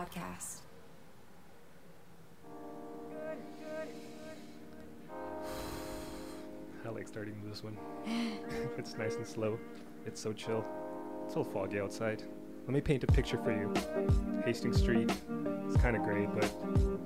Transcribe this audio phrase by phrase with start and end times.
[0.00, 0.60] Podcast.
[6.86, 7.76] I like starting this one.
[8.78, 9.58] it's nice and slow.
[10.06, 10.64] It's so chill.
[11.26, 12.22] It's all foggy outside.
[12.64, 13.70] Let me paint a picture for you.
[14.46, 15.12] Hastings Street.
[15.66, 16.50] It's kind of gray, but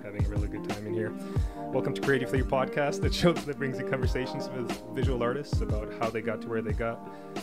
[0.04, 1.12] having a really good time in here.
[1.56, 5.92] Welcome to Creative Theory Podcast, the show that brings you conversations with visual artists about
[5.98, 6.98] how they got to where they got,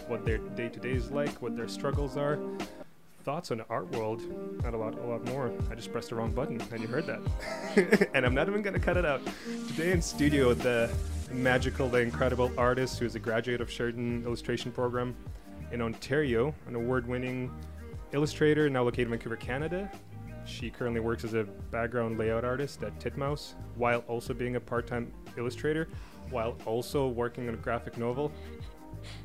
[0.08, 2.40] what their day to day is like, what their struggles are,
[3.22, 5.52] thoughts on the art world, and a lot, a lot more.
[5.70, 8.10] I just pressed the wrong button, and you heard that.
[8.14, 9.22] and I'm not even gonna cut it out.
[9.68, 10.92] Today in studio, the
[11.32, 15.16] magical, the incredible artist who is a graduate of Sheridan Illustration Program
[15.72, 17.52] in Ontario, an award-winning
[18.12, 19.90] illustrator now located in Vancouver, Canada.
[20.46, 25.13] She currently works as a background layout artist at Titmouse, while also being a part-time
[25.38, 25.88] illustrator,
[26.30, 28.32] while also working on a graphic novel.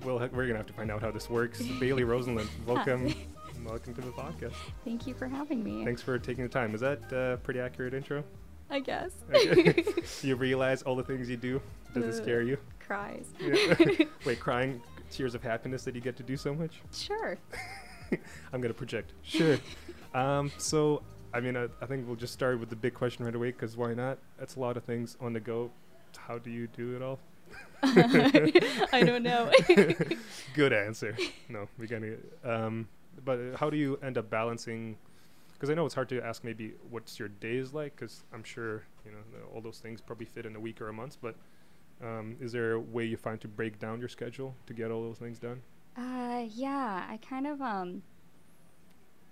[0.05, 1.62] Well, we're gonna have to find out how this works.
[1.81, 3.14] Bailie Rosenlund, welcome,
[3.67, 4.55] welcome to the podcast.
[4.84, 5.84] Thank you for having me.
[5.84, 6.75] Thanks for taking the time.
[6.75, 8.22] Is that a pretty accurate intro?
[8.70, 9.12] I guess.
[9.33, 9.84] Okay.
[10.22, 11.61] you realize all the things you do.
[11.92, 12.59] Does it scare you?
[12.81, 13.27] Cries.
[13.41, 13.75] Yeah.
[14.27, 16.81] Wait, crying tears of happiness that you get to do so much?
[16.92, 17.39] Sure.
[18.53, 19.12] I'm gonna project.
[19.22, 19.59] Sure.
[20.14, 21.03] um, so,
[21.34, 23.77] I mean, I, I think we'll just start with the big question right away because
[23.77, 24.19] why not?
[24.39, 25.70] That's a lot of things on the go.
[26.17, 27.19] How do you do it all?
[27.83, 29.50] I don't know.
[30.55, 31.17] Good answer.
[31.48, 32.19] No, we're going to.
[32.50, 32.89] Um,
[33.25, 34.97] but how do you end up balancing?
[35.53, 38.84] Because I know it's hard to ask maybe what's your days like, because I'm sure
[39.05, 41.19] you know the, all those things probably fit in a week or a month.
[41.20, 41.37] But
[42.03, 45.03] um, is there a way you find to break down your schedule to get all
[45.03, 45.62] those things done?
[45.97, 48.03] uh, yeah, I kind of um.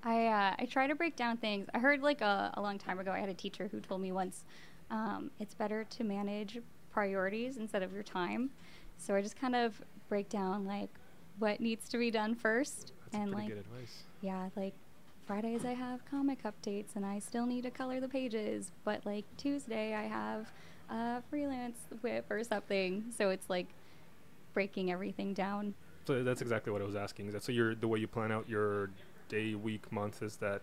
[0.03, 1.67] I uh, I try to break down things.
[1.75, 3.11] I heard like a, a long time ago.
[3.11, 4.45] I had a teacher who told me once,
[4.91, 6.59] um, it's better to manage
[6.91, 8.51] priorities instead of your time.
[8.99, 10.91] So I just kind of break down like
[11.39, 14.03] what needs to be done first, and like good advice.
[14.21, 14.75] yeah, like
[15.27, 19.25] Fridays I have comic updates and I still need to color the pages, but like
[19.37, 20.53] Tuesday I have
[20.91, 23.05] a freelance whip or something.
[23.17, 23.69] So it's like
[24.53, 25.75] breaking everything down.
[26.07, 27.29] So that's exactly what I was asking.
[27.29, 27.53] Is that so?
[27.53, 28.91] You're the way you plan out your
[29.29, 30.61] day, week, month is that?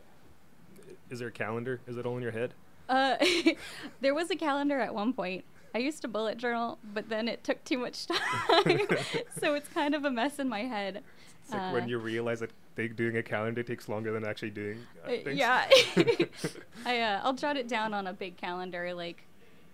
[1.09, 1.81] Is there a calendar?
[1.87, 2.53] Is it all in your head?
[2.87, 3.15] Uh,
[4.01, 5.43] there was a calendar at one point.
[5.73, 8.87] I used to bullet journal, but then it took too much time.
[9.39, 11.01] so it's kind of a mess in my head.
[11.43, 14.51] It's like Uh, when you realize that they, doing a calendar takes longer than actually
[14.51, 15.37] doing uh, Uh, things.
[15.37, 15.67] yeah.
[16.85, 19.23] I uh, I'll jot it down on a big calendar like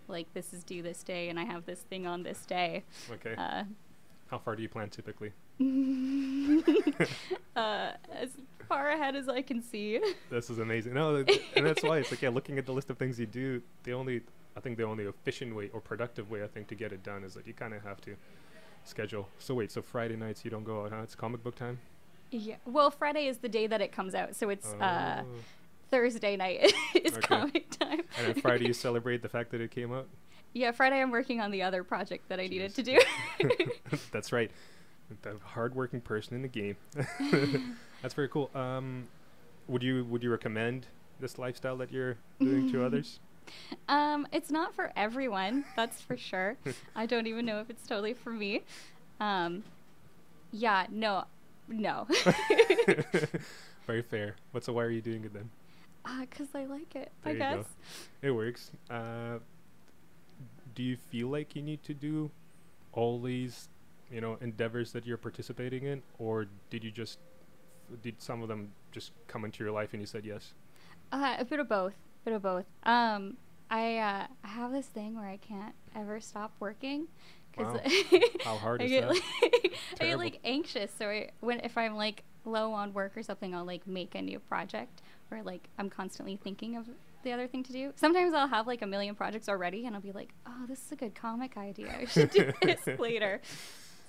[0.07, 2.83] like this is due this day and I have this thing on this day.
[3.11, 3.35] okay.
[3.38, 3.63] Uh,
[4.31, 5.31] How far do you plan typically?
[7.56, 8.29] uh, as
[8.69, 10.00] far ahead as I can see.
[10.29, 10.94] This is amazing.
[10.94, 13.25] No, th- and that's why it's like yeah, looking at the list of things you
[13.25, 14.22] do, the only
[14.56, 17.23] I think the only efficient way or productive way I think to get it done
[17.23, 18.16] is that you kind of have to
[18.88, 19.28] schedule.
[19.40, 21.02] So wait, so Friday nights you don't go out, huh?
[21.03, 21.80] It's comic book time.
[22.31, 22.56] Yeah.
[22.66, 25.25] Well, Friday is the day that it comes out, so it's uh, Oh.
[25.90, 27.22] Thursday night is Okay.
[27.28, 28.02] comic time.
[28.18, 30.08] and then Friday you celebrate the fact that it came out.
[30.53, 33.00] Yeah, Friday I'm working on the other project that I needed to do.
[34.12, 34.52] That's right.
[35.22, 36.75] The hardworking person in the game.
[38.02, 38.50] That's very cool.
[38.56, 39.08] Um,
[39.68, 40.88] would you would you recommend
[41.19, 43.19] this lifestyle that you're doing to others?
[43.88, 46.58] Um, it's not for everyone, that's for sure.
[46.96, 48.63] I don't even know if it's totally for me.
[49.19, 49.63] Um,
[50.52, 51.25] yeah, no,
[51.68, 52.07] no.
[53.88, 54.36] very fair.
[54.52, 55.50] What's so why are you doing it then?
[56.06, 57.56] Uh, cause I like it, There I guess.
[57.56, 57.66] go.
[58.22, 58.72] It works.
[58.90, 59.40] Uh,
[60.75, 62.31] do you feel like you need to do
[62.94, 63.69] all these,
[64.12, 67.19] you know, endeavors that you're participating in, or did you just
[68.02, 70.53] did some of them just come into your life and you said yes?
[71.12, 71.94] Uh, a bit of both.
[72.27, 72.65] Bit of both.
[72.83, 73.38] Um,
[73.69, 77.07] I uh, have this thing where I can't ever stop working.
[77.56, 78.19] 'cause Wow.
[78.44, 79.09] How hard I is get that?
[79.09, 80.91] like I get like anxious.
[80.97, 84.21] So I, when if I'm like low on work or something, I'll like make a
[84.21, 85.01] new project
[85.31, 86.88] or like I'm constantly thinking of
[87.24, 87.94] the other thing to do.
[87.95, 90.91] Sometimes I'll have like a million projects already, and I'll be like, oh, this is
[90.91, 91.95] a good comic idea.
[91.97, 93.39] I should do this later.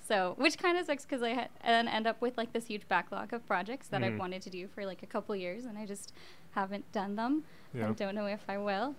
[0.07, 2.87] So, which kind of sucks because I ha- then end up with like this huge
[2.87, 4.05] backlog of projects that Mhm.
[4.13, 6.13] I've wanted to do for like a couple years, and I just
[6.51, 7.43] haven't done them.
[7.73, 7.85] Yeah.
[7.87, 8.95] and don't know if I will.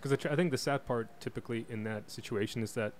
[0.00, 2.92] Because tr- I think the sad part typically in that situation is that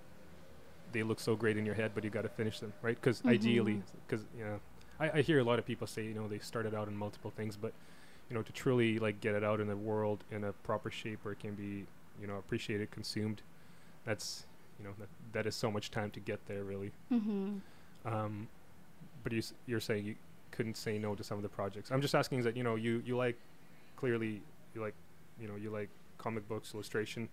[0.91, 2.95] they look so great in your head, but you got to finish them, right?
[2.99, 3.81] Because ideally, Mhm.
[4.07, 4.59] because you know,
[4.99, 7.31] I, I hear a lot of people say, you know, they started out in multiple
[7.35, 7.73] things, but
[8.29, 11.19] you know, to truly like get it out in the world in a proper shape
[11.23, 11.85] where it can be,
[12.21, 13.41] you know, appreciated, consumed,
[14.05, 14.45] that's,
[14.79, 16.91] you know, that, that is so much time to get there, really.
[17.11, 17.57] Mm-hmm.
[18.05, 18.47] Um,
[19.23, 20.15] but you, s- you're saying you
[20.51, 21.91] couldn't say no to some of the projects.
[21.91, 23.37] I'm just asking is that you know you you like
[24.03, 24.41] clearly
[24.75, 24.95] you like
[25.39, 27.29] you know you like comic books, illustration.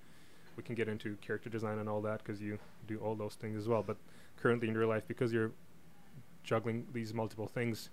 [0.56, 3.56] We can get into character design and all that because you do all those things
[3.58, 3.82] as well.
[3.82, 3.96] But
[4.36, 5.50] currently in your life, because you're
[6.44, 7.90] juggling these multiple things,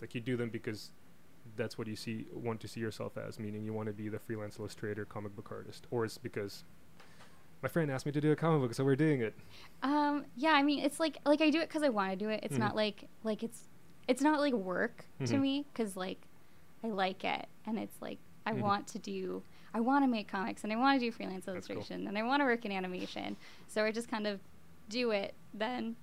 [0.00, 0.90] like you do them because
[1.56, 4.18] that's what you see want to see yourself as, meaning you want to be the
[4.18, 6.64] freelance illustrator, comic book artist, or it's because
[7.62, 9.34] my friend asked me to do a comic book, so we're doing it.
[9.84, 12.28] Um, yeah, I mean, it's like like I do it because I want to do
[12.28, 12.40] it.
[12.42, 12.60] It's Mhm.
[12.66, 13.68] not like like it's
[14.08, 15.40] it's not like work to Mhm.
[15.42, 16.27] me because like
[16.84, 18.60] I like it and it's like I Mhm.
[18.60, 19.42] want to do
[19.74, 21.76] I want to make comics and I want to do freelance That's cool.
[21.76, 23.36] illustration and I want to work in animation.
[23.66, 24.40] So I just kind of
[24.88, 25.94] do it then.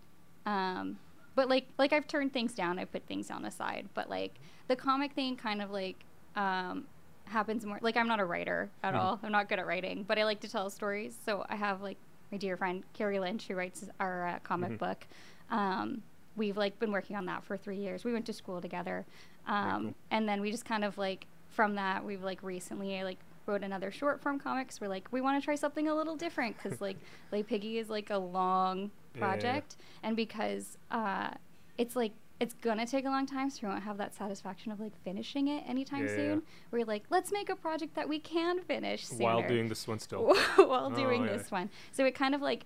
[0.46, 1.00] Um,
[1.34, 2.78] but like like I've turned things down.
[2.80, 3.90] I put things on the side.
[3.94, 4.36] But like
[4.68, 6.04] the comic thing kind of like
[6.36, 6.86] um,
[7.26, 7.80] happens more.
[7.82, 8.98] Like I'm not a writer at Mhm.
[9.00, 9.20] all.
[9.24, 11.18] I'm not good at writing, but I like to tell stories.
[11.26, 11.98] So I have like
[12.32, 14.78] my dear friend Carrie Lynch who writes our uh, comic Mhm.
[14.78, 15.08] book.
[15.50, 16.04] Um,
[16.36, 18.04] we've like been working on that for three years.
[18.04, 19.06] We went to school together,
[19.48, 19.94] um, cool.
[20.12, 23.64] and then we just kind of like from that we've like recently I like wrote
[23.64, 24.82] another short form comics.
[24.82, 26.98] We're like we want to try something a little different because like
[27.32, 31.30] Le Piggy is like a long Yeah, yeah, project, and because uh,
[31.78, 34.80] it's like it's gonna take a long time, so we won't have that satisfaction of
[34.82, 36.42] like finishing it anytime Yeah, soon.
[36.72, 40.00] We're like, let's make a project that we can finish sooner While doing this one
[40.00, 40.36] still.
[40.58, 41.38] while Oh, doing yeah.
[41.38, 41.70] this one.
[41.94, 42.66] So it kind of like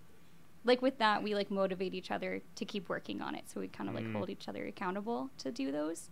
[0.65, 3.49] like with that we like motivate each other to keep working on it.
[3.49, 4.13] So we kind of like Mm.
[4.15, 6.09] hold each other accountable to do those.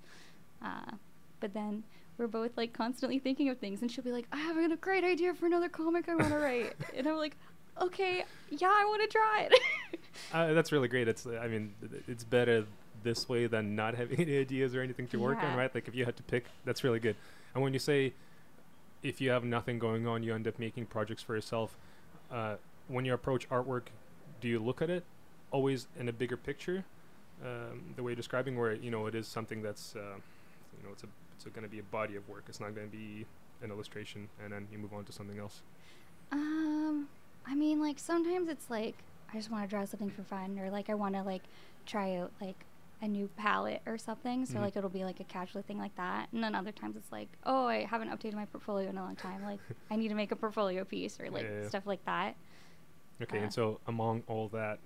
[0.62, 0.92] Uh,
[1.40, 1.84] but then
[2.18, 5.04] we're both like constantly thinking of things and she'll be like, I have a great
[5.04, 6.74] idea for another comic I want to write.
[6.96, 7.36] and I'm like,
[7.82, 9.60] okay, yeah, I want to try it.
[10.34, 11.08] Uh, that's really great.
[11.08, 11.74] It's I mean
[12.08, 12.66] it's better
[13.04, 15.74] this way than not having any ideas or anything to work on, right?
[15.74, 17.16] Like if you had to pick, that's really good.
[17.54, 18.14] And when you say
[19.04, 21.78] if you have nothing going on, you end up making projects for yourself.
[22.32, 22.56] Uh,
[22.88, 23.84] when you approach artwork,
[24.42, 25.04] do you look at it
[25.52, 26.84] always in a bigger picture,
[27.44, 30.20] um, the way you're describing, where you know it is something that's uh,
[30.78, 32.46] you know it's a it's going to be a body of work.
[32.48, 33.26] It's not going to be
[33.62, 35.62] an illustration, and then you move on to something else.
[36.32, 37.08] Um,
[37.46, 38.96] I mean, like sometimes it's like
[39.34, 41.44] I just want to draw something for fun, or like I want to like
[41.86, 42.66] try out like
[43.02, 44.46] a new palette or something.
[44.46, 44.62] So Mhm.
[44.62, 46.30] like it'll be like a casual thing like that.
[46.34, 49.16] And then other times it's like, oh, I haven't updated my portfolio in a long
[49.16, 49.44] time.
[49.44, 49.60] Like
[49.92, 51.68] I need to make a portfolio piece or like Yeah, yeah.
[51.70, 52.36] stuff like that.
[53.22, 54.80] Okay, Uh, and so among all that,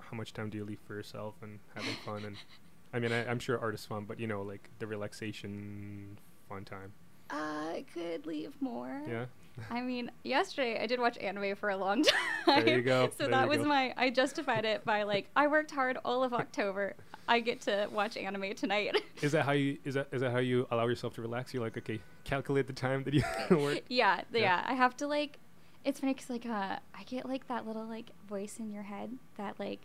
[0.00, 2.24] how much time do you leave for yourself and having fun?
[2.24, 2.36] And
[2.96, 6.64] I mean, I, I'm sure art is fun, but you know, like the relaxation, fun
[6.64, 6.92] time.
[7.30, 9.02] I could leave more.
[9.08, 9.26] Yeah.
[9.70, 12.64] I mean, yesterday I did watch anime for a long time.
[12.64, 13.64] There you go, So there that was go.
[13.64, 13.92] my.
[13.96, 16.94] I justified it by like I worked hard all of October.
[17.28, 18.96] I get to watch anime tonight.
[19.22, 21.52] Is that how you is that is that how you allow yourself to relax?
[21.52, 23.82] You're like, okay, calculate the time that you work.
[23.88, 24.40] yeah, Yeah.
[24.40, 24.64] yeah.
[24.66, 25.38] I have to like.
[25.84, 29.10] It's funny because like uh, I get like that little like voice in your head
[29.38, 29.80] that like,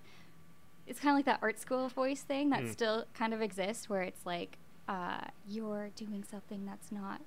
[0.88, 2.72] it's kind of like that art school voice thing that Mm.
[2.72, 4.57] still kind of exists where it's like,
[4.88, 7.22] uh, you're doing something that's not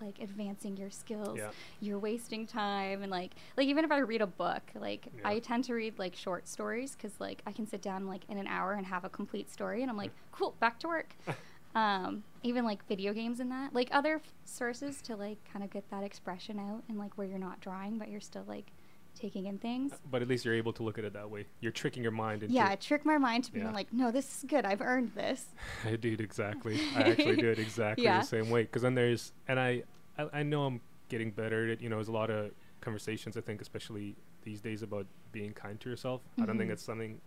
[0.00, 1.36] like advancing your skills.
[1.36, 1.50] Yeah.
[1.80, 5.28] You're wasting time and like like even if I read a book, like Yeah.
[5.28, 8.38] I tend to read like short stories because like I can sit down like in
[8.38, 11.14] an hour and have a complete story and I'm like, cool, back to work.
[11.74, 15.70] um, even like video games and that, like other f- sources to like kind of
[15.70, 18.72] get that expression out and like where you're not drawing but you're still like
[19.14, 19.92] taking in things.
[20.10, 21.46] But at least you're able to look at it that way.
[21.60, 22.54] You're tricking your mind into.
[22.54, 23.62] Yeah, trick my mind to Yeah.
[23.64, 24.64] being like, no, this is good.
[24.64, 25.44] I've earned this.
[25.84, 26.80] I do it exactly.
[26.96, 28.20] I actually do it exactly Yeah.
[28.20, 28.62] the same way.
[28.62, 29.82] Because then there's, and I,
[30.18, 31.80] I, I know I'm getting better at it.
[31.80, 33.36] You know, there's a lot of conversations.
[33.36, 36.22] I think, especially these days, about being kind to yourself.
[36.40, 36.74] I don't think Mhm.
[36.74, 37.20] it's something.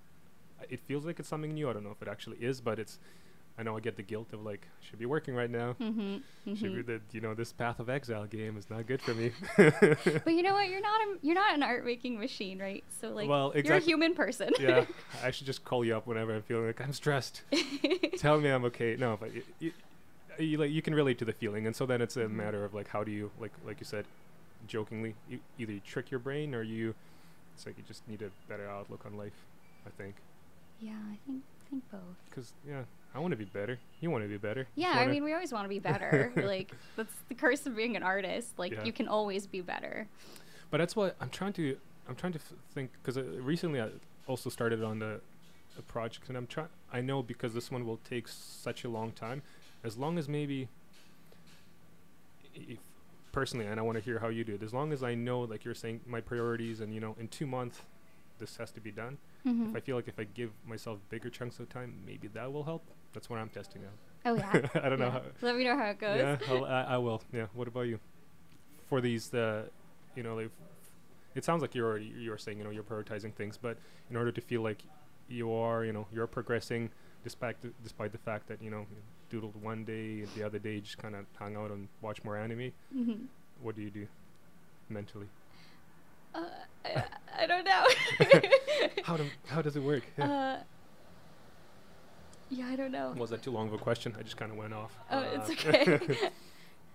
[0.69, 1.69] It feels like it's something new.
[1.69, 2.99] I don't know if it actually is, but it's.
[3.57, 5.75] I know I get the guilt of like, I should be working right now.
[5.79, 6.55] Mm-hmm.
[6.55, 9.31] Should be the, you know, this Path of Exile game is not good for me.
[9.57, 10.69] But you know what?
[10.69, 12.83] You're not a, you're not an art making machine, right?
[12.99, 14.49] So like Well, you're a human person.
[14.59, 14.85] yeah,
[15.23, 17.43] I should just call you up whenever I'm feeling like I'm stressed.
[18.17, 18.95] Tell me I'm okay.
[18.97, 19.71] No, but you, you,
[20.39, 22.31] you like you can relate to the feeling, and so then it's a Mhm.
[22.31, 24.05] matter of like how do you like like you said,
[24.67, 26.95] jokingly, you either you trick your brain or you,
[27.55, 29.45] it's like you just need a better outlook on life.
[29.85, 30.15] I think,
[30.81, 32.01] yeah, I think I think both.
[32.29, 32.81] because yeah,
[33.15, 33.77] I want to be better.
[34.01, 34.67] You want to be better.
[34.75, 36.31] Yeah, I mean, we always want to be better.
[36.43, 38.57] like that's the curse of being an artist.
[38.57, 38.83] Like Yeah.
[38.83, 40.07] you can always be better.
[40.71, 41.77] But that's what I'm trying to.
[42.07, 43.89] I'm trying to f- think because uh, recently I
[44.27, 45.21] also started on the,
[45.87, 46.67] project, and I'm trying.
[46.91, 49.41] I know because this one will take such a long time.
[49.83, 50.67] As long as maybe,
[52.55, 52.77] if
[53.31, 54.63] personally, and I want to hear how you do it.
[54.63, 57.47] As long as I know, like you're saying, my priorities, and you know, in two
[57.47, 57.81] months,
[58.39, 59.17] this has to be done.
[59.45, 59.69] Mhm.
[59.71, 62.63] If I feel like if I give myself bigger chunks of time, maybe that will
[62.63, 62.83] help.
[63.13, 63.91] That's what I'm testing out.
[64.25, 64.67] Oh yeah.
[64.83, 65.21] I don't know how.
[65.41, 66.17] Let me know how it goes.
[66.17, 67.21] Yeah, I'll, I, I will.
[67.31, 67.47] Yeah.
[67.53, 67.99] What about you?
[68.89, 69.63] For these, uh,
[70.15, 70.49] you know, like,
[71.35, 73.77] it sounds like you're already you're saying you know you're prioritizing things, but
[74.09, 74.83] in order to feel like
[75.29, 76.89] you are, you know, you're progressing,
[77.23, 78.85] despite the, despite the fact that you know
[79.31, 82.23] you doodled one day and the other day just kind of hung out and watch
[82.23, 82.71] more anime.
[82.93, 83.13] hmm
[83.61, 84.07] What do you do
[84.89, 85.27] mentally?
[86.35, 86.41] Uh,
[86.85, 87.03] I,
[87.39, 87.85] I don't know.
[89.03, 90.03] How do how does it work?
[90.17, 90.31] Yeah.
[90.31, 90.63] Uh,
[92.53, 93.13] Yeah, I don't know.
[93.17, 94.15] Was that too long of a question?
[94.17, 94.95] I just kind of went off.
[95.11, 96.17] Oh, it's Uh, okay.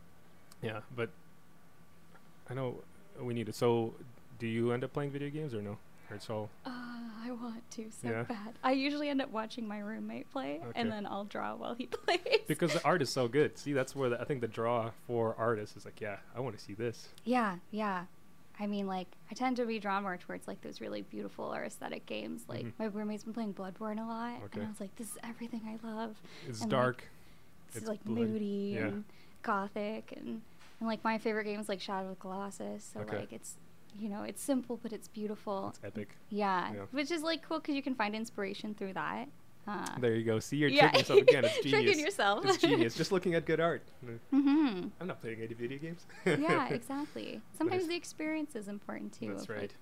[0.62, 1.10] yeah, but
[2.50, 2.76] I know
[3.20, 3.54] we need it.
[3.54, 3.94] So,
[4.38, 5.78] do you end up playing video games or no?
[6.10, 8.22] Or it's all Uh, I want to so Yeah.
[8.22, 8.54] bad.
[8.62, 10.72] I usually end up watching my roommate play, Okay.
[10.80, 12.18] and then I'll draw while he plays.
[12.46, 13.58] because the art is so good.
[13.58, 16.56] See, that's where the, I think the draw for artists is like, yeah, I want
[16.56, 17.08] to see this.
[17.24, 18.04] yeah, yeah.
[18.60, 21.64] I mean, like, I tend to be drawn more towards like those really beautiful or
[21.64, 22.44] aesthetic games.
[22.48, 22.72] Like, Mhm.
[22.78, 24.60] my roommate's been playing Bloodborne a lot, Okay.
[24.60, 26.20] and I was like, this is everything I love.
[26.46, 27.04] It's And, like, dark.
[27.68, 28.22] It's, It's like bloody.
[28.32, 28.86] moody Yeah.
[28.88, 29.04] and
[29.42, 30.42] gothic, and
[30.80, 32.84] and like my favorite game is like Shadow of the Colossus.
[32.84, 33.18] So Okay.
[33.18, 33.56] like, it's
[33.98, 35.68] you know, it's simple but it's beautiful.
[35.70, 36.10] It's epic.
[36.28, 36.84] Yeah, Yeah.
[36.92, 39.28] which is like cool because you can find inspiration through that.
[39.66, 40.38] Uh, There you go.
[40.38, 40.88] See, you're yeah.
[40.90, 41.44] tricking yourself again.
[41.44, 41.82] It's genius.
[41.84, 42.44] Tricking yourself.
[42.46, 42.94] It's genius.
[42.94, 43.82] Just looking at good art.
[44.02, 46.06] Uh, hmm I'm not playing any video games.
[46.26, 47.40] yeah, exactly.
[47.56, 47.88] Sometimes Nice.
[47.88, 49.28] the experience is important too.
[49.28, 49.60] That's right.
[49.62, 49.74] like-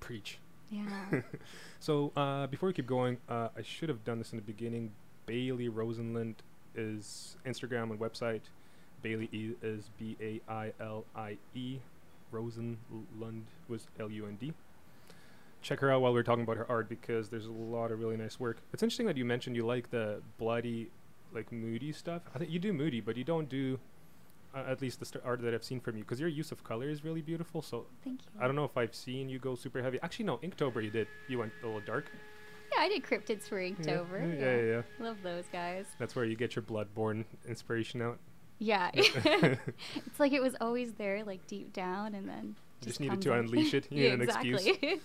[0.00, 0.38] Preach.
[0.70, 1.20] yeah.
[1.78, 4.92] so uh, before we keep going, uh, I should have done this in the beginning.
[5.26, 6.34] Bailie Rosenlund
[6.74, 8.42] is Instagram and website.
[9.02, 11.78] Bailie e- is B A I L I E.
[12.32, 14.52] Rosenlund was L U N D.
[15.66, 18.16] Check her out while we're talking about her art because there's a lot of really
[18.16, 18.58] nice work.
[18.72, 20.92] It's interesting that you mentioned you like the bloody,
[21.34, 22.22] like moody stuff.
[22.32, 23.80] I think you do moody, but you don't do,
[24.54, 26.62] uh, at least the st- art that I've seen from you, because your use of
[26.62, 27.62] color is really beautiful.
[27.62, 28.40] So Thank you.
[28.40, 29.98] I don't know if I've seen you go super heavy.
[30.04, 31.08] Actually, no, Inktober you did.
[31.26, 32.12] You went a little dark.
[32.72, 34.20] Yeah, I did cryptids for Inktober.
[34.20, 34.82] Yeah, yeah, yeah.
[35.00, 35.04] yeah.
[35.04, 35.86] Love those guys.
[35.98, 38.20] That's where you get your Bloodborne inspiration out.
[38.60, 38.90] Yeah.
[38.94, 43.32] it's like it was always there, like deep down, and then just, just needed to
[43.32, 43.88] unleash it.
[43.90, 44.64] You yeah, need an excuse.
[44.64, 45.00] exactly.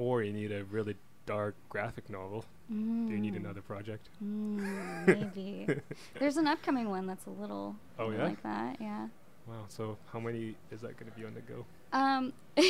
[0.00, 2.46] Or you need a really dark graphic novel.
[2.70, 4.08] Do you need another project?
[4.24, 5.66] Mm, maybe.
[6.18, 8.24] There's an upcoming one that's a little Oh, yeah?
[8.24, 8.78] like that.
[8.80, 9.08] Yeah.
[9.46, 9.64] Wow.
[9.68, 11.66] So how many is that going to be on the go?
[11.92, 12.32] Um,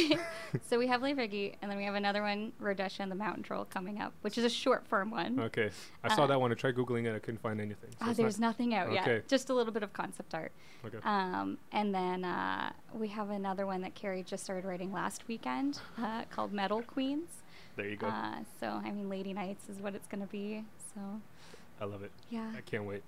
[0.68, 3.42] so we have Le Piggy, and then we have another one, Rodesha and the Mountain
[3.42, 5.40] Troll, coming up, which is a short form one.
[5.40, 5.70] Okay.
[6.04, 6.52] I saw Uh, that one.
[6.52, 7.14] I tried googling it.
[7.14, 7.90] I couldn't find anything.
[8.02, 9.14] So it's there's not, nothing out Okay.
[9.14, 9.28] yet.
[9.28, 10.52] Just a little bit of concept art.
[10.84, 10.98] Okay.
[11.04, 15.80] Um, and then uh, we have another one that Carrie just started writing last weekend
[15.98, 17.28] uh, called Metal Queens.
[17.76, 18.06] there you go.
[18.06, 20.64] Uh, so, I mean, Lady Nights is what it's going to be.
[20.94, 21.00] So,
[21.80, 22.12] I love it.
[22.30, 22.52] yeah.
[22.56, 23.02] I can't wait.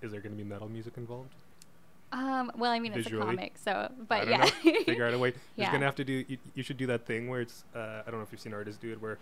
[0.00, 1.34] Is there going to be metal music involved?
[2.12, 4.44] Um, well, I mean, it's a comic, so, but yeah.
[4.62, 5.28] Figure out a way.
[5.56, 5.72] You're Yeah.
[5.72, 6.24] gonna have to do.
[6.26, 7.64] You, you should do that thing where it's.
[7.74, 9.18] Uh, I don't know if you've seen artists do it, where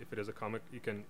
[0.00, 1.04] if it is a comic, you can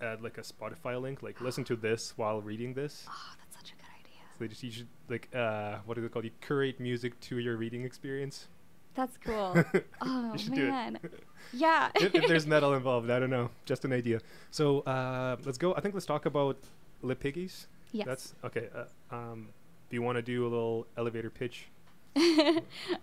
[0.00, 3.04] add like a Spotify link, like listen to this while reading this.
[3.08, 4.20] Oh, that's such a good idea.
[4.32, 6.24] So they just you should like uh, what is it called?
[6.24, 8.46] You curate music to your reading experience.
[8.94, 9.56] That's cool.
[10.02, 10.70] oh, You should do it.
[10.70, 10.98] man.
[11.52, 11.90] Yeah.
[11.94, 13.48] if, if there's metal involved, I don't know.
[13.64, 14.20] Just an idea.
[14.50, 15.74] So uh, let's go.
[15.74, 16.58] I think let's talk about
[17.00, 17.68] Le Piggies.
[17.92, 18.06] yes.
[18.06, 18.68] That's okay.
[18.74, 19.48] Uh, um,
[19.90, 21.68] do you want to do a little elevator pitch?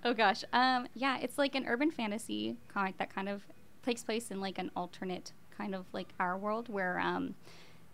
[0.04, 0.44] oh gosh.
[0.54, 3.44] Um yeah, it's like an urban fantasy comic that kind of
[3.84, 7.36] takes place in like an alternate kind of like our world where um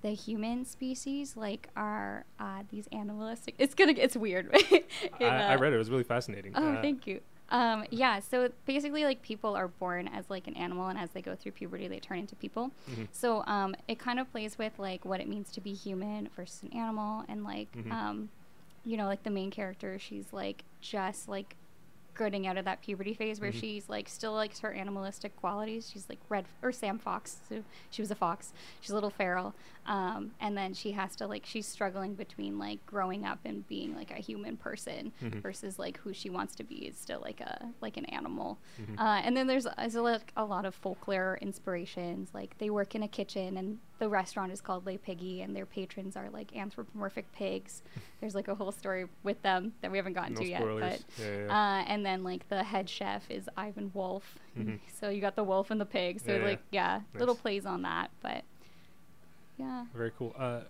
[0.01, 4.89] the human species like are uh these animalistic it's gonna it's weird It,
[5.21, 5.75] I, I uh, read it.
[5.75, 6.53] It was really fascinating.
[6.55, 7.19] oh Uh, thank you
[7.49, 11.21] um yeah so basically like people are born as like an animal and as they
[11.21, 13.07] go through puberty they turn into people mhm.
[13.11, 16.63] so um, it kind of plays with like what it means to be human versus
[16.63, 17.91] an animal, and like Mhm.
[17.91, 18.29] um,
[18.83, 21.55] you know, like the main character, she's like just like
[22.17, 23.59] getting out of that puberty phase where Mhm.
[23.59, 25.89] she's like still likes her animalistic qualities.
[25.89, 28.51] She's like red or Sam Fox, so she was a fox.
[28.81, 32.85] She's a little feral, um, and then she has to like she's struggling between like
[32.85, 35.41] growing up and being like a human person Mhm.
[35.41, 38.59] versus like who she wants to be is still like a like an animal.
[38.79, 38.99] Mhm.
[38.99, 42.31] Uh, and then there's, there's lot, a lot of folklore inspirations.
[42.33, 45.67] Like they work in a kitchen, and the restaurant is called Le Piggy, and their
[45.67, 47.83] patrons are like anthropomorphic pigs.
[48.19, 50.63] there's like a whole story with them that we haven't gotten No to yet.
[50.63, 54.39] But Yeah, yeah, uh, and then like the head chef is Ivan Wolf.
[54.57, 54.79] Mhm.
[54.99, 56.19] So you got the wolf and the pig.
[56.19, 57.41] So Yeah, like yeah, little Nice.
[57.43, 58.09] plays on that.
[58.23, 58.43] But
[59.59, 60.33] yeah, Very cool.
[60.35, 60.61] Uh,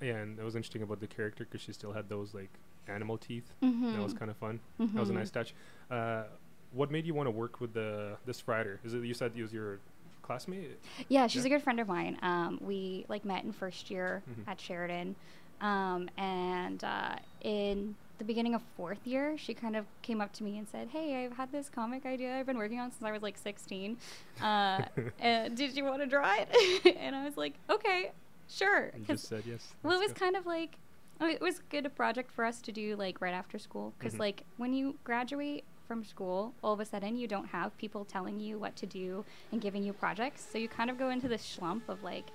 [0.00, 2.50] yeah, and it was interesting about the character because she still had those like
[2.86, 3.52] animal teeth.
[3.64, 3.94] mm-hmm.
[3.94, 4.60] That was kind of fun.
[4.78, 5.54] That was a nice touch.
[5.90, 6.24] Uh,
[6.72, 8.78] what made you want to work with the this writer?
[8.84, 9.80] Is it you said he was your
[10.24, 10.80] classmate?
[11.08, 11.46] Yeah, she's Yeah.
[11.46, 12.18] a good friend of mine.
[12.22, 14.48] Um, we like met in first year Mhm.
[14.48, 15.14] at Sheridan,
[15.60, 20.44] um, and uh, in the beginning of fourth year, she kind of came up to
[20.44, 23.12] me and said, "Hey, I've had this comic idea I've been working on since I
[23.12, 23.98] was like 16.
[24.40, 24.82] Uh,
[25.18, 28.12] and did you want to draw it?" and I was like, "Okay,
[28.48, 29.74] sure." You just said yes.
[29.82, 30.20] well, it was go.
[30.24, 30.78] kind of like
[31.20, 34.14] mean, it was good a project for us to do like right after school because
[34.14, 34.20] Mhm.
[34.20, 38.40] like when you graduate from school, all of a sudden you don't have people telling
[38.40, 41.42] you what to do and giving you projects, so you kind of go into this
[41.42, 42.30] slump of like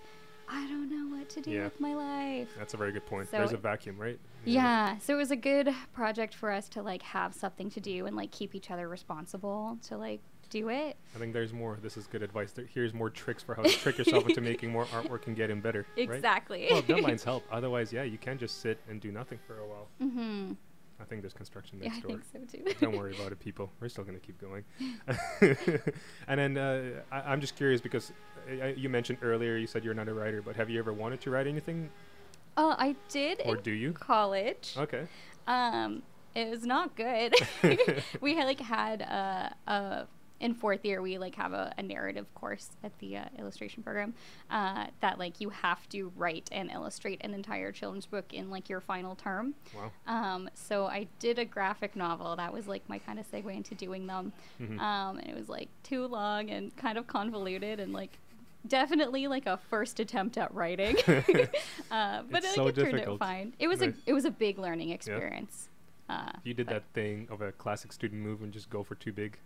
[0.51, 1.65] I don't know what to do Yeah.
[1.65, 2.49] with my life.
[2.57, 3.29] That's a very good point.
[3.29, 4.17] So There's a vacuum, right?
[4.45, 8.07] Yeah, so it was a good project for us to like have something to do
[8.07, 10.97] and like keep each other responsible to like do it.
[11.15, 11.77] I think there's more.
[11.79, 12.51] This is good advice.
[12.51, 15.61] There, here's more tricks for how to trick yourself into making more artwork and getting
[15.61, 15.85] better.
[15.95, 16.09] Right?
[16.09, 16.67] Exactly.
[16.71, 17.43] Well, deadlines help.
[17.51, 19.87] Otherwise, yeah, you can't just sit and do nothing for a while.
[20.01, 20.53] mm-hmm.
[21.01, 22.21] I think there's construction next Yeah, next I door.
[22.41, 22.79] think so too.
[22.81, 23.71] Don't worry about it, people.
[23.79, 24.63] We're still going to keep going.
[26.27, 28.11] and then uh, I, I'm just curious because
[28.61, 31.21] uh, you mentioned earlier you said you're not a writer, but have you ever wanted
[31.21, 31.89] to write anything,
[32.57, 33.93] Oh, I did or in do you?
[33.93, 34.75] college.
[34.77, 35.07] Okay.
[35.47, 36.03] Um,
[36.35, 37.33] it was not good.
[38.21, 40.07] we had like had a, a
[40.39, 44.13] in fourth year we like have a, a narrative course at the uh, illustration program
[44.49, 48.69] uh, that like you have to write and illustrate an entire children's book in like
[48.69, 49.53] your final term.
[49.75, 49.91] Wow.
[50.07, 52.35] Um, so I did a graphic novel.
[52.37, 54.31] That was like my kind of segue into doing them.
[54.61, 54.79] Mhm.
[54.79, 58.17] Um, and it was like too long and kind of convoluted and like
[58.67, 60.95] definitely like a first attempt at writing.
[61.07, 63.15] uh, but It's like, so it turned difficult.
[63.15, 63.53] out fine.
[63.59, 63.89] It was Nice.
[63.89, 65.69] a it was a big learning experience.
[66.09, 69.13] Uh, You did that thing of a classic student move and just go for too
[69.13, 69.37] big.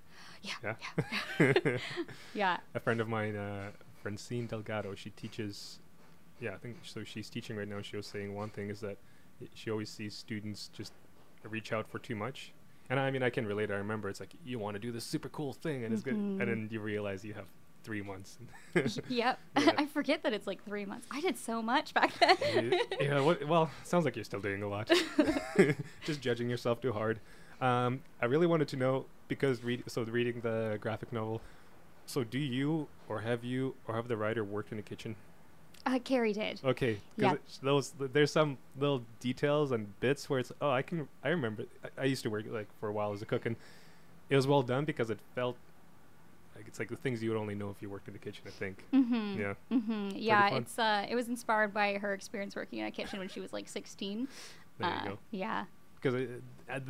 [0.43, 0.51] Yeah.
[0.63, 1.03] Yeah.
[1.39, 1.77] Yeah.
[2.33, 2.57] yeah.
[2.75, 3.71] a friend of mine, uh,
[4.01, 5.79] Francine Delgado, she teaches.
[6.39, 7.03] Yeah, I think so.
[7.03, 7.81] She's teaching right now.
[7.81, 8.97] She was saying one thing is that
[9.55, 10.93] she always sees students just
[11.43, 12.51] reach out for too much.
[12.89, 13.71] And I mean, I can relate.
[13.71, 16.15] I remember it's like you want to do this super cool thing, and it's good,
[16.15, 16.45] and Mhm.
[16.45, 17.47] then you realize you have
[17.83, 18.38] three months.
[19.09, 19.39] Yep.
[19.57, 19.71] Yeah.
[19.77, 21.07] I forget that it's like three months.
[21.12, 22.73] I did so much back then.
[23.00, 23.19] Yeah.
[23.21, 24.91] What, well, sounds like you're still doing a lot.
[26.05, 27.19] just judging yourself too hard.
[27.62, 31.42] Um, I really wanted to know because read so reading the graphic novel.
[32.06, 35.15] So do you or have you or have the writer worked in the kitchen?
[35.86, 36.62] uh, Carrie did.
[36.63, 37.34] Okay, Yeah.
[37.34, 41.30] because those th- there's some little details and bits where it's oh I can I
[41.30, 43.56] remember I, I used to work like for a while as a cook and
[44.30, 45.58] it was well done because it felt
[46.56, 48.44] like it's like the things you would only know if you worked in the kitchen
[48.48, 49.39] I think Mm-hmm.
[49.42, 50.09] yeah Mm-hmm.
[50.16, 53.40] Yeah, it's uh, it was inspired by her experience working in a kitchen when she
[53.42, 54.27] was like 16.
[54.77, 55.66] there uh, you go Yeah.
[55.96, 56.42] because it,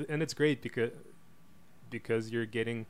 [0.09, 0.91] and it's great because
[1.93, 2.85] because you're getting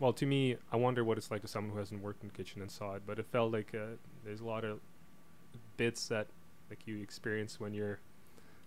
[0.00, 2.34] well to me I wonder what it's like to someone who hasn't worked in the
[2.34, 4.80] kitchen and saw it but it felt like uh, there's a lot of
[5.78, 6.26] bits that
[6.68, 7.98] like you experience when you're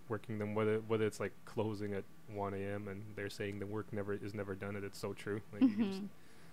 [0.07, 3.91] working them whether whether it's like closing at 1 a.m and they're saying the work
[3.91, 5.41] never is never done and it's so true.
[5.53, 6.01] Like you just,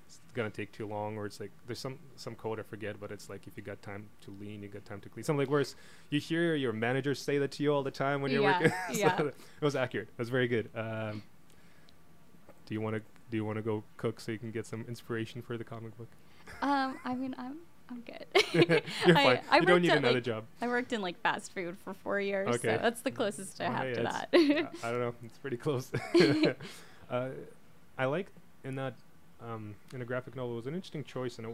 [0.08, 3.10] it's gonna take too long or it's like there's some some code I forget but
[3.12, 5.24] it's like if you got time to lean you got time to clean.
[5.24, 5.74] Something like worse
[6.10, 8.72] you hear your managers say that to you all the time when you're Yeah, working.
[8.94, 9.20] So yeah.
[9.60, 10.08] it was accurate.
[10.08, 10.68] It was very good.
[10.74, 11.22] Um,
[12.66, 13.02] do you want to
[13.32, 15.96] do you want to go cook so you can get some inspiration for the comic
[15.98, 16.08] book
[16.62, 17.56] Um, I mean, I'm
[17.90, 18.26] I'm good.
[19.06, 21.52] you're I, fine I you don't need another like, job I worked in like fast
[21.52, 22.76] food for four years, Okay.
[22.76, 24.28] so that's the closest I Well, have hey, to that.
[24.82, 25.90] I, I don't know it's pretty close
[27.10, 27.28] uh,
[27.98, 28.28] I like
[28.64, 28.94] in that
[29.40, 31.46] um, in a graphic novel it was an interesting choice and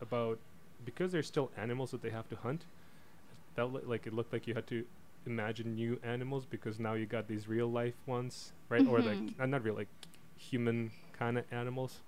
[0.00, 0.38] about
[0.84, 4.32] because there's still animals that they have to hunt it felt li- like it looked
[4.32, 4.84] like you had to
[5.26, 9.34] imagine new animals because now you got these real life ones right or like Mhm.
[9.40, 9.88] uh, not real like
[10.36, 12.00] human kind of animals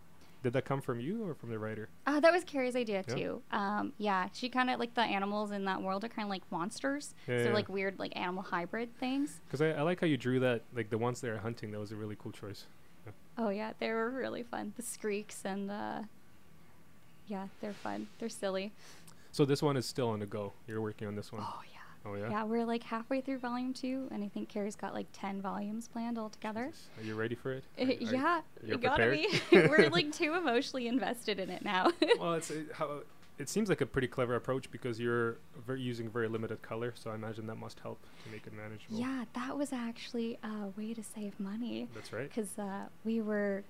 [0.43, 3.15] did that come from you or from the writer Uh, that was Carrie's idea Yeah.
[3.15, 3.43] too.
[3.51, 6.43] Um, yeah, she kind of like the animals in that world are kind of like
[6.53, 7.15] monsters.
[7.27, 7.55] Yeah, so they're yeah.
[7.55, 9.41] like weird, like animal hybrid things.
[9.47, 11.91] because I, I like how you drew that like the ones they're hunting that was
[11.93, 12.67] a really cool choice
[13.39, 14.73] Oh yeah, they were really fun.
[14.77, 16.03] The screeks and uh,
[17.27, 18.07] yeah, they're fun.
[18.19, 18.73] They're silly.
[19.33, 21.43] so this one is still on the go you're working on this one.
[21.45, 21.76] Oh yeah.
[22.09, 25.07] Oh yeah Yeah, we're like halfway through volume two, and I think Carrie's got like
[25.13, 26.67] ten volumes planned altogether.
[26.67, 26.89] Jesus.
[26.99, 29.29] are you ready for it Uh, Are- are- yeah, we gotta be.
[29.53, 31.91] we're like too emotionally invested in it now.
[32.19, 33.01] well, it's uh, how
[33.39, 37.11] it seems like a pretty clever approach because you're ver- using very limited color, so
[37.11, 38.99] I imagine that must help to make it manageable.
[38.99, 42.29] yeah, that was actually a way to save money that's right.
[42.29, 43.63] because uh, we were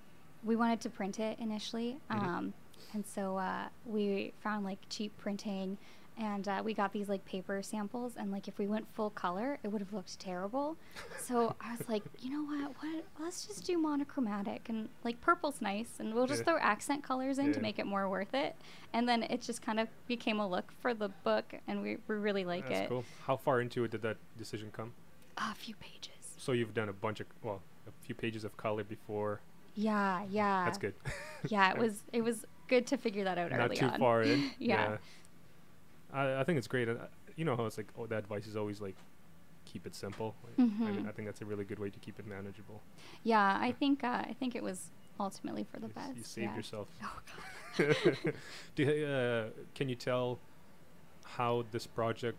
[0.45, 2.23] we wanted to print it initially, Mhm.
[2.23, 2.55] um,
[2.93, 5.79] and so uh, we found like cheap printing.
[6.19, 9.59] And uh, we got these like paper samples, and like if we went full color,
[9.63, 10.77] it would have looked terrible.
[11.21, 12.73] So I was like, you know what?
[12.81, 13.05] What?
[13.21, 16.45] Let's just do monochromatic, and like purple's nice, and we'll just Yeah.
[16.53, 17.53] throw accent colors in Yeah.
[17.53, 18.57] to make it more worth it.
[18.95, 22.15] And then it just kind of became a look for the book, and we, we
[22.15, 22.89] really like that's it.
[22.89, 23.05] cool.
[23.27, 24.95] How far into it did that decision come?
[25.37, 26.13] A few pages.
[26.39, 29.43] So you've done a bunch of well, a few pages of color before.
[29.75, 30.65] Yeah, yeah.
[30.65, 30.95] That's good.
[31.49, 33.99] Yeah, it was it was good to figure that out Not early too on.
[33.99, 34.51] far in.
[34.59, 34.97] Yeah.
[36.13, 36.89] I, I think it's great.
[36.89, 36.95] uh,
[37.37, 38.97] You know how it's like, oh, that advice is always like,
[39.65, 40.35] keep it simple.
[40.45, 41.09] Like, I mean, Mhm.
[41.09, 42.83] I think that's a really good way to keep it manageable.
[43.25, 46.17] Yeah, I think uh, I think it was ultimately for the You s- best.
[46.17, 46.57] You saved yeah.
[46.57, 46.89] yourself.
[47.03, 47.97] Oh god.
[48.75, 50.39] Do you, uh, can you tell
[51.25, 52.39] how this project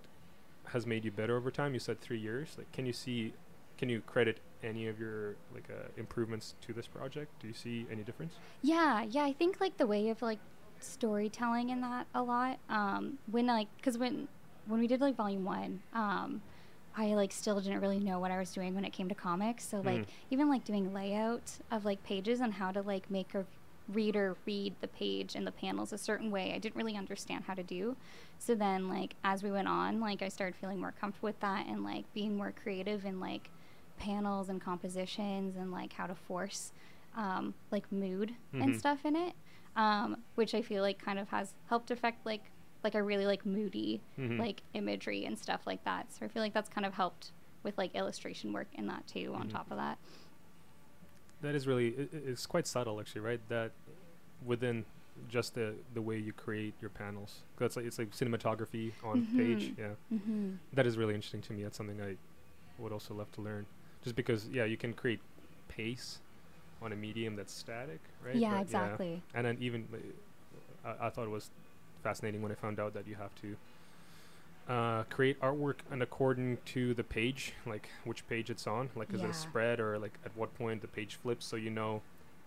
[0.65, 1.73] has made you better over time?
[1.73, 2.55] You said three years.
[2.57, 3.33] Like, can you see?
[3.77, 7.29] Can you credit any of your like uh, improvements to this project?
[7.41, 8.33] Do you see any difference?
[8.63, 9.23] Yeah, yeah.
[9.25, 10.39] I think like the way of like
[10.79, 12.59] storytelling in that a lot.
[12.69, 14.27] Um, when like, cause when
[14.67, 16.41] when we did like volume one, um,
[16.95, 19.67] I like still didn't really know what I was doing when it came to comics.
[19.67, 20.07] So like Mhm.
[20.29, 23.45] even like doing layout of like pages and how to like make a
[23.87, 27.53] reader read the page and the panels a certain way, I didn't really understand how
[27.53, 27.95] to do.
[28.39, 31.65] So then like as we went on, like I started feeling more comfortable with that
[31.67, 33.49] and like being more creative in like
[33.97, 36.73] panels and compositions and like how to force
[37.15, 38.79] um, like mood and Mhm.
[38.79, 39.33] stuff in it,
[39.77, 42.43] um, which I feel like kind of has helped affect like
[42.83, 44.37] like a really like moody Mhm.
[44.39, 46.11] like imagery and stuff like that.
[46.13, 47.31] So I feel like that's kind of helped
[47.63, 49.33] with like illustration work in that too.
[49.33, 49.51] On Mhm.
[49.51, 49.97] top of that,
[51.41, 53.39] That is really i- i- it's quite subtle actually, right?
[53.49, 53.71] That
[54.45, 54.85] within
[55.29, 57.43] just the the way you create your panels.
[57.57, 59.71] That's like it's like cinematography on page.
[59.75, 59.77] Mhm.
[59.77, 60.51] Yeah, mm-hmm.
[60.73, 61.63] that is really interesting to me.
[61.63, 62.17] That's something I
[62.79, 63.65] would also love to learn.
[64.03, 65.19] Just because, yeah, you can create
[65.67, 66.19] pace
[66.81, 68.35] on a medium that's static, right?
[68.35, 69.21] yeah, But exactly.
[69.33, 70.03] And then even like,
[70.85, 71.49] I, I thought it was
[72.03, 73.55] fascinating when I found out that you have to
[74.67, 79.23] uh, create artwork and according to the page, like which page it's on, like is
[79.23, 82.01] it a spread or like at what point the page flips, so you know,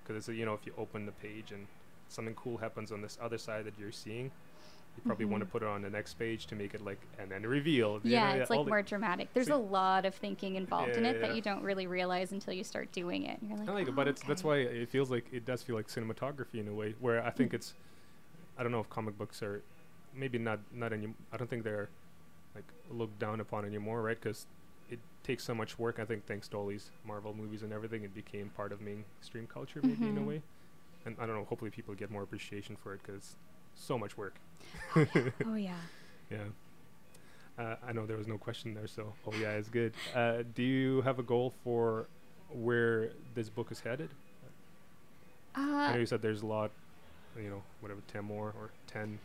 [0.07, 1.67] because you know if you open the page and
[2.09, 4.31] something cool happens on this other side that you're seeing,
[4.97, 7.31] you probably want to put it on the next page to make it like and
[7.31, 8.01] then reveal.
[8.05, 9.33] Yeah, know, it's like the- more dramatic.
[9.33, 12.33] There's so a lot of thinking involved in Yeah, it that you don't really realize
[12.33, 13.41] until you start doing it.
[13.41, 15.45] And you're like, I like it, "Oh, but it's that's why it feels like it
[15.45, 16.95] does feel like cinematography in a way.
[17.01, 17.55] Where I think Mm.
[17.55, 17.75] it's,
[18.59, 19.63] I don't know if comic books are,
[20.15, 21.15] maybe not not any.
[21.33, 21.89] I don't think they're,
[22.55, 24.21] like looked down upon anymore, right?
[24.21, 24.47] Because
[24.91, 25.99] it takes so much work.
[26.01, 29.47] I think thanks to all these Marvel movies and everything, it became part of mainstream
[29.47, 30.27] culture, maybe in a Mhm.
[30.27, 30.43] way.
[31.07, 31.45] And I don't know.
[31.45, 33.37] Hopefully, people get more appreciation for it because
[33.75, 34.35] so much work.
[34.97, 35.75] Oh yeah.
[36.31, 36.39] Yeah.
[37.59, 39.93] Uh, I know there was no question there, so oh yeah, it's good.
[40.15, 42.07] Uh, do you have a goal for
[42.53, 44.11] where this book is headed?
[45.55, 46.71] I Uh, know you said there's a lot,
[47.37, 49.19] you know, whatever, 10 more or 10.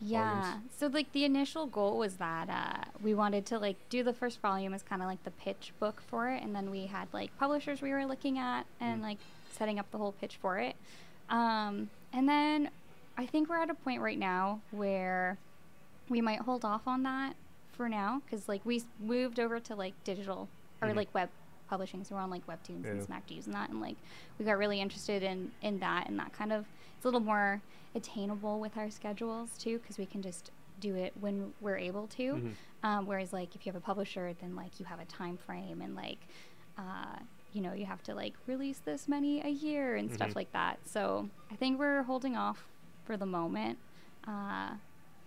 [0.00, 0.58] Yeah.
[0.78, 4.40] So like the initial goal was that uh, we wanted to like do the first
[4.40, 7.36] volume as kind of like the pitch book for it, and then we had like
[7.38, 9.04] publishers we were looking at and Mm.
[9.04, 9.18] like
[9.50, 10.76] setting up the whole pitch for it.
[11.28, 12.70] Um, and then
[13.16, 15.38] I think we're at a point right now where
[16.08, 17.34] we might hold off on that
[17.72, 20.48] for now because like we moved over to like digital
[20.80, 20.96] or Mhm.
[20.96, 21.30] like web
[21.68, 23.04] publishing so we're on like webtoons and Yeah.
[23.04, 23.96] Smack Jeeves and that and like
[24.38, 27.62] we got really interested in in that and that kind of it's a little more
[27.94, 32.34] attainable with our schedules too because we can just do it when we're able to
[32.34, 32.52] Mhm.
[32.82, 35.80] um, whereas like if you have a publisher then like you have a time frame
[35.80, 36.18] and like
[36.76, 37.16] uh,
[37.52, 40.14] you know you have to like release this many a year and Mhm.
[40.14, 42.66] stuff like that so i think we're holding off
[43.04, 43.78] for the moment
[44.26, 44.70] uh,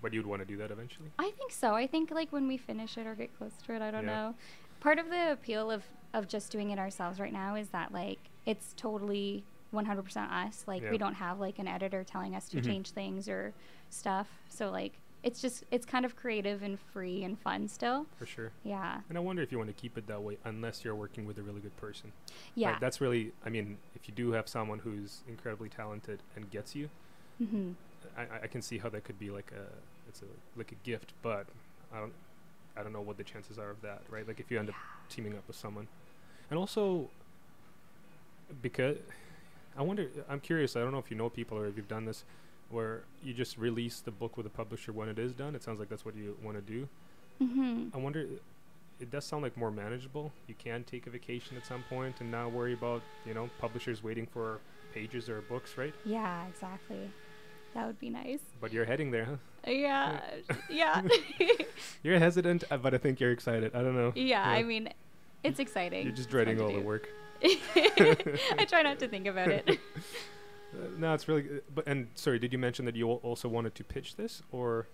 [0.01, 1.09] But you'd want to do that eventually?
[1.19, 1.73] I think so.
[1.73, 4.13] I think like when we finish it or get close to it, I don't Yeah.
[4.29, 4.35] know.
[4.79, 5.83] Part of the appeal of
[6.13, 10.63] of just doing it ourselves right now is that like it's totally 100% us.
[10.65, 10.91] Like Yeah.
[10.91, 12.65] we don't have like an editor telling us to Mhm.
[12.65, 13.53] change things or
[13.89, 14.29] stuff.
[14.47, 18.05] So like it's just it's kind of creative and free and fun still.
[18.15, 18.51] For sure.
[18.63, 19.01] Yeah.
[19.09, 21.37] And I wonder if you want to keep it that way unless you're working with
[21.39, 22.13] a really good person.
[22.53, 22.71] Yeah.
[22.71, 26.75] Like, that's really, I mean, if you do have someone who's incredibly talented and gets
[26.75, 26.89] you,
[27.37, 27.71] hmm
[28.17, 29.65] I, I- can see how that could be like a,
[30.07, 30.25] it's a,
[30.57, 31.45] like a gift, but
[31.93, 32.13] I don't,
[32.77, 34.27] I don't know what the chances are of that, right?
[34.27, 34.75] Like if you end up
[35.09, 35.87] teaming up with someone.
[36.49, 37.09] And also,
[38.61, 38.97] because
[39.77, 42.05] I wonder, I'm curious, I don't know if you know people or if you've done
[42.05, 42.23] this,
[42.69, 45.55] where you just release the book with a publisher when it is done.
[45.55, 46.87] It sounds like that's what you want to do.
[47.39, 48.25] hmm I wonder,
[48.99, 50.31] it does sound like more manageable.
[50.47, 54.03] You can take a vacation at some point and not worry about, you know, publishers
[54.03, 54.59] waiting for
[54.93, 55.93] pages or books, right?
[56.05, 57.11] Yeah, exactly.
[57.75, 58.39] That would be nice.
[58.59, 59.35] But you're heading there, huh?
[59.71, 60.19] Yeah.
[60.69, 61.01] yeah.
[62.03, 63.75] You're hesitant, uh, but I think you're excited.
[63.75, 64.13] I don't know.
[64.15, 64.89] yeah, I mean
[65.43, 66.05] it's exciting.
[66.05, 67.09] You're just dreading all the work.
[67.43, 69.67] I try not to think about it.
[69.69, 71.41] Uh, no, it's really.
[71.43, 71.63] Good.
[71.73, 74.87] But and sorry, did you mention that you also wanted to pitch this, or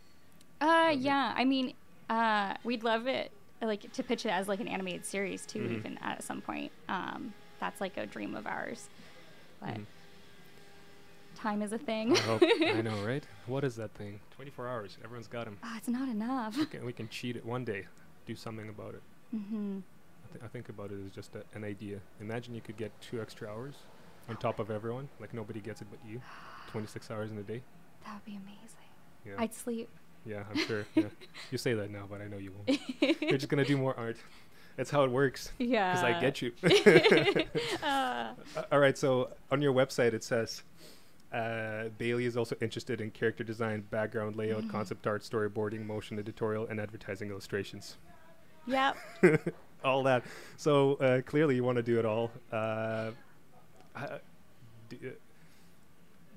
[0.59, 1.33] Uh, yeah.
[1.35, 1.73] I mean,
[2.09, 5.77] uh, we'd love it, like to pitch it as like an animated series too, Mhm.
[5.77, 6.71] even at some point.
[6.89, 8.87] Um, that's like a dream of ours,
[9.59, 9.85] but Mhm.
[11.41, 12.15] Time is a thing.
[12.15, 13.23] I, hope, I know, right?
[13.47, 14.19] What is that thing?
[14.35, 14.97] 24 hours.
[15.03, 15.57] Everyone's got them.
[15.63, 16.57] Ah, it's not enough.
[16.57, 17.87] We can, we can cheat it one day.
[18.25, 19.01] Do something about it.
[19.35, 19.79] hmm
[20.23, 21.99] I, th- I think about it as just a, an idea.
[22.19, 23.73] Imagine you could get two extra hours
[24.29, 25.09] on top of everyone.
[25.19, 26.21] Like nobody gets it but you.
[26.71, 27.61] 26 hours in a day.
[28.05, 28.67] That would be amazing.
[29.25, 29.33] Yeah.
[29.37, 29.89] I'd sleep.
[30.25, 30.85] yeah, I'm sure.
[30.95, 31.03] Yeah.
[31.51, 32.79] You say that now, but I know you won't.
[33.21, 34.17] You're just gonna do more art.
[34.77, 35.51] That's how it works.
[35.59, 35.91] yeah.
[35.91, 36.53] Because I get you.
[37.83, 38.33] Uh,
[38.71, 38.97] all right.
[38.97, 40.63] So on your website it says
[41.33, 44.69] uh, Bailie is also interested in character design, background layout, Mhm.
[44.71, 47.97] concept art, storyboarding, motion editorial, and advertising illustrations.
[48.67, 48.95] yep.
[49.83, 50.23] all that.
[50.57, 52.31] So uh, clearly you want to do it all.
[52.51, 53.11] Uh,
[53.95, 54.19] uh,
[54.89, 54.97] do,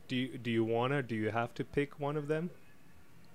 [0.09, 1.03] do you do you wanna?
[1.03, 2.51] Do you have to pick one of them?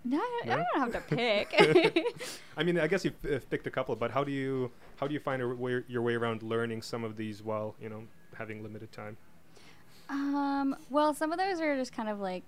[0.06, 2.06] No, I don't have to pick.
[2.58, 5.14] I mean, I guess you've uh, picked a couple, but how do you how do
[5.14, 8.04] you find a way, your way around learning some of these while you know
[8.36, 9.18] having limited time?
[10.10, 12.44] Um, well, some of those are just kind of like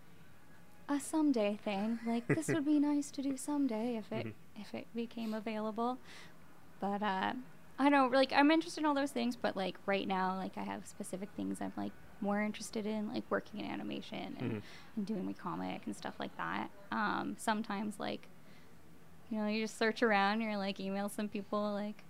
[0.89, 1.99] a someday thing.
[2.05, 4.33] Like this would be nice to do someday if it Mhm.
[4.57, 5.97] if it became available.
[6.79, 7.33] But uh,
[7.79, 10.63] I don't like I'm interested in all those things, but like right now, like I
[10.63, 14.61] have specific things I'm like more interested in, like working in animation and, Mhm.
[14.97, 16.69] and doing my comic and stuff like that.
[16.91, 18.27] Um, sometimes like
[19.29, 22.03] you know you just search around, you're like email some people, like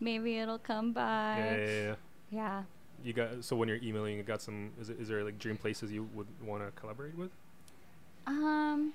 [0.00, 1.36] maybe it'll come by.
[1.36, 1.94] yeah, yeah, yeah.
[2.30, 2.62] Yeah.
[3.04, 4.70] You got so when you're emailing, you got some.
[4.80, 7.30] Is, it, is there like dream places you would want to collaborate with?
[8.26, 8.92] Um.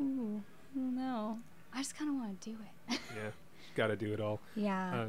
[0.00, 0.42] Ooh,
[0.76, 1.38] I.
[1.72, 2.56] I just kind of want to do
[2.88, 3.00] it.
[3.16, 3.30] yeah,
[3.74, 4.40] got to do it all.
[4.54, 4.94] yeah.
[4.94, 5.06] Uh,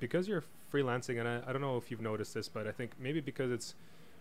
[0.00, 2.92] because you're freelancing, and I, I don't know if you've noticed this, but I think
[2.98, 3.74] maybe because it's,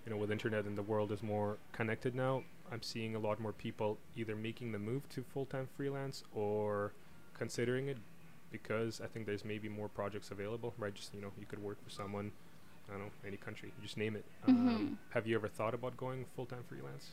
[0.06, 3.40] you know, with internet and the world is more connected now, I'm seeing a lot
[3.40, 6.94] more people either making the move to full time freelance or
[7.38, 7.98] considering it
[8.52, 10.94] because I think there's maybe more projects available, right?
[10.94, 12.32] Just, you know, you could work for someone,
[12.90, 14.26] I don't know, any country, you just name it.
[14.48, 14.50] Mhm.
[14.50, 17.12] Um, have you ever thought about going full time freelance?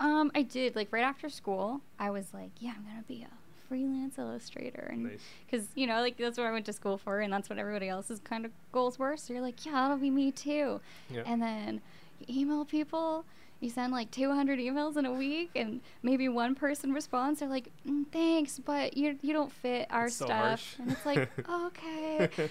[0.00, 1.80] Um, I did like right after school.
[1.98, 3.28] I was like, yeah, I'm gonna be a
[3.68, 5.20] freelance illustrator, and Nice.
[5.46, 7.88] because you know, like that's what I went to school for, and that's what everybody
[7.88, 9.16] else's kind of goals were.
[9.16, 10.80] So you're like, yeah, that'll be me too.
[11.08, 11.22] Yeah.
[11.24, 11.80] And then
[12.26, 13.24] you email people.
[13.60, 17.38] You send like 200 emails in a week, and maybe one person responds.
[17.38, 20.74] They're like, mm, "Thanks, but you you don't fit our It's so stuff." harsh.
[20.80, 22.28] And it's like, okay,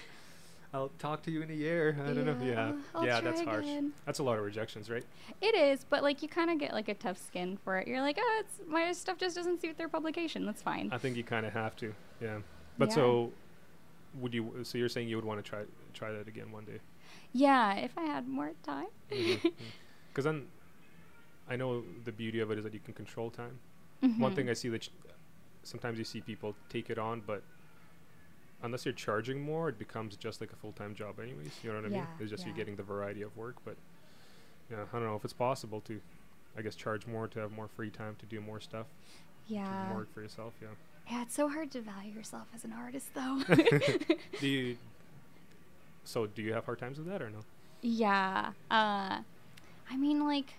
[0.74, 1.96] I'll talk to you in a year.
[2.02, 2.36] I don't know.
[2.40, 2.72] Yeah, Yeah.
[2.94, 3.64] I'll yeah, that's harsh.
[3.64, 3.92] again.
[4.06, 5.04] That's a lot of rejections, right?
[5.42, 7.86] It is, but like you kind of get like a tough skin for it.
[7.86, 10.46] You're like, oh, it's my stuff just doesn't suit their publication.
[10.46, 10.88] That's fine.
[10.90, 11.94] I think you kind of have to.
[12.22, 12.38] Yeah.
[12.78, 12.94] But Yeah.
[12.94, 13.32] so,
[14.20, 14.60] would you?
[14.62, 16.78] So you're saying you would want to try try that again one day?
[17.34, 18.86] yeah, if I had more time.
[20.08, 20.46] Because then,
[21.48, 23.58] I know the beauty of it is that you can control time.
[24.00, 24.34] One Mhm.
[24.36, 24.90] thing I see that ch-
[25.62, 27.42] sometimes you see people take it on, but
[28.62, 31.52] unless you're charging more, it becomes just like a full time job, anyways.
[31.62, 32.06] You know what I mean?
[32.20, 33.76] It's just you're getting the variety of work, but
[34.70, 36.00] yeah, I don't know if it's possible to,
[36.56, 38.86] I guess, charge more to have more free time to do more stuff,
[39.48, 39.86] yeah.
[39.88, 40.54] more work for yourself.
[40.60, 40.68] Yeah.
[41.10, 43.42] Yeah, it's so hard to value yourself as an artist, though.
[44.40, 44.76] do you?
[46.04, 47.38] So do you have hard times with that or no?
[47.80, 48.50] yeah.
[48.70, 49.20] Uh,
[49.88, 50.54] I mean, like,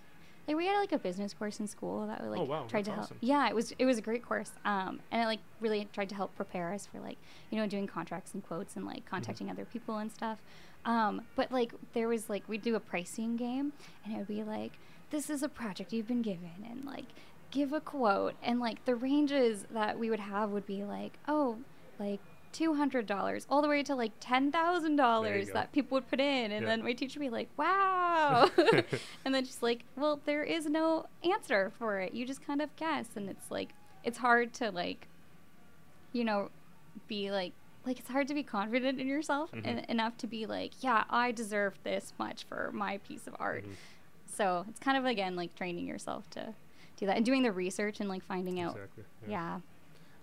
[0.46, 2.84] like we had like a business course in school that we like Oh, wow, tried
[2.86, 3.04] to help.
[3.04, 3.18] awesome.
[3.20, 4.52] Yeah, it was it was a great course.
[4.64, 7.18] Um, and it like really tried to help prepare us for like
[7.50, 8.94] you know doing contracts and quotes and Mm-hmm.
[8.94, 10.38] like contacting other people and stuff.
[10.84, 13.72] Um, but like there was like we'd do a pricing game
[14.04, 14.72] and it would be like
[15.10, 17.06] this is a project you've been given and like
[17.50, 21.56] give a quote and like the ranges that we would have would be like oh
[21.98, 22.20] like
[22.54, 26.20] two hundred dollars all the way to like ten thousand dollars that people would put
[26.20, 26.68] in and Yeah.
[26.68, 28.48] then my teacher would be like wow
[29.24, 32.74] and then just like well there is no answer for it you just kind of
[32.76, 33.70] guess and it's like
[34.04, 35.08] it's hard to like
[36.12, 36.50] you know
[37.08, 37.52] be like
[37.84, 39.62] like it's hard to be confident in yourself Mhm.
[39.64, 43.64] and enough to be like yeah i deserve this much for my piece of art
[43.66, 43.74] Mhm.
[44.32, 46.54] so it's kind of again like training yourself to
[46.96, 49.04] do that and doing the research and like finding out Exactly.
[49.28, 49.58] yeah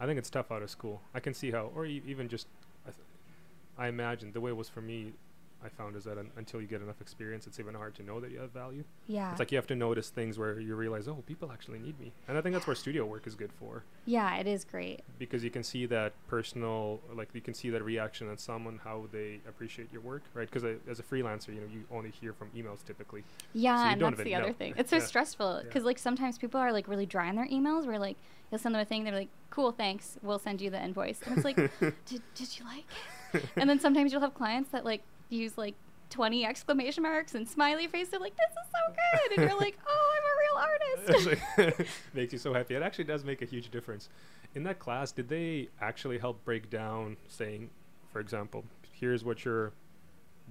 [0.01, 0.99] I think it's tough out of school.
[1.13, 2.47] I can see how, or e- even just,
[2.87, 5.13] I, I imagine the way it was for me.
[5.63, 8.19] I found is that un- until you get enough experience, it's even hard to know
[8.19, 8.83] that you have value.
[9.07, 11.99] yeah It's like you have to notice things where you realize, oh, people actually need
[11.99, 15.01] me, and I think that's where studio work is good for, yeah it is great
[15.19, 19.05] because you can see that personal, like you can see that reaction on someone how
[19.11, 20.49] they appreciate your work, right?
[20.49, 23.23] Because as a freelancer, you know, you only hear from emails typically.
[23.53, 24.53] Yeah, So and that's the other know.
[24.53, 24.73] thing.
[24.77, 25.05] It's so Yeah.
[25.05, 25.63] stressful Yeah.
[25.63, 27.85] because like sometimes people are like really dry in their emails.
[27.85, 28.17] Where like
[28.49, 31.35] you'll send them a thing, they're like, "Cool, thanks, we'll send you the invoice," and
[31.35, 31.57] it's like,
[32.05, 32.85] "Did did you like
[33.33, 35.03] it?" And then sometimes you'll have clients that like
[35.35, 35.75] use like
[36.09, 38.09] twenty exclamation marks and smiley face.
[38.09, 41.87] They're like, "This is so good," and you're like, "Oh, I'm a real artist." like-
[42.13, 42.75] makes you so happy.
[42.75, 44.09] It actually does make a huge difference.
[44.55, 47.69] In that class, did they actually help break down, saying,
[48.11, 49.71] for example, here's what your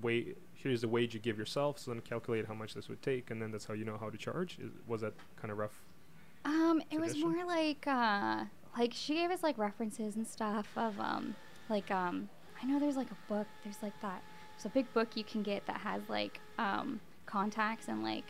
[0.00, 3.30] wage, here's the wage you give yourself, so then calculate how much this would take,
[3.30, 4.58] and then that's how you know how to charge.
[4.58, 5.78] Is, was that kind of rough?
[6.46, 8.44] Um, it was more like uh
[8.78, 11.34] like she gave us like references and stuff of um
[11.68, 12.30] like um
[12.62, 14.22] I know there's like a book, there's like that
[14.62, 18.24] there's a big book you can get that has like um contacts and like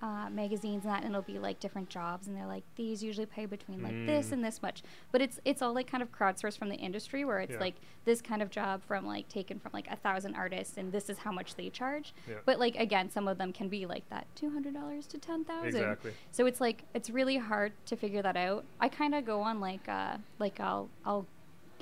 [0.00, 3.26] uh, magazines and that and it'll be like different jobs and they're like these usually
[3.26, 4.32] pay between like this Mm.
[4.34, 7.40] and this much but it's it's all like kind of crowdsourced from the industry where
[7.40, 7.58] it's Yeah.
[7.58, 11.10] like this kind of job from like taken from like a thousand artists and this
[11.10, 12.36] is how much they charge Yeah.
[12.46, 16.12] but like again some of them can be like that $200 to 10000 Exactly.
[16.30, 18.64] so it's like it's really hard to figure that out.
[18.78, 21.26] I kind of go on like uh like I'll I'll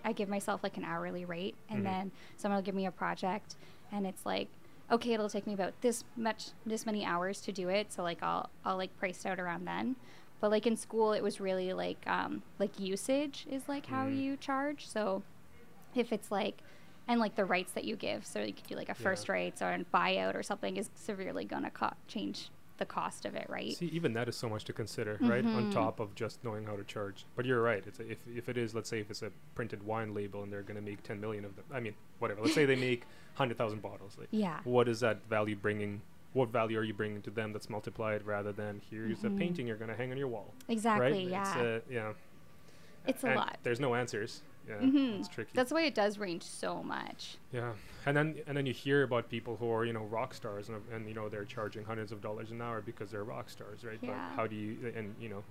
[0.07, 1.85] I give myself like an hourly rate and Mhm.
[1.85, 3.57] then someone will give me a project
[3.93, 4.49] and it's like
[4.89, 7.93] okay, it'll take me about this much this many hours to do it.
[7.93, 9.97] So like I'll I'll like price out around then.
[10.41, 14.17] But like in school, it was really like um, like usage is like how Mm.
[14.17, 14.87] you charge.
[14.89, 15.25] So
[15.95, 16.63] if it's like
[17.09, 19.03] and like the rights that you give, so you could do like a Yeah.
[19.07, 23.35] first rights or a buyout or something is severely gonna co- change the cost of
[23.35, 23.75] it, right?
[23.77, 25.45] See, even that is so much to consider, right?
[25.45, 25.73] On Mhm.
[25.73, 27.25] top of just knowing how to charge.
[27.35, 27.83] But you're right.
[27.87, 30.53] It's a, if if it is, let's say, if it's a printed wine label and
[30.53, 31.65] they're going to make 10 million of them.
[31.73, 32.43] I mean, whatever.
[32.43, 33.05] Let's say they make
[33.37, 34.17] 100,000 bottles.
[34.19, 34.61] Like, Yeah.
[34.65, 36.03] what is that value bringing?
[36.33, 39.39] What value are you bringing to them that's multiplied rather than here's a Mhm.
[39.39, 41.13] painting you're going to hang on your wall, Exactly.
[41.13, 41.29] right?
[41.29, 41.41] Yeah.
[41.41, 42.13] It's, uh, yeah.
[43.07, 43.59] It's a And lot.
[43.63, 44.43] There's no answers.
[44.69, 45.21] Yeah, Mhm.
[45.21, 45.51] it's tricky.
[45.55, 47.37] That's why it does range so much.
[47.53, 47.73] Yeah,
[48.05, 50.83] and then and then you hear about people who are you know rock stars and,
[50.93, 53.99] and you know they're charging hundreds of dollars an hour because they're rock stars, right?
[54.03, 54.11] Yeah.
[54.11, 55.43] But how do you and you know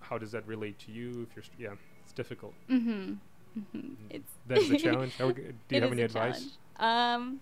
[0.00, 2.54] how does that relate to you if you're st- yeah it's difficult.
[2.70, 3.14] Mm-hmm.
[3.58, 3.94] Mm-hmm.
[4.10, 5.16] It's That's the challenge.
[5.18, 5.34] Do
[5.70, 6.56] you have any advice?
[6.78, 7.22] challenge.
[7.24, 7.40] Um,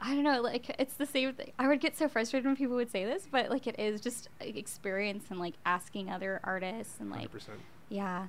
[0.00, 0.40] I don't know.
[0.42, 1.52] Like it's the same thing.
[1.58, 4.28] I would get so frustrated when people would say this, but like it is just
[4.40, 7.58] like, experience and like asking other artists and like Hundred percent.
[7.88, 8.26] yeah,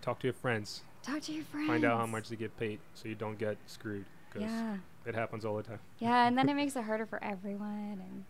[0.00, 0.82] Talk to your friends.
[1.04, 1.68] Talk to your friends.
[1.68, 5.14] Find out how much they get paid so you don't get screwed because Yeah, it
[5.14, 5.78] happens all the time.
[5.98, 8.00] yeah, and then it makes it harder for everyone.
[8.00, 8.24] And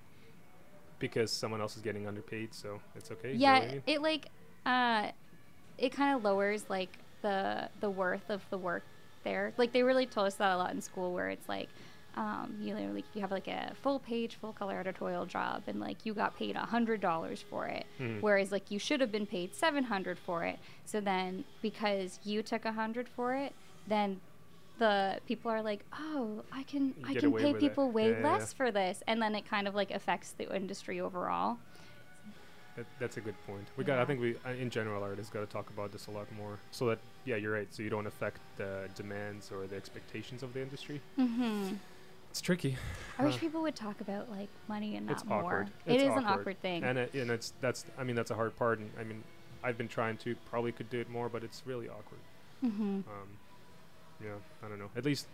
[0.98, 3.34] Because someone else is getting underpaid, so it's okay.
[3.34, 3.82] yeah, you mean?
[3.86, 4.26] it like
[4.66, 5.10] uh,
[5.78, 8.82] it kind of lowers like the the worth of the work
[9.24, 9.52] there.
[9.56, 11.68] Like they really told us that a lot in school, where it's like.
[12.16, 15.80] Um, you know, like you have like a full page, full color editorial job, and
[15.80, 18.20] like you got paid a hundred dollars for it, Mhm.
[18.22, 22.64] whereas like you should have been paid 700 for it so then because you took
[22.64, 23.52] a hundred for it
[23.88, 24.20] then
[24.78, 27.60] the people are like oh i can You i can pay with it.
[27.60, 30.54] people way Yeah, yeah, less for this and then it kind of like affects the
[30.54, 31.58] industry overall
[32.76, 33.66] That, that's a good point.
[33.76, 34.00] We got.
[34.00, 36.58] I think we, uh, in general, artists got to talk about this a lot more,
[36.72, 37.68] so that yeah, you're right.
[37.72, 41.00] So you don't affect the demands or the expectations of the industry.
[41.16, 41.74] mm-hmm.
[42.34, 42.76] It's tricky,
[43.16, 45.70] i wish people would talk about like money and not It's more awkward.
[45.86, 46.40] It It's is an awkward.
[46.40, 47.86] awkward thing and it, and it's that's.
[47.96, 48.80] I mean, that's a hard part.
[48.80, 49.22] And I mean,
[49.62, 52.18] I've been trying to probably could do it more, but it's really awkward.
[52.64, 52.82] mm-hmm.
[52.82, 53.28] Um,
[54.20, 54.30] yeah,
[54.64, 54.90] I don't know.
[54.96, 55.28] At least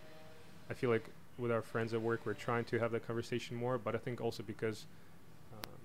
[0.69, 1.09] I feel like
[1.39, 3.79] with our friends at work, we're trying to have that conversation more.
[3.79, 4.85] But I think also because
[5.53, 5.79] um,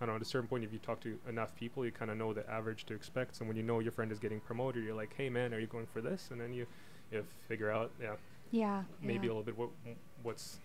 [0.00, 0.16] I don't know.
[0.16, 2.50] At a certain point, if you talk to enough people, you kind of know the
[2.50, 3.36] average to expect.
[3.36, 5.66] So when you know your friend is getting promoted, you're like, "Hey, man, are you
[5.66, 6.66] going for this?" And then you
[7.12, 8.14] you figure out, yeah,
[8.50, 9.32] yeah maybe yeah.
[9.32, 9.70] a little bit what
[10.22, 10.58] what's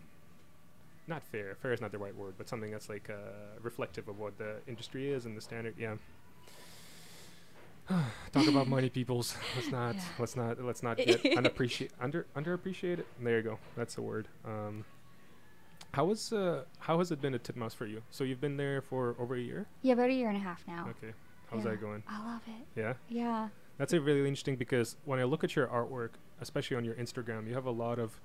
[1.08, 1.56] not fair.
[1.62, 4.56] Fair is not the right word, but something that's like uh, reflective of what the
[4.68, 5.76] industry is and the standard.
[5.78, 5.98] Yeah.
[8.32, 9.36] Talk about money, peoples.
[9.56, 9.96] Let's not.
[9.96, 10.02] Yeah.
[10.18, 10.60] Let's not.
[10.64, 13.04] Let's not get unappreciate under underappreciated.
[13.22, 13.60] There you go.
[13.78, 14.28] That's the word.
[14.44, 14.84] Um,
[15.94, 18.02] how was uh, how has it been at Titmouse for you?
[18.10, 19.68] So you've been there for over a year.
[19.84, 21.14] yeah about a year and a half now Okay.
[21.52, 21.72] How's Yeah.
[21.72, 22.04] that going?
[22.10, 22.94] i love it Yeah.
[23.08, 26.96] yeah That's a really interesting because when I look at your artwork, especially on your
[26.96, 28.20] Instagram, you have a lot of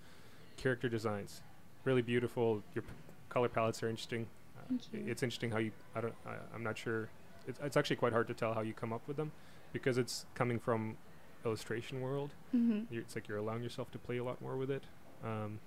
[0.56, 1.42] character designs,
[1.84, 2.62] really beautiful.
[2.74, 2.88] Your p-
[3.28, 4.26] color palettes are interesting.
[4.58, 5.10] Uh, Thank i- you.
[5.10, 5.72] It's interesting how you.
[5.94, 6.14] I don't.
[6.26, 7.08] I, I'm not sure.
[7.46, 9.32] It's, it's actually quite hard to tell how you come up with them,
[9.72, 10.96] because it's coming from
[11.44, 12.30] illustration world.
[12.54, 12.80] mm-hmm.
[12.92, 14.84] You're, it's like you're allowing yourself to play a lot more with it.
[15.24, 15.58] Um,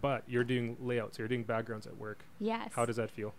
[0.00, 1.18] but you're doing layouts.
[1.18, 2.24] You're doing backgrounds at work.
[2.40, 3.34] yes How does that feel?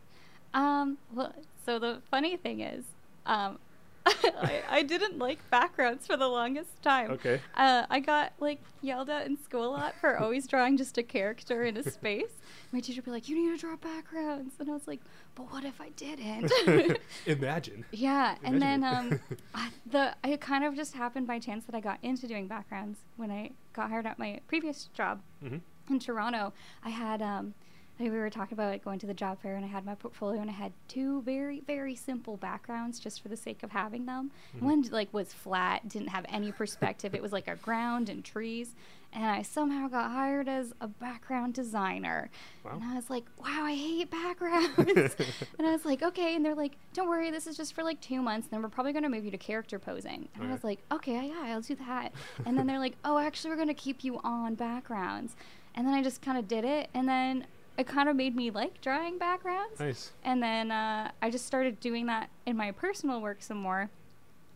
[0.54, 1.34] Um, well,
[1.66, 2.86] so the funny thing is,
[3.26, 3.58] um,
[4.06, 7.12] I, I didn't like backgrounds for the longest time.
[7.12, 7.42] Okay.
[7.56, 11.04] Uh, I got like yelled at in school a lot for always drawing just a
[11.04, 12.42] character in a space.
[12.72, 15.02] My teacher would be like, "You need to draw backgrounds," and I was like,
[15.36, 16.52] "But what if I didn't?"
[17.26, 17.86] Imagine.
[17.92, 19.20] yeah, and then Imagine um,
[19.54, 23.00] I, the it kind of just happened by chance that I got into doing backgrounds
[23.16, 25.58] when I got hired at my previous job hmm
[25.90, 27.54] in Toronto, I had um,
[28.00, 30.42] I- we were talking about going to the job fair, and I had my portfolio,
[30.42, 34.32] and I had two very very simple backgrounds just for the sake of having them.
[34.58, 34.62] Mhm.
[34.62, 37.14] One like was flat, didn't have any perspective.
[37.16, 38.76] it was like a ground and trees,
[39.14, 42.32] and I somehow got hired as a background designer.
[42.66, 42.72] Wow.
[42.74, 45.16] And I was like, wow, I hate backgrounds.
[45.60, 46.36] and I was like, okay.
[46.36, 48.48] And they're like, don't worry, this is just for like two months.
[48.48, 50.28] And then we're probably going to move you to character posing.
[50.34, 50.50] And Okay.
[50.50, 52.12] I was like, okay, yeah, I'll do that.
[52.46, 55.36] and then they're like, oh, actually, we're going to keep you on backgrounds.
[55.76, 56.90] And then I just kind of did it.
[56.96, 57.46] And then
[57.78, 59.80] it kind of made me like drawing backgrounds.
[59.80, 60.12] Nice.
[60.24, 63.90] And then uh, I just started doing that in my personal work some more.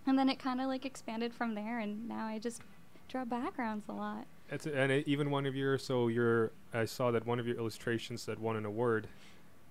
[0.05, 1.79] And then it kind of like expanded from there.
[1.79, 2.61] And now I just
[3.07, 4.25] draw backgrounds a lot.
[4.49, 7.57] It's and it, even one of your so your I saw that one of your
[7.57, 9.07] illustrations that won an award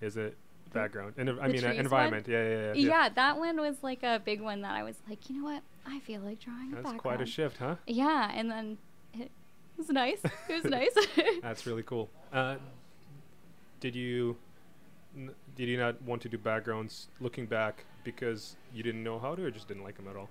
[0.01, 0.33] is a
[0.73, 2.27] background and I mean uh, environment.
[2.29, 2.89] Yeah, yeah, yeah.
[2.89, 5.63] Yeah, that one was like a big one that I was like, you know what?
[5.87, 7.01] I feel like drawing a That's background.
[7.01, 7.77] quite a shift, huh?
[7.87, 8.77] Yeah, and then
[9.15, 9.31] it
[9.79, 10.21] was nice.
[10.49, 10.95] It was nice.
[11.43, 12.11] That's really cool.
[12.33, 12.57] Uh,
[13.81, 14.37] did you
[15.55, 19.45] did you not want to do backgrounds looking back because you didn't know how to
[19.45, 20.29] or just didn't like them at all?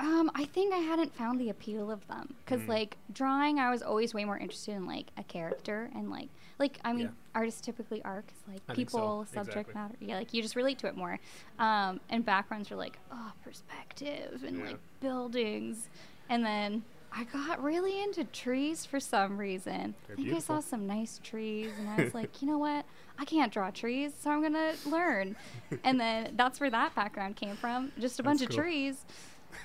[0.00, 2.68] Um, I think I hadn't found the appeal of them because Mm.
[2.68, 6.28] like drawing, I was always way more interested in like a character and like
[6.58, 7.10] like I mean, Yeah.
[7.34, 9.74] artists typically are 'cause, like I think so, people, subject exactly.
[9.74, 9.96] matter.
[10.00, 11.18] Yeah, like you just relate to it more.
[11.58, 14.64] Um, and backgrounds are like oh perspective and Yeah.
[14.64, 15.88] like buildings,
[16.30, 16.84] and then
[17.14, 19.94] I got really into trees for some reason.
[20.06, 20.56] They're I think beautiful.
[20.56, 22.84] I saw some nice trees, and I was like, you know what?
[23.18, 25.36] I can't draw trees, so I'm gonna learn.
[25.84, 27.92] and then that's where that background came from.
[28.00, 29.04] Just a bunch That's of trees.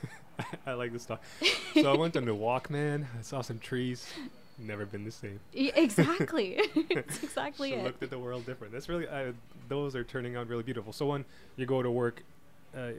[0.67, 1.19] I like this stuff.
[1.73, 3.05] So I went on the Walkman.
[3.17, 4.07] I saw some trees.
[4.59, 5.39] Never been the same.
[5.53, 6.59] Exactly.
[6.75, 7.83] It's exactly so it.
[7.83, 8.73] looked at the world different.
[8.73, 9.31] That's really uh,
[9.69, 10.93] those are turning out really beautiful.
[10.93, 11.25] So when
[11.55, 12.23] you go to work,
[12.75, 12.89] uh,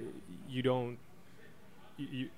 [0.48, 0.98] you don't
[1.96, 2.28] you, you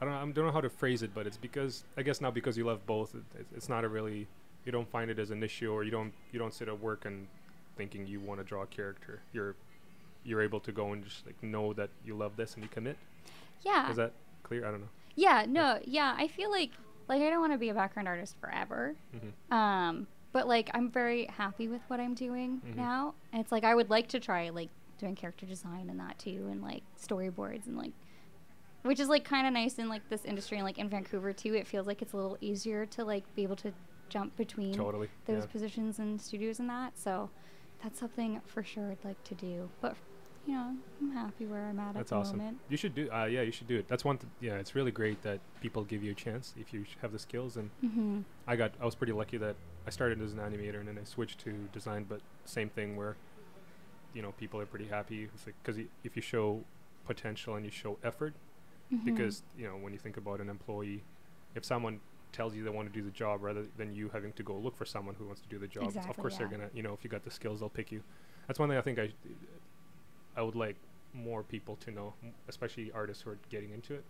[0.00, 2.20] I don't know, I don't know how to phrase it, but it's because I guess
[2.20, 3.14] not because you love both.
[3.14, 4.26] It, it- it's not a really
[4.64, 7.04] you don't find it as an issue, or you don't you don't sit at work
[7.04, 7.26] and
[7.76, 9.20] thinking you want to draw a character.
[9.32, 9.54] You're
[10.24, 12.96] you're able to go and just like know that you love this and you commit.
[13.64, 13.90] yeah.
[13.90, 14.66] Is that clear?
[14.66, 14.88] I don't know.
[15.14, 15.44] yeah.
[15.48, 15.78] No.
[15.84, 16.14] Yeah.
[16.18, 16.70] I feel like
[17.08, 18.94] like I don't want to be a background artist forever.
[19.12, 22.74] hmm Um, but like I'm very happy with what I'm doing Mhm.
[22.76, 23.14] now.
[23.32, 24.68] And it's like I would like to try like
[24.98, 27.92] doing character design and that too, and like storyboards and like,
[28.86, 31.54] which is like kind of nice in like this industry and like in Vancouver too.
[31.54, 33.72] It feels like it's a little easier to like be able to
[34.08, 35.08] jump between Totally.
[35.26, 35.50] those yeah.
[35.50, 36.98] positions and studios and that.
[36.98, 37.30] So
[37.82, 39.68] that's something for sure I'd like to do.
[39.80, 39.96] But
[40.46, 42.38] you know, I'm happy where I'm at That's at the awesome.
[42.38, 42.58] moment.
[42.68, 43.10] You should do.
[43.10, 43.88] Uh, yeah, you should do it.
[43.88, 44.16] That's one.
[44.18, 47.10] Th- yeah, it's really great that people give you a chance if you sh- have
[47.10, 47.56] the skills.
[47.56, 48.20] And Mm-hmm.
[48.46, 48.72] I got.
[48.80, 49.56] I was pretty lucky that
[49.86, 52.06] I started as an animator and then I switched to design.
[52.08, 53.16] But same thing where,
[54.14, 55.28] you know, people are pretty happy
[55.64, 56.62] because if you show
[57.06, 58.32] potential and you show effort,
[58.92, 59.04] Mm-hmm.
[59.04, 61.02] because you know when you think about an employee,
[61.54, 62.00] if someone
[62.32, 64.76] tells you they want to do the job rather than you having to go look
[64.76, 66.68] for someone who wants to do the job, of Exactly, course they're gonna.
[66.74, 68.02] You know, if you got the skills, they'll pick you.
[68.46, 69.10] That's one thing I think I.
[70.36, 70.76] I would like
[71.14, 72.12] more people to know,
[72.48, 74.04] especially artists who are getting into it,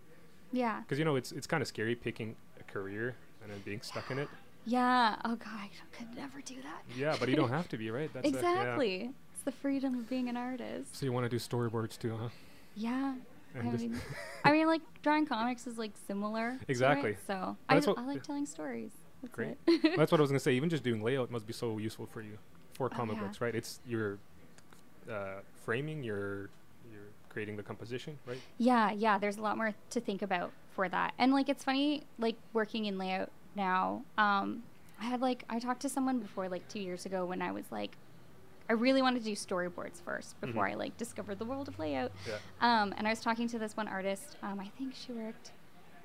[0.51, 0.81] yeah.
[0.81, 4.11] because you know it's it's kind of scary picking a career and then being stuck
[4.11, 4.29] in it.
[4.69, 5.15] Yeah.
[5.23, 6.81] Oh god, I could never do that.
[6.97, 8.11] Yeah, but you don't have to be, right?
[8.13, 8.49] That's the- yeah.
[8.59, 9.11] exactly.
[9.33, 10.93] It's the freedom of being an artist.
[10.93, 12.27] So you want to do storyboards too, huh?
[12.75, 13.13] Yeah.
[13.57, 13.99] I mean,
[14.43, 16.51] I mean, like drawing comics is like similar.
[16.51, 17.15] to it, Exactly.
[17.25, 18.21] so I, what- I like yeah.
[18.23, 18.91] telling stories.
[19.23, 19.57] That's Great.
[19.67, 20.53] Well, that's what I was gonna say.
[20.53, 22.37] Even just doing layout must be so useful for you,
[22.73, 23.23] for Oh, comic yeah.
[23.23, 23.55] books, right?
[23.55, 24.19] It's you're
[25.11, 26.49] uh, framing, you're
[26.91, 28.37] you're creating the composition, right?
[28.59, 29.17] Yeah, yeah.
[29.17, 31.13] There's a lot more to think about for that.
[31.17, 34.03] And like it's funny, like working in layout now.
[34.19, 34.63] Um,
[35.01, 37.65] I had like I talked to someone before like two years ago when I was
[37.71, 37.97] like,
[38.69, 40.71] I really wanted to do storyboards first before Mhm.
[40.71, 42.11] I like discovered the world of layout.
[42.27, 42.37] Yeah.
[42.59, 44.35] Um, and I was talking to this one artist.
[44.43, 45.51] Um, I think she worked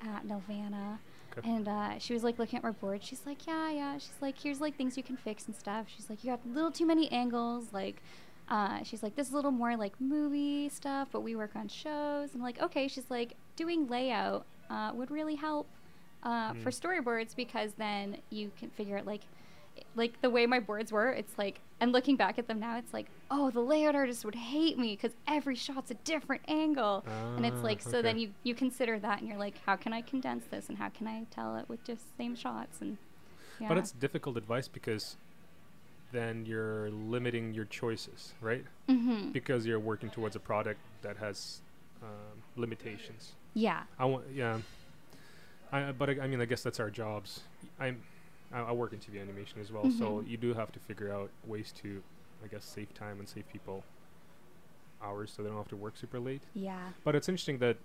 [0.01, 0.99] at Nelvana.
[1.37, 1.49] Okay.
[1.49, 3.03] And uh, she was like looking at my board.
[3.03, 3.93] She's like, yeah, yeah.
[3.97, 5.87] She's like, here's like things you can fix and stuff.
[5.89, 7.73] She's like, you got a little too many angles.
[7.73, 8.01] Like,
[8.49, 11.67] uh, she's like, this is a little more like movie stuff, but we work on
[11.67, 12.35] shows.
[12.35, 12.87] I'm like, okay.
[12.87, 15.67] She's like, doing layout uh, would really help
[16.23, 17.03] uh, for Mm.
[17.03, 19.21] storyboards because then you can figure out like,
[19.95, 21.09] like the way my boards were.
[21.09, 24.35] It's like, and looking back at them now, it's like, oh, the layout artist would
[24.35, 27.03] hate me because every shot's a different angle
[27.35, 29.91] and it's Ah, like so then you you consider that and you're like how can
[29.91, 32.97] i condense this and how can i tell it with just same shots and
[33.59, 35.17] yeah But it's difficult advice because
[36.11, 38.63] then you're limiting your choices, right?
[38.87, 39.31] mm-hmm.
[39.31, 41.61] Because you're working towards a product that has
[42.03, 43.31] um, limitations.
[43.55, 44.59] yeah I want, yeah.
[45.71, 47.41] I, but I, I mean, I guess that's our jobs.
[47.79, 48.03] I'm,
[48.53, 50.27] I, I work in TV animation as well, so Mhm.
[50.29, 52.03] you do have to figure out ways to,
[52.43, 53.83] I guess, save time and save people
[55.01, 56.41] hours so they don't have to work super late.
[56.53, 57.77] yeah But it's interesting that,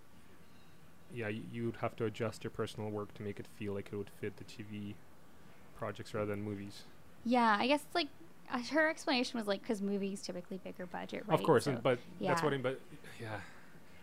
[1.12, 3.96] yeah, y- you'd have to adjust your personal work to make it feel like it
[3.96, 4.94] would fit the TV
[5.76, 6.84] projects rather than movies.
[7.24, 8.08] yeah i guess it's like
[8.50, 11.82] uh, her explanation was like because movies typically bigger budget right Of course, So- and,
[11.82, 12.58] but that's what yeah.
[12.58, 12.62] I.
[12.62, 12.80] But
[13.20, 13.40] yeah,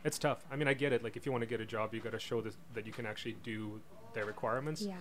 [0.03, 0.45] it's tough.
[0.51, 1.03] I mean, I get it.
[1.03, 2.93] Like, if you want to get a job, you got to show this that you
[2.93, 3.81] can actually do
[4.13, 4.81] their requirements.
[4.83, 4.95] yeah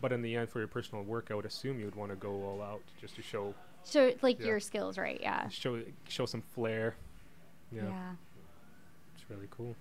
[0.00, 2.16] But in the end, for your personal work, I would assume you would want to
[2.16, 4.46] go all out just to show so like Yeah.
[4.46, 6.94] your skills right yeah show show some flair.
[7.72, 8.12] Yeah, yeah
[9.14, 9.74] it's really cool.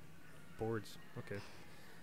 [0.59, 1.39] Boards, okay.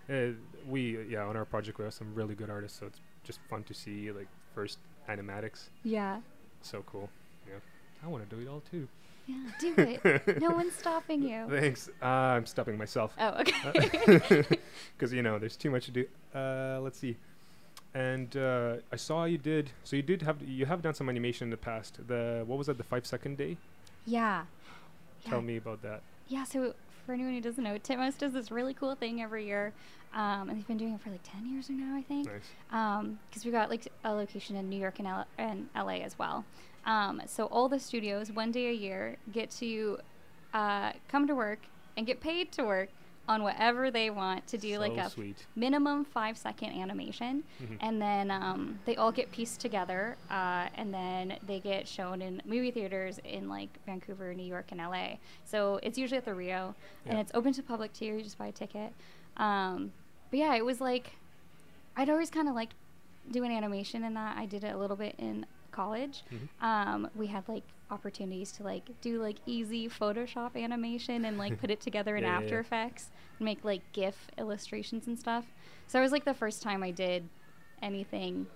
[0.08, 0.34] Uh,
[0.68, 3.62] we yeah on our project we have some really good artists, so it's just fun
[3.64, 5.68] to see like first animatics.
[5.82, 6.20] yeah
[6.62, 7.08] So cool.
[7.48, 7.58] Yeah,
[8.04, 8.86] I want to do it all too.
[9.26, 11.88] yeah do it no one's stopping you Thanks.
[12.02, 12.06] Uh,
[12.36, 13.12] I'm stopping myself.
[13.18, 14.44] oh okay
[14.96, 16.06] because you know there's too much to do.
[16.34, 17.16] Uh, let's see.
[17.94, 19.70] And uh, I saw you did.
[19.84, 21.98] So you did have you have done some animation in the past.
[22.06, 22.76] The what was that?
[22.78, 23.56] The five second day.
[24.06, 24.44] yeah
[25.24, 25.44] Tell Yeah.
[25.46, 26.02] me about that.
[26.28, 26.74] Yeah, so
[27.06, 29.72] for anyone who doesn't know, Titmouse does this really cool thing every year,
[30.14, 32.26] um, and they've been doing it for like ten years or now, I think.
[32.26, 33.08] Nice.
[33.30, 36.44] Because we got like a location in New York and, L- and LA as well.
[36.86, 39.98] Um, so all the studios, one day a year, get to
[40.52, 41.60] uh, come to work
[41.96, 42.88] and get paid to work
[43.26, 45.46] on whatever they want to do like a sweet.
[45.56, 47.42] minimum five second animation.
[47.62, 47.78] Mhm.
[47.80, 52.42] and then um, they all get pieced together uh, and then they get shown in
[52.44, 55.08] movie theaters in like vancouver new york and la
[55.44, 56.74] so it's usually at the rio
[57.06, 58.04] and it's open to public too.
[58.06, 58.92] You just buy a ticket.
[59.36, 59.92] Um,
[60.30, 61.12] but yeah it was like
[61.96, 62.74] i'd always kind of liked
[63.30, 64.36] doing animation in that.
[64.36, 66.22] I did it a little bit in college.
[66.30, 66.62] Mhm.
[66.62, 71.70] um, we had like opportunities to like do like easy photoshop animation and like put
[71.70, 72.60] it together in Yeah, after yeah.
[72.60, 75.44] effects and make like gif illustrations and stuff
[75.86, 77.28] so it was like the first time i did
[77.82, 78.46] anything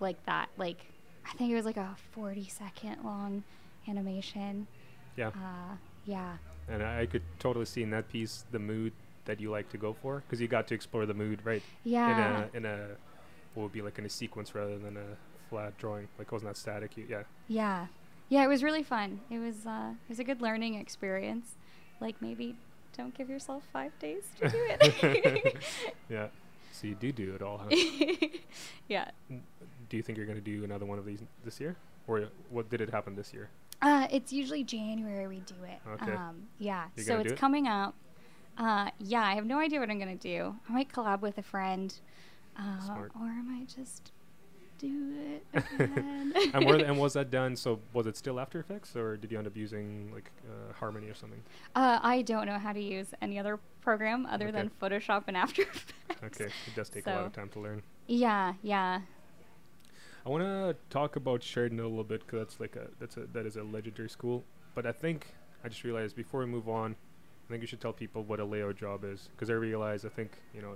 [0.00, 0.86] like that like
[1.26, 3.42] i think it was like a 40 second long
[3.88, 4.66] animation
[5.16, 5.28] Yeah.
[5.28, 6.36] uh, yeah
[6.68, 8.92] And I, I could totally see in that piece the mood
[9.24, 11.62] that you like to go for because you got to explore the mood, right?
[11.84, 12.88] yeah In a in a
[13.54, 15.16] what would be like in a sequence rather than a
[15.48, 16.06] flat drawing.
[16.18, 16.96] Like it was not static.
[16.96, 17.22] You, yeah.
[17.48, 17.86] yeah
[18.28, 21.54] yeah it was really fun it was uh, it was a good learning experience
[22.00, 22.56] like maybe
[22.96, 25.56] don't give yourself five days to do it
[26.08, 26.28] yeah.
[26.72, 27.74] So you do do it all, huh?
[28.88, 29.10] yeah
[29.88, 32.80] do you think you're gonna do another one of these this year, or what did
[32.80, 33.48] it happen this year?
[33.82, 35.78] Uh, it's usually January we do it.
[36.02, 36.12] Okay.
[36.12, 36.86] Um, yeah.
[36.96, 37.38] You so it's it?
[37.38, 37.94] coming up.
[38.56, 40.56] Uh, yeah, I have no idea what I'm gonna do.
[40.68, 41.94] I might collab with a friend,
[42.58, 44.12] uh, or I might just
[44.78, 45.14] do
[45.54, 46.32] it again.
[46.54, 47.56] and, were, and was that done?
[47.56, 51.08] So was it still After Effects, or did you end up using like uh, Harmony
[51.08, 51.42] or something?
[51.74, 54.58] uh, I don't know how to use any other program other Okay.
[54.58, 55.92] than Photoshop and After Effects.
[56.24, 57.82] Okay, it does take a lot of time to learn.
[58.06, 59.00] Yeah, yeah.
[60.24, 63.26] I want to talk about Sheridan a little bit because that's like a that's a
[63.32, 64.44] that is a legendary school.
[64.74, 65.26] But I think
[65.64, 66.96] I just realized before we move on,
[67.46, 70.08] I think you should tell people what a layout job is because I realize I
[70.08, 70.74] think you know.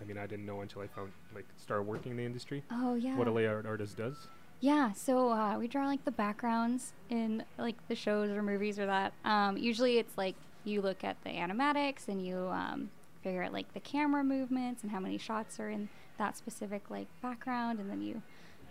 [0.00, 2.94] I mean, I didn't know until I found like started working in the industry Oh
[2.94, 3.16] yeah.
[3.16, 4.28] what a layout artist does.
[4.60, 8.86] Yeah, so uh, we draw like the backgrounds in like the shows or movies or
[8.86, 9.12] that.
[9.24, 10.34] Um, usually it's like
[10.64, 12.90] you look at the animatics and you um,
[13.22, 15.88] figure out like the camera movements and how many shots are in
[16.18, 18.22] that specific like background, and then you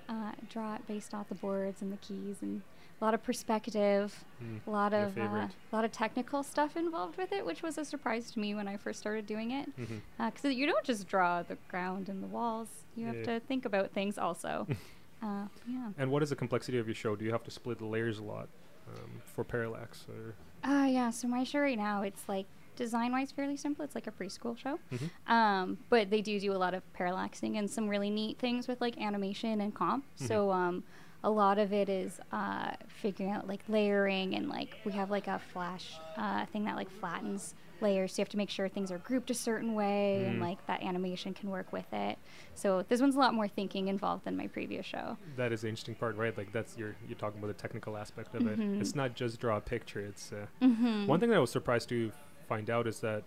[0.09, 2.61] uh, draw it based off the boards and the keys and
[3.01, 7.17] a lot of perspective, Mm, a lot of uh, a lot of technical stuff involved
[7.17, 9.69] with it, which was a surprise to me when I first started doing it.
[10.17, 13.23] Because you don't just draw the ground and the walls; you have Yeah.
[13.25, 14.67] to think about things also.
[15.23, 15.89] uh, yeah.
[15.97, 17.15] And what is the complexity of your show?
[17.15, 18.49] Do you have to split the layers a lot
[18.89, 20.05] um, for parallax?
[20.09, 20.35] Or
[20.69, 23.85] Uh, yeah, so my show right now, it's like design wise fairly simple.
[23.85, 24.79] It's like a preschool show.
[24.91, 25.09] Mhm.
[25.31, 28.81] Um, but they do do a lot of parallaxing and some really neat things with
[28.81, 30.03] like animation and comp.
[30.19, 30.27] Mhm.
[30.27, 30.83] So um,
[31.25, 35.27] a lot of it is uh, figuring out like layering and like we have like
[35.27, 38.13] a flash uh, thing that like flattens layers.
[38.13, 40.41] So you have to make sure things are grouped a certain way and Mm.
[40.41, 42.17] like that animation can work with it.
[42.53, 45.17] So this one's a lot more thinking involved than my previous show.
[45.35, 46.37] that is the interesting part, right?
[46.37, 48.59] Like that's you're you're talking about the technical aspect of it.
[48.59, 48.79] Mhm.
[48.79, 49.99] It's not just draw a picture.
[50.01, 51.07] It's uh, Mm-hmm.
[51.07, 52.11] One thing that I was surprised to
[52.47, 53.23] find out is that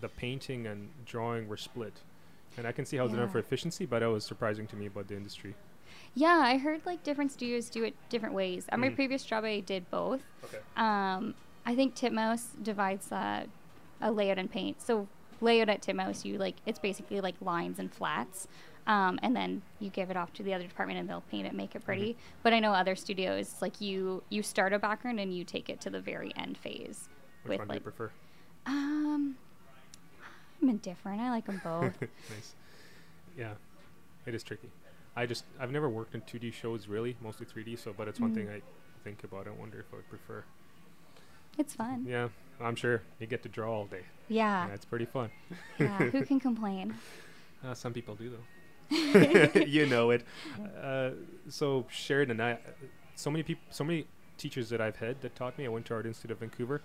[0.00, 1.92] the painting and drawing were split.
[2.56, 4.86] And I can see how it's done for efficiency, but that was surprising to me
[4.86, 5.54] about the industry.
[6.14, 8.66] Yeah, I heard like different studios do it different ways.
[8.68, 8.94] At my Mhm.
[8.94, 10.22] previous job, I did both.
[10.44, 10.58] Okay.
[10.76, 11.34] Um,
[11.64, 13.46] I think Titmouse divides uh,
[14.00, 14.82] a layout and paint.
[14.82, 15.08] So
[15.40, 18.46] layout at Titmouse, you like it's basically like lines and flats,
[18.86, 21.54] um, and then you give it off to the other department and they'll paint it,
[21.54, 22.16] make it pretty.
[22.42, 25.80] But I know other studios like you you start a background and you take it
[25.82, 27.08] to the very end phase.
[27.44, 28.10] Which with one do you prefer?
[28.66, 29.36] um,
[30.60, 31.20] I'm indifferent.
[31.22, 31.98] I like them both.
[32.30, 32.54] nice.
[33.36, 33.54] Yeah,
[34.26, 34.70] it is tricky.
[35.16, 37.78] I just I've never worked in 2D shows really, mostly 3D.
[37.78, 38.34] So, but it's one Mm.
[38.34, 38.62] thing I
[39.04, 39.46] think about.
[39.46, 40.44] I wonder if I would prefer.
[41.58, 42.06] it's fun.
[42.08, 42.28] Yeah,
[42.60, 44.04] I'm sure you get to draw all day.
[44.28, 45.30] Yeah, Yeah, it's pretty fun.
[45.78, 45.98] yeah.
[45.98, 46.94] Who can complain?
[47.64, 49.58] Uh, some people do though.
[49.66, 50.24] you know it.
[50.82, 51.10] Uh,
[51.48, 52.58] so Sheridan, I
[53.14, 54.06] so many people, so many
[54.38, 55.66] teachers that I've had that taught me.
[55.66, 56.80] I went to Art Institute of Vancouver.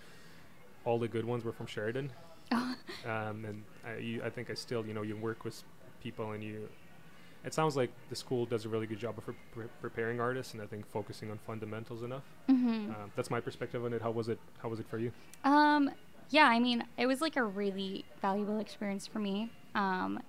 [0.86, 2.12] All the good ones were from Sheridan,
[2.52, 2.76] Oh,
[3.06, 5.64] um, and I, you, I think I still, you know, you work with
[6.02, 6.70] people and you.
[7.46, 10.54] It sounds like the school does a really good job of pre- pre- preparing artists,
[10.54, 12.24] and I think focusing on fundamentals enough.
[12.48, 14.02] hmm Um, that's my perspective on it.
[14.02, 14.40] How was it?
[14.62, 15.12] How was it for you?
[15.44, 15.90] Um,
[16.30, 19.50] yeah, I mean, it was like a really valuable experience for me.
[19.76, 20.22] Um,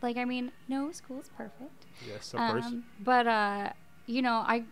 [0.00, 1.86] like, I mean, no school's perfect.
[2.06, 2.66] Yes, of course.
[2.66, 3.72] Um, but uh,
[4.06, 4.64] you know, I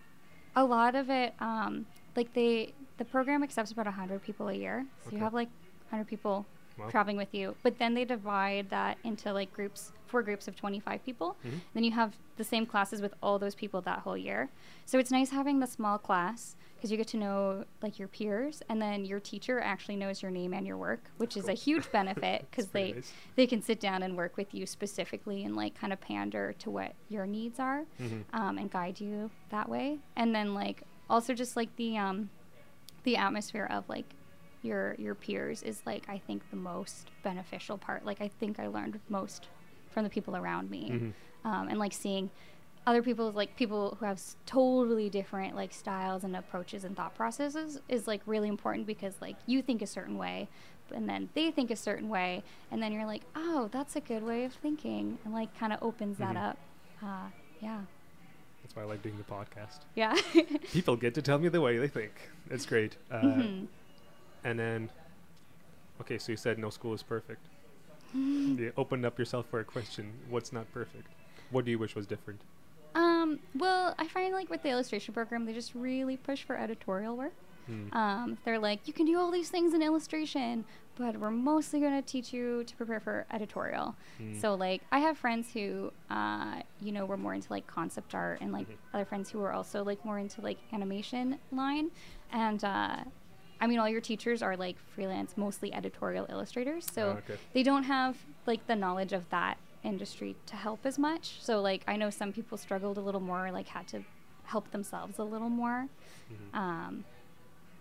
[0.57, 1.87] a lot of it, um,
[2.17, 5.49] like they the program accepts about hundred people a year, so you have like
[5.91, 6.47] hundred people
[6.81, 6.89] Wow.
[6.91, 7.55] traveling with you.
[7.63, 11.37] But then they divide that into like groups, four groups of twenty five people.
[11.45, 11.61] Mhm.
[11.75, 14.49] Then you have the same classes with all those people that whole year.
[14.87, 18.63] So it's nice having the small class because you get to know like your peers,
[18.71, 21.93] and then your teacher actually knows your name and your work, which is a huge
[21.93, 23.13] benefit because they nice.
[23.37, 26.71] they can sit down and work with you specifically and like kind of pander to
[26.71, 28.25] what your needs are Mhm.
[28.33, 29.99] um, and guide you that way.
[30.17, 32.31] And then like also just like the um,
[33.05, 34.07] the atmosphere of like
[34.63, 38.05] your your peers is like I think the most beneficial part.
[38.05, 39.49] Like I think I learned most
[39.91, 41.13] from the people around me, Mhm.
[41.45, 42.31] um, and like seeing
[42.87, 47.79] other people's like people who have totally different like styles and approaches and thought processes
[47.89, 50.49] is like really important because like you think a certain way
[50.95, 54.23] and then they think a certain way and then you're like oh that's a good
[54.23, 56.49] way of thinking and like kind of opens that Mhm.
[56.51, 56.59] up
[57.03, 57.29] uh,
[57.61, 57.83] yeah
[58.63, 59.81] That's why I like doing the podcast.
[59.95, 60.17] yeah
[60.73, 62.13] People get to tell me the way they think.
[62.51, 62.97] It's great.
[63.11, 63.67] Uh, Mhm.
[64.45, 64.91] And then,
[66.01, 67.45] okay, so you said no school is perfect.
[68.15, 70.13] you opened up yourself for a question.
[70.29, 71.07] What's not perfect?
[71.51, 72.41] What do you wish was different?
[72.95, 77.17] Um, well, I find like with the illustration program, they just really push for editorial
[77.17, 77.33] work.
[77.67, 77.95] Hmm.
[77.97, 80.65] Um, they're like, you can do all these things in illustration,
[80.97, 83.95] but we're mostly going to teach you to prepare for editorial.
[84.19, 84.39] Hmm.
[84.41, 88.41] So, like, I have friends who, uh, you know, were more into like concept art,
[88.41, 88.77] and like Mhm.
[88.95, 91.91] other friends who were also like more into like animation line.
[92.33, 93.05] And uh,
[93.61, 96.87] I mean, all your teachers are like freelance, mostly editorial illustrators.
[96.93, 97.39] So Ah, okay.
[97.53, 101.39] they don't have like the knowledge of that industry to help as much.
[101.41, 104.03] So, like, I know some people struggled a little more, like, had to
[104.45, 105.89] help themselves a little more.
[106.31, 106.55] Mhm.
[106.59, 107.05] Um,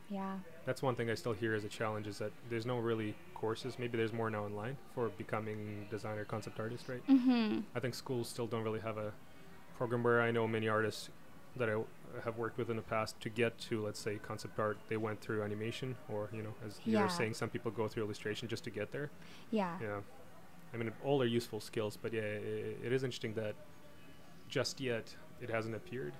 [0.10, 0.38] yeah.
[0.66, 3.78] That's one thing I still hear as a challenge is that there's no really courses.
[3.78, 7.06] Maybe there's more now online for becoming designer, concept artist, right?
[7.08, 7.60] Mm-hmm.
[7.76, 9.12] I think schools still don't really have a
[9.78, 11.10] program where I know many artists
[11.58, 11.88] that I w-
[12.24, 14.78] have worked with in the past to get to, let's say, concept art.
[14.89, 17.03] They went through animation, or you know, as you Yeah.
[17.03, 19.10] were saying, some people go through illustration just to get there.
[19.51, 19.78] Yeah.
[19.82, 20.01] Yeah,
[20.74, 23.55] I mean, all are useful skills, but yeah, i it is interesting that
[24.47, 26.14] just yet it hasn't appeared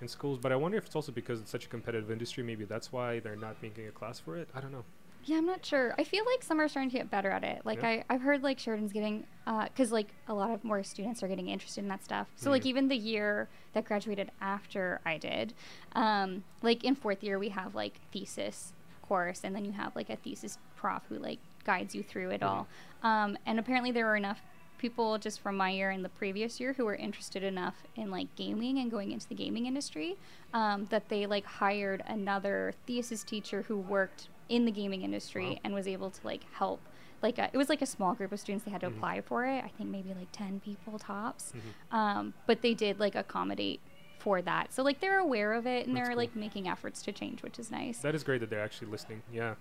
[0.00, 0.38] in schools.
[0.38, 2.42] But I wonder if it's also because it's such a competitive industry.
[2.42, 4.48] Maybe that's why they're not making a class for it.
[4.54, 4.84] I don't know.
[5.26, 5.92] Yeah, I'm not sure.
[5.98, 7.62] I feel like some are starting to get better at it.
[7.64, 7.88] Like Yeah.
[7.88, 11.48] I, I've heard like Sheridan's getting, because like a lot of more students are getting
[11.48, 12.28] interested in that stuff.
[12.36, 12.66] So like Mhm.
[12.66, 15.52] even the year that graduated after I did,
[15.94, 18.72] um, like in fourth year we have like thesis
[19.02, 22.40] course, and then you have like a thesis prof who like guides you through it
[22.42, 22.46] Mhm.
[22.48, 22.68] all.
[23.02, 24.40] Um, and apparently there were enough
[24.78, 28.32] people just from my year and the previous year who were interested enough in like
[28.36, 30.16] gaming and going into the gaming industry
[30.54, 35.58] um, that they like hired another thesis teacher who worked in the gaming industry Wow.
[35.64, 36.80] and was able to like help
[37.22, 38.96] like a, it was like a small group of students they had to Mhm.
[38.96, 41.96] apply for it i think maybe like 10 people tops Mhm.
[41.96, 43.80] um, but they did like accommodate
[44.18, 46.22] for that so like they're aware of it and That's they're cool.
[46.24, 49.22] like making efforts to change which is nice That is great that they're actually listening.
[49.32, 49.54] Yeah,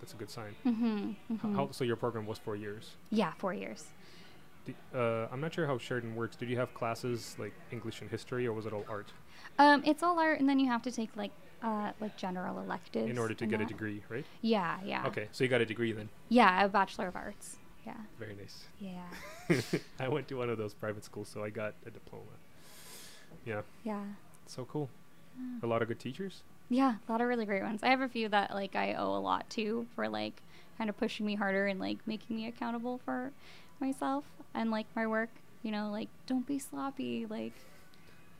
[0.00, 0.54] that's a good sign.
[0.64, 2.96] mm-hmm, H- How, so your program was four years.
[3.10, 3.86] yeah four years
[4.64, 6.34] Did, uh, I'm not sure how Sheridan works.
[6.36, 9.12] Did you have classes like English and history, or was it all art
[9.58, 11.30] um, it's all art and then you have to take like
[11.66, 14.24] uh, like general electives in order to get a degree, right?
[14.40, 16.08] yeah yeah Okay, so you got a degree then.
[16.28, 17.56] yeah a bachelor of arts
[17.86, 18.56] yeah Very nice.
[18.80, 19.08] yeah
[20.04, 22.34] I went to one of those private schools, so I got a diploma.
[23.44, 24.02] Yeah, yeah
[24.46, 24.88] so cool.
[25.40, 25.62] Mm.
[25.62, 26.42] A lot of good teachers.
[26.68, 27.80] Yeah, a lot of really great ones.
[27.82, 30.42] I have a few that like I owe a lot to for like
[30.78, 33.30] kind of pushing me harder and like making me accountable for
[33.80, 35.30] myself and like my work.
[35.62, 37.26] You know, like don't be sloppy.
[37.26, 37.52] Like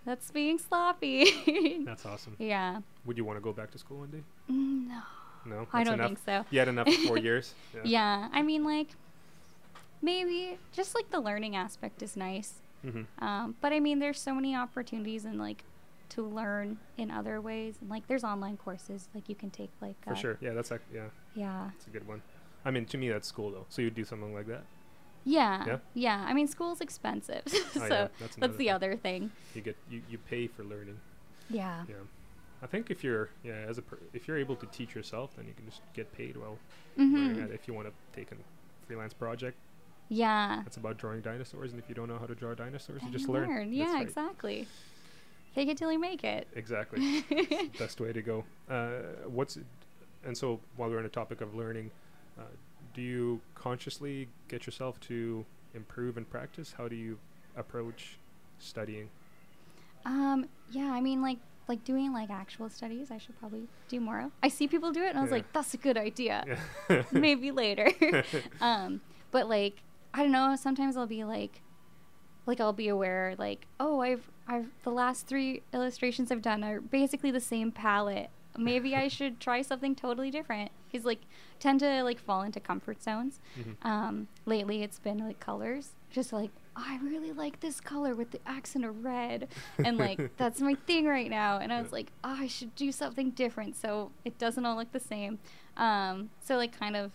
[0.07, 1.83] that's being sloppy.
[1.85, 2.37] That's awesome.
[2.39, 2.81] yeah.
[3.05, 4.23] Would you want to go back to school one day?
[4.51, 5.03] Mm, No,
[5.45, 6.07] No, I don't enough?
[6.07, 6.45] think so.
[6.51, 7.53] You had enough for four years.
[7.75, 7.81] Yeah.
[7.85, 8.29] yeah.
[8.33, 8.89] I mean, like
[10.03, 12.55] maybe just like the learning aspect is nice.
[12.85, 13.25] Mm-hmm.
[13.25, 15.65] Um, but I mean, there's so many opportunities and like
[16.11, 17.77] to learn in other ways.
[17.81, 20.39] And like there's online courses like you can take like For uh, sure.
[20.41, 21.71] Yeah, that's ac- yeah, Yeah.
[21.73, 22.23] that's a good one.
[22.65, 23.67] I mean, to me, that's school though.
[23.69, 24.63] So you'd do something like that.
[25.27, 25.65] Yeah.
[25.67, 25.79] Yeah?
[25.95, 26.25] Yeah.
[26.27, 28.71] I mean, school's expensive, so Oh, yeah, that's, that's the thing.
[28.71, 29.31] other thing.
[29.55, 30.99] You get you, you pay for learning.
[31.51, 31.83] Yeah.
[31.89, 31.97] Yeah.
[32.63, 35.47] I think if you're yeah as a per- if you're able to teach yourself, then
[35.47, 36.57] you can just get paid well.
[36.97, 37.51] hmm learning.
[37.53, 38.37] If you want to take a
[38.87, 39.57] freelance project
[40.09, 40.61] Yeah.
[40.65, 43.29] that's about drawing dinosaurs, and if you don't know how to draw dinosaurs, you just
[43.29, 43.49] learn.
[43.49, 43.73] learn.
[43.73, 44.03] Yeah, right.
[44.03, 44.69] exactly.
[45.55, 46.47] Fake it till you make it.
[46.55, 47.25] Exactly.
[47.79, 48.45] Best way to go.
[48.71, 49.59] Uh, what's
[50.25, 51.91] and so while we're on the topic of learning,
[52.39, 52.43] uh,
[52.97, 55.45] do you consciously get yourself to
[55.75, 56.75] improve and practice?
[56.77, 57.19] How do you
[57.55, 58.17] approach
[58.59, 59.11] studying?
[60.07, 61.37] Um, yeah, I mean, like,
[61.69, 64.31] like doing like actual studies, I should probably do more.
[64.43, 66.45] I see people do it, and I was like, that's a good idea.
[66.89, 67.03] Yeah.
[67.13, 67.91] Maybe later.
[68.61, 69.83] um, but like,
[70.15, 70.57] I don't know.
[70.57, 71.61] Sometimes I'll be like,
[72.47, 76.81] like I'll be aware, like, oh, I've, I've the last three illustrations I've done are
[76.81, 78.31] basically the same palette.
[78.59, 80.71] Maybe I should try something totally different.
[80.89, 81.21] He's like,
[81.61, 83.41] tend to like fall into comfort zones.
[83.59, 83.77] Mhm.
[83.85, 88.41] Um, lately it's been like colors, just like I really like this color with the
[88.47, 89.49] accent of red,
[89.83, 91.59] and like that's my thing right now.
[91.59, 94.93] And I was like, oh, I should do something different so it doesn't all look
[94.93, 95.39] the same.
[95.77, 97.13] Um, so like kind of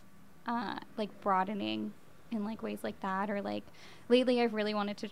[0.48, 1.94] uh, like broadening
[2.32, 3.64] in like ways like that, or like
[4.10, 5.10] lately I've really wanted to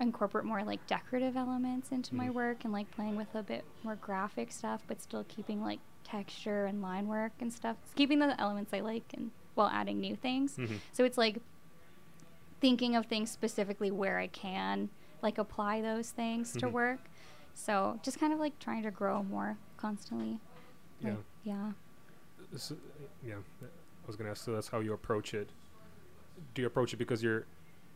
[0.00, 2.34] incorporate more like decorative elements into my Mhm.
[2.34, 6.66] work and like playing with a bit more graphic stuff, but still keeping like texture
[6.66, 7.76] and line work and stuff.
[7.84, 10.56] It's keeping the elements I like and while adding new things.
[10.56, 10.80] Mhm.
[10.92, 11.40] So it's like
[12.60, 14.90] thinking of things specifically where I can
[15.22, 16.72] like apply those things to Mhm.
[16.72, 17.00] work.
[17.54, 20.40] So just kind of like trying to grow more constantly.
[21.00, 21.10] Yeah.
[21.10, 21.72] Like, yeah.
[23.24, 23.36] Yeah.
[23.62, 24.44] I was gonna ask.
[24.44, 25.50] So that's how you approach it.
[26.54, 27.46] Do you approach it because you're?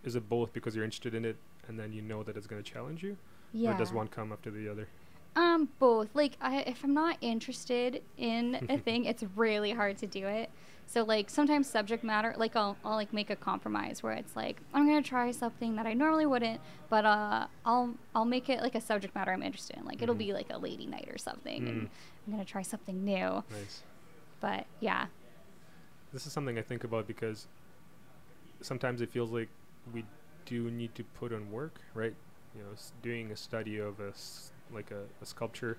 [0.03, 1.37] Is it both because you're interested in it,
[1.71, 3.17] and then you know that it's gonna challenge you,
[3.53, 3.71] Yeah.
[3.71, 4.89] or does one come after the other?
[5.37, 6.09] Um, both.
[6.15, 10.51] Like, I, if I'm not interested in a thing, it's really hard to do it.
[10.89, 14.57] So, like, sometimes subject matter, like, I'll, I'll like make a compromise where it's like,
[14.75, 18.75] I'm gonna try something that I normally wouldn't, but uh, I'll, I'll make it like
[18.75, 19.85] a subject matter I'm interested in.
[19.85, 20.27] Like, it'll Mhm.
[20.27, 21.89] be like a lady night or something, and Mm.
[22.27, 23.45] I'm gonna try something new.
[23.53, 23.85] Nice.
[24.41, 25.07] But yeah,
[26.13, 27.47] This is something I think about because
[28.61, 29.49] sometimes it feels like
[29.95, 30.05] we
[30.51, 32.15] do need to put on work, right?
[32.57, 35.79] You know, s- doing a study of a s- like a, a sculpture,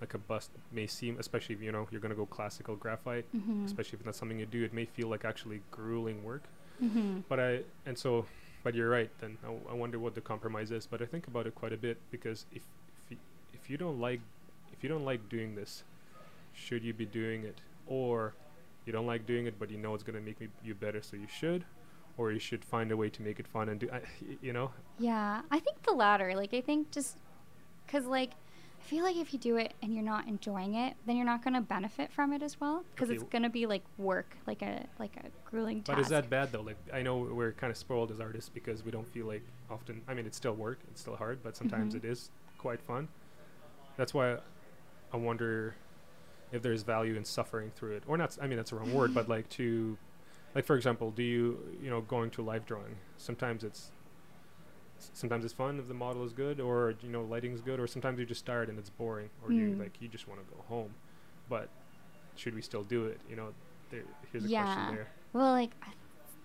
[0.00, 3.64] like a bust may seem, especially if you know you're gonna go classical graphite, mm-hmm.
[3.64, 6.44] especially if that's something you do, it may feel like actually grueling work.
[6.82, 7.20] Mm-hmm.
[7.28, 7.50] But I
[7.86, 8.26] and so,
[8.64, 9.10] but you're right.
[9.20, 10.86] Then I, w- I wonder what the compromise is.
[10.86, 12.62] But I think about it quite a bit because if
[13.04, 13.16] if you,
[13.54, 14.20] if you don't like
[14.72, 15.84] if you don't like doing this,
[16.52, 17.58] should you be doing it?
[17.86, 18.34] Or
[18.86, 21.16] you don't like doing it, but you know it's gonna make me, you better, so
[21.16, 21.64] you should.
[22.18, 23.88] Or you should find a way to make it fun and do.
[23.92, 24.00] I,
[24.40, 24.70] you know.
[24.98, 26.34] Yeah, I think the latter.
[26.36, 27.16] Like, I think just
[27.86, 28.30] because, like,
[28.78, 31.42] I feel like if you do it and you're not enjoying it, then you're not
[31.42, 32.84] going to benefit from it as well.
[32.94, 35.96] Because Okay, it's going to be like work, like a like a grueling task.
[35.96, 36.60] But is that bad though?
[36.62, 40.02] Like I know we're kind of spoiled as artists because we don't feel like often.
[40.08, 41.98] I mean, it's still work, it's still hard, but sometimes Mhm.
[41.98, 43.08] it is quite fun.
[43.96, 44.38] That's why
[45.12, 45.76] I wonder
[46.50, 48.36] if there's value in suffering through it, or not.
[48.42, 49.96] i mean, that's the wrong word, but like to,
[50.54, 52.96] like for example, do you you know going to live drawing?
[53.16, 53.90] Sometimes it's
[54.98, 57.86] sometimes it's fun if the model is good, or you know lighting is good, or
[57.86, 59.78] sometimes you're just tired and it's boring, or you Mm.
[59.80, 60.94] like you just want to go home.
[61.48, 61.68] But
[62.36, 63.20] should we still do it?
[63.28, 63.48] You know,
[63.90, 64.64] there, here's a Yeah.
[64.64, 65.08] question there.
[65.32, 65.72] Well, like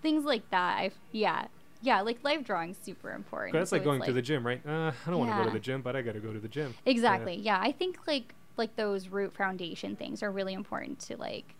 [0.02, 0.78] things like that.
[0.78, 1.46] I've, yeah
[1.80, 4.60] yeah like live drawing's super important that's so like going to the gym, right?
[4.66, 6.40] Uh, I don't want to go to the gym, but I got to go to
[6.40, 6.74] the gym.
[6.86, 7.36] Exactly.
[7.36, 7.60] Yeah.
[7.60, 11.54] I think like like those root foundation things are really important to like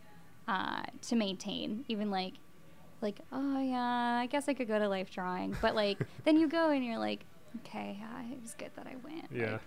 [0.49, 1.85] uh to maintain.
[1.89, 2.35] Even like
[3.01, 6.49] like oh yeah, I guess I could go to life drawing, but like then you
[6.49, 7.25] go and you're like
[7.59, 9.27] okay, uh, it was good that I went.
[9.33, 9.53] Yeah.
[9.53, 9.61] Like,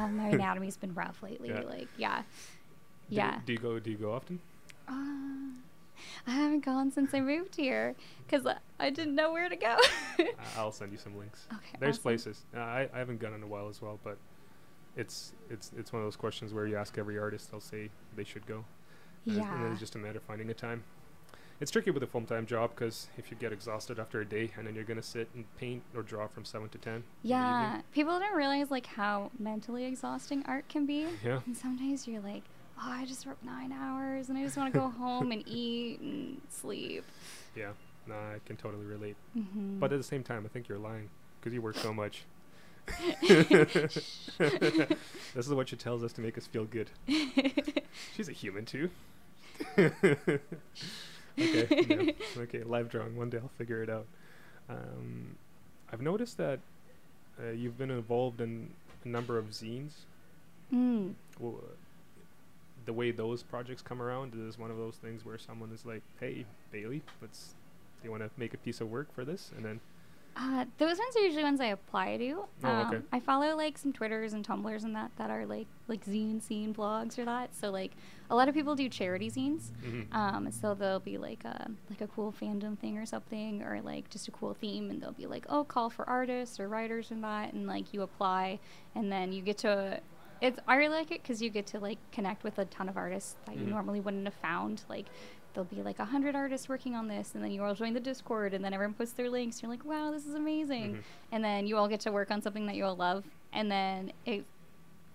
[0.00, 1.48] uh, my anatomy's been rough lately.
[1.48, 1.60] Yeah.
[1.62, 2.22] Like yeah.
[3.08, 3.40] Do- Yeah.
[3.46, 3.78] Do, you go?
[3.78, 4.40] Do you go often?
[4.88, 5.54] Uh,
[6.26, 7.94] I haven't gone since I moved here
[8.26, 9.76] because I, I didn't know where to go.
[10.56, 11.46] I'll send you some links.
[11.52, 12.02] Okay, There's awesome.
[12.02, 12.44] places.
[12.54, 14.16] Uh, I, I haven't gone in a while as well, but
[14.96, 18.24] it's it's it's one of those questions where you ask every artist, they'll say they
[18.24, 18.64] should go.
[19.28, 19.70] And it's- And yeah.
[19.70, 20.84] it's just a matter of finding a time.
[21.60, 24.52] It's tricky with a full time job because if you get exhausted after a day
[24.56, 27.02] and then you're gonna sit and paint or draw from seven to ten.
[27.24, 31.06] Yeah, people don't realize like how mentally exhausting art can be.
[31.24, 31.40] Yeah.
[31.46, 32.44] And sometimes you're like,
[32.78, 35.98] oh, I just worked nine hours and I just want to go home and eat
[36.00, 37.04] and sleep.
[37.56, 37.72] Yeah.
[38.06, 39.16] Nah, I can totally relate.
[39.36, 39.80] Mm-hmm.
[39.80, 41.10] But at the same time, I think you're lying
[41.40, 42.22] because you work so much.
[43.28, 43.98] this
[45.36, 46.88] is what she tells us to make us feel good.
[48.16, 48.90] She's a human too.
[49.78, 50.32] okay,
[51.36, 52.12] yeah.
[52.38, 52.62] okay.
[52.64, 53.16] Live drawing.
[53.16, 54.06] One day I'll figure it out.
[54.68, 55.36] Um,
[55.92, 56.60] I've noticed that
[57.40, 58.70] uh, you've been involved in
[59.04, 59.92] a number of zines.
[60.72, 61.14] mm.
[61.38, 61.70] Well, uh,
[62.84, 66.02] the way those projects come around is one of those things where someone is like,
[66.20, 67.54] "Hey, Bailie, let's.
[68.00, 69.80] Do you want to make a piece of work for this?" And then,
[70.40, 72.44] Uh, those ones are usually ones I apply to.
[72.62, 73.02] Oh, um, okay.
[73.12, 76.72] I follow like some Twitters and Tumblrs and that that are like like zine scene
[76.72, 77.54] blogs or that.
[77.56, 77.92] So like
[78.30, 79.70] a lot of people do charity zines.
[79.84, 80.14] mhm.
[80.14, 84.10] Um, so there'll be like a like a cool fandom thing or something, or like
[84.10, 87.24] just a cool theme, and they'll be like, oh, call for artists or writers and
[87.24, 88.60] that, and like you apply,
[88.94, 90.00] and then you get to.
[90.40, 92.96] It's I really like it because you get to like connect with a ton of
[92.96, 93.70] artists that you Mhm.
[93.70, 94.84] normally wouldn't have found.
[94.88, 95.06] Like
[95.54, 98.00] there'll be like a hundred artists working on this, and then you all join the
[98.00, 99.62] Discord, and then everyone puts their links.
[99.62, 101.02] You're like, wow, this is amazing, Mhm.
[101.32, 104.12] and then you all get to work on something that you all love, and then
[104.26, 104.44] it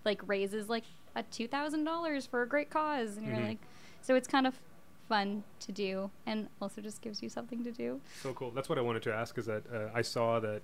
[0.05, 0.83] like raises like
[1.15, 3.47] a two thousand dollars for a great cause, and you're Mhm.
[3.49, 3.59] like,
[4.01, 4.59] so it's kind of
[5.07, 8.01] fun to do, and also just gives you something to do.
[8.21, 8.51] So cool.
[8.51, 9.37] That's what I wanted to ask.
[9.37, 10.61] Is that uh, I saw that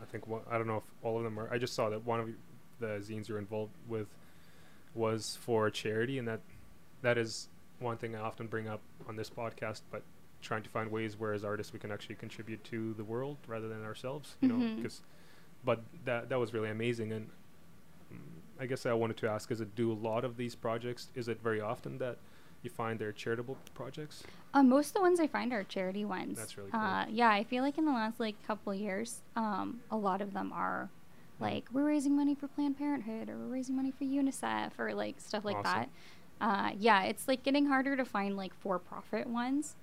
[0.00, 1.52] I think one, I don't know if all of them are.
[1.52, 2.30] I just saw that one of
[2.78, 4.06] the zines you're involved with
[4.94, 6.40] was for a charity, and that
[7.02, 7.48] that is
[7.80, 9.82] one thing I often bring up on this podcast.
[9.90, 10.02] But
[10.42, 13.68] trying to find ways where as artists we can actually contribute to the world rather
[13.68, 14.36] than ourselves.
[14.40, 14.76] You know, Mhm.
[14.76, 15.02] because
[15.64, 17.28] but that that was really amazing and.
[18.12, 18.16] mm,
[18.62, 21.08] I guess I wanted to ask: Is it do a lot of these projects?
[21.14, 22.18] Is it very often that
[22.62, 24.22] you find they're charitable projects?
[24.52, 26.36] Uh, most of the ones I find are charity ones.
[26.38, 26.78] That's really cool.
[26.80, 30.34] Uh, yeah, I feel like in the last like couple years, um, a lot of
[30.34, 30.90] them are
[31.38, 31.42] Mm.
[31.42, 35.18] like we're raising money for Planned Parenthood or we're raising money for UNICEF or like
[35.20, 35.80] stuff like Awesome.
[35.80, 35.88] that.
[36.40, 39.76] Uh, yeah, it's like getting harder to find like for-profit ones.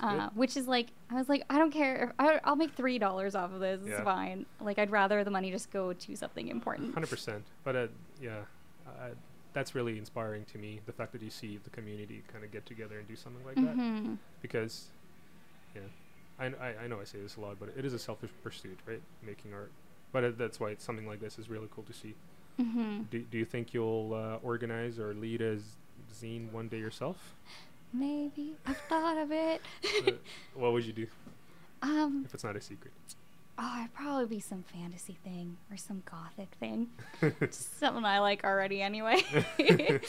[0.00, 2.98] Uh, which is like I was like I don't care if I, I'll make three
[2.98, 6.48] dollars off of this it's fine like I'd rather the money just go to something
[6.48, 7.42] important Hundred percent.
[7.64, 7.86] But uh,
[8.22, 8.38] yeah,
[8.86, 9.08] uh,
[9.52, 10.80] that's really inspiring to me.
[10.86, 13.56] The fact that you see the community kind of get together and do something like
[13.56, 14.16] that, Mhm.
[14.40, 14.86] because
[15.74, 15.82] yeah,
[16.38, 18.78] I, I I know I say this a lot, but it is a selfish pursuit,
[18.86, 19.02] right?
[19.26, 19.72] Making art.
[20.12, 22.14] But uh, that's why it's something like this is really cool to see.
[22.58, 23.10] Mhm.
[23.10, 25.64] Do, do you think you'll uh, organize or lead a z-
[26.14, 27.34] zine one day yourself?
[27.92, 29.60] maybe I've thought of it
[30.06, 30.12] Uh,
[30.54, 31.06] what would you do
[31.82, 32.92] um if it's not a secret?
[33.58, 36.88] oh it'd probably be some fantasy thing or some gothic thing
[37.50, 39.22] something I like already anyway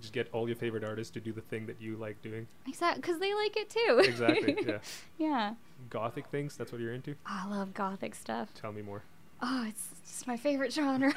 [0.00, 2.46] Just get all your favorite artists to do the thing that you like doing.
[2.66, 4.56] exactly because they like it too Exactly.
[4.66, 4.78] Yeah.
[5.18, 5.54] yeah
[5.88, 6.56] Gothic things.
[6.56, 7.14] That's what you're into.
[7.24, 9.02] I love gothic stuff Tell me more.
[9.42, 11.12] Oh, it's just my favorite genre.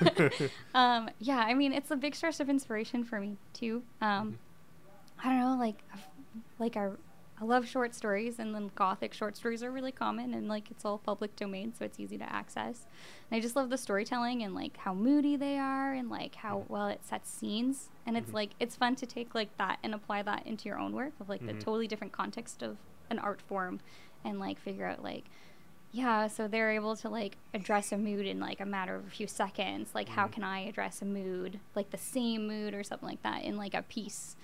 [0.73, 3.83] um, yeah, I mean, it's a big source of inspiration for me too.
[4.01, 4.37] Um,
[5.23, 5.83] I don't know, like,
[6.59, 6.89] like I,
[7.39, 10.83] I love short stories, and then gothic short stories are really common, and like it's
[10.83, 12.85] all public domain, so it's easy to access.
[13.31, 16.59] And I just love the storytelling and like how moody they are, and like how
[16.59, 16.69] Mhm.
[16.69, 17.89] well it sets scenes.
[18.05, 18.35] And it's Mhm.
[18.35, 21.29] like it's fun to take like that and apply that into your own work of
[21.29, 21.59] like the Mhm.
[21.59, 22.77] totally different context of
[23.09, 23.79] an art form,
[24.25, 25.25] and like figure out like
[25.97, 29.09] yeah, so they're able to like address a mood in like a matter of a
[29.09, 29.89] few seconds.
[29.95, 30.31] Like, how Mhm.
[30.31, 33.73] can I address a mood, like the same mood or something like that, in like
[33.73, 34.35] a piece?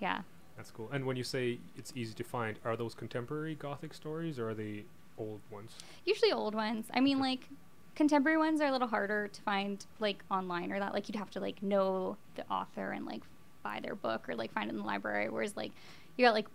[0.00, 0.22] Yeah.
[0.56, 0.88] That's cool.
[0.92, 4.54] And when you say it's easy to find, are those contemporary Gothic stories or are
[4.54, 4.84] they
[5.16, 5.76] old ones?
[6.04, 6.86] Usually old ones.
[6.92, 7.48] I mean, like
[7.94, 10.92] contemporary ones are a little harder to find like online or that.
[10.92, 13.22] Like, you'd have to like know the author and like
[13.62, 15.28] buy their book or like find it in the library.
[15.28, 15.70] Whereas like
[16.16, 16.48] you got like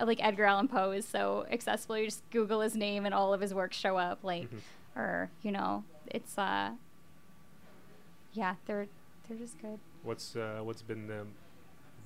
[0.00, 1.98] like Edgar Allan Poe is so accessible.
[1.98, 4.20] You just Google his name and all of his works show up.
[4.22, 4.60] Like, Mhm.
[4.96, 6.70] or you know, it's uh,
[8.32, 8.86] yeah, they're
[9.28, 9.78] they're just good.
[10.02, 11.26] What's uh, what's been the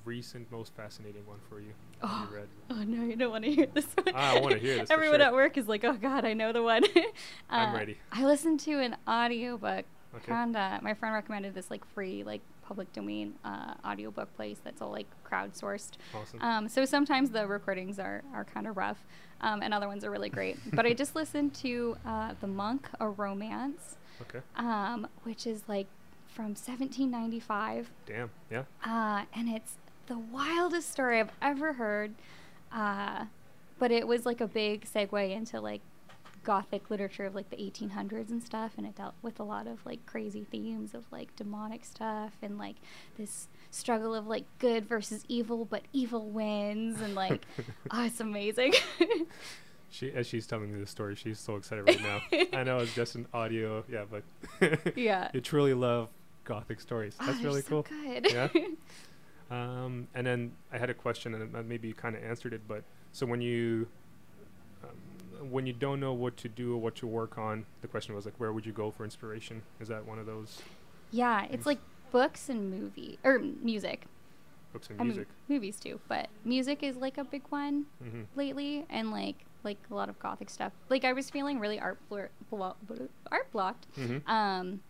[0.05, 1.73] recent most fascinating one for you?
[2.01, 2.27] Oh.
[2.29, 2.47] You read.
[2.69, 4.13] Oh no, you don't want to hear this one.
[4.15, 5.27] Ah, I wanna hear this Everyone sure.
[5.27, 6.83] at work is like, "Oh God, I know the one."
[7.49, 7.97] I'm Uh, ready.
[8.11, 9.85] I listened to an audiobook.
[10.15, 10.31] Okay.
[10.31, 14.91] Uh, my friend recommended this like free like public domain uh, audiobook place that's all
[14.91, 15.91] like crowdsourced.
[16.13, 16.41] Awesome.
[16.41, 19.05] Um, so sometimes the recordings are, are kind of rough,
[19.41, 20.57] um, and other ones are really great.
[20.73, 24.39] but I just listened to uh, The Monk, a Romance, okay.
[24.57, 25.87] um, which is like
[26.27, 27.89] from 1795.
[28.05, 28.29] Damn.
[28.51, 28.63] Yeah.
[28.85, 29.75] Uh, and it's
[30.07, 32.13] the wildest story I've ever heard.
[32.71, 33.25] Uh,
[33.79, 35.81] but it was like a big segue into like
[36.47, 39.85] gothic literature of like the 1800s and stuff and it dealt with a lot of
[39.85, 42.77] like crazy themes of like demonic stuff and like
[43.17, 47.45] this struggle of like good versus evil but evil wins and like
[47.91, 48.73] oh it's amazing
[49.89, 52.19] She as she's telling me the story, she's so excited right now.
[52.59, 54.23] I know it's just an audio, yeah, but
[54.97, 55.29] Yeah.
[55.33, 56.09] you truly love
[56.43, 57.15] Gothic stories.
[57.21, 57.85] Oh, That's they're really so cool.
[58.03, 58.27] good.
[58.29, 58.49] Yeah.
[59.49, 62.61] Um, and then I had a question, and uh, maybe you kind of answered it.
[62.67, 62.83] But
[63.13, 63.87] so when you
[65.43, 68.25] when you don't know what to do or what to work on, the question was
[68.25, 69.61] like, where would you go for inspiration?
[69.79, 70.61] Is that one of those
[71.11, 71.53] yeah Things.
[71.53, 71.79] it's like
[72.11, 74.05] books and movie or music
[74.73, 75.27] books and I music?
[75.47, 79.77] mean, movies too, but music is like a big one hmm lately, and like like
[79.91, 80.71] a lot of gothic stuff.
[80.89, 84.81] Like I was feeling really art blur- blo- blo- art blocked, hmm um,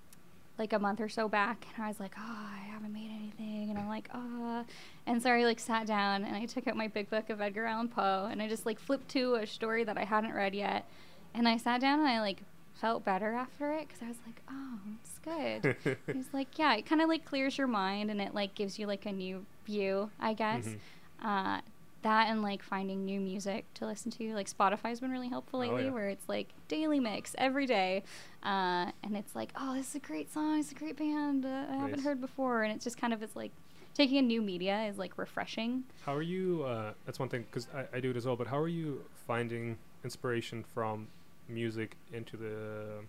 [0.60, 2.22] like a month or so back, and I was like, oh,
[2.54, 4.64] I haven't made anything, and I'm like, ah,
[5.06, 7.66] and so I like sat down and I took out my big book of Edgar
[7.66, 10.86] Allan Poe, and I just like flipped to a story that I hadn't read yet,
[11.34, 12.42] and I sat down and I like
[12.74, 15.98] felt better after it because I was like, oh, it's good.
[16.14, 18.86] He's like, yeah, it kind of like clears your mind and it like gives you
[18.86, 20.68] like a new view, I guess.
[20.68, 20.78] Mhm.
[21.24, 21.62] Uh,
[22.08, 24.34] that and like finding new music to listen to.
[24.34, 25.92] Like Spotify's been really helpful Oh, lately, yeah.
[25.92, 28.04] where it's like daily mix every day,
[28.44, 31.66] uh, and it's like, oh, this is a great song, it's a great band uh,
[31.70, 33.52] I haven't heard before, and it's just kind of it's like
[33.94, 35.84] taking a new media is like refreshing.
[36.06, 36.64] How are you?
[36.64, 38.36] Uh, that's one thing because I, I do it as well.
[38.36, 41.08] But how are you finding inspiration from
[41.50, 43.04] music into the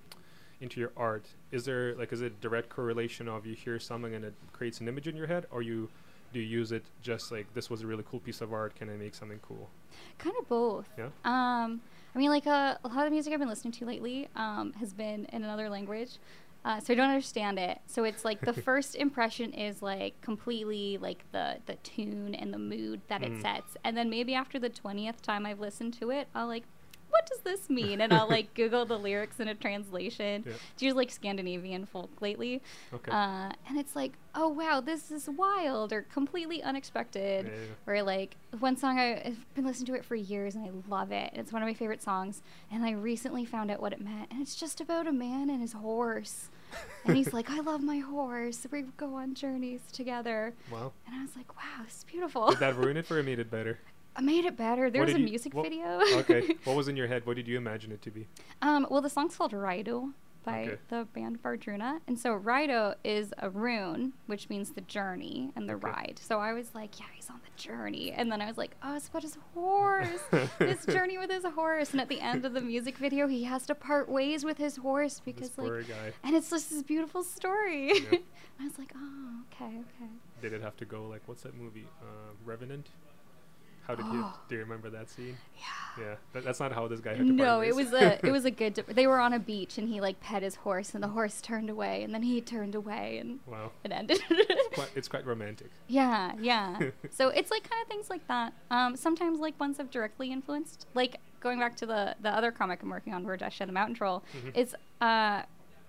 [0.61, 1.27] into your art?
[1.53, 4.81] Is there like is it a direct correlation of you hear something and it creates
[4.81, 5.89] an image in your head, or you
[6.33, 8.75] do you use it just like this was a really cool piece of art?
[8.75, 9.69] Can I make something cool?
[10.19, 10.89] Kind of both.
[10.99, 11.07] Yeah.
[11.25, 11.81] Um,
[12.15, 14.73] I mean, like uh, a lot of the music I've been listening to lately um,
[14.75, 16.19] has been in another language,
[16.65, 17.79] uh, so I don't understand it.
[17.87, 22.59] So it's like the first impression is like completely like the the tune and the
[22.59, 23.39] mood that Mm.
[23.39, 26.65] it sets, and then maybe after the twentieth time I've listened to it, I'll like,
[27.19, 28.01] what does this mean?
[28.01, 30.45] And I'll like Google the lyrics in a translation.
[30.47, 30.53] Yeah.
[30.75, 32.63] It's usually like Scandinavian folk lately,
[32.93, 33.11] Okay.
[33.11, 37.47] uh, and it's like, oh wow, this is wild or completely unexpected.
[37.47, 37.93] Yeah, yeah.
[37.93, 41.11] Or like one song I, I've been listening to it for years and I love
[41.13, 41.31] it.
[41.35, 44.41] It's one of my favorite songs, and I recently found out what it meant, and
[44.41, 46.51] it's just about a man and his horse.
[47.07, 48.67] and he's like, I love my horse.
[48.71, 50.53] We go on journeys together.
[50.71, 50.93] Wow.
[51.07, 52.51] And I was like, wow, this is beautiful.
[52.51, 53.79] Did that ruin it for or made it better?
[54.19, 54.91] I made it better.
[54.91, 56.01] There What was a you- music what- video.
[56.21, 56.57] okay.
[56.65, 57.25] What was in your head?
[57.25, 58.27] What did you imagine it to be?
[58.61, 60.13] Um, well, the song's called Raido
[60.45, 60.79] by Okay.
[60.89, 62.01] the band Wardruna.
[62.09, 65.87] And so Raido is a rune, which means the journey and the Okay.
[65.91, 66.21] ride.
[66.21, 68.11] So I was like, yeah, he's on the journey.
[68.13, 70.21] And then I was like, oh, it's about his horse.
[70.59, 71.93] his journey with his horse.
[71.93, 74.77] And at the end of the music video, he has to part ways with his
[74.79, 76.13] horse because, this like, guy.
[76.25, 77.93] and it's just this beautiful story.
[78.61, 80.11] I was like, oh, okay, okay.
[80.43, 81.87] Did it have to go like what's that movie?
[82.03, 82.89] Uh, Revenant.
[83.89, 84.05] How did?
[84.07, 84.39] Oh.
[84.49, 85.37] Do you remember that scene?
[85.57, 86.05] Yeah.
[86.05, 86.15] Yeah.
[86.35, 87.33] That, that's not how this guy had to.
[87.33, 88.75] No, it was a it was a good.
[88.75, 91.71] They were on a beach and he like pet his horse and the horse turned
[91.71, 93.73] away and then he turned away and wow.
[93.83, 94.21] it ended.
[94.31, 95.71] It's quite, it's quite romantic.
[95.89, 96.79] yeah, yeah.
[97.11, 98.53] so it's like kind of things like that.
[98.71, 100.87] Um, sometimes like ones have directly influenced.
[100.95, 103.97] Like going back to the the other comic I'm working on, Rajesh and the Mountain
[103.97, 104.23] Troll.
[104.37, 104.53] Mhm.
[104.55, 105.43] It's uh,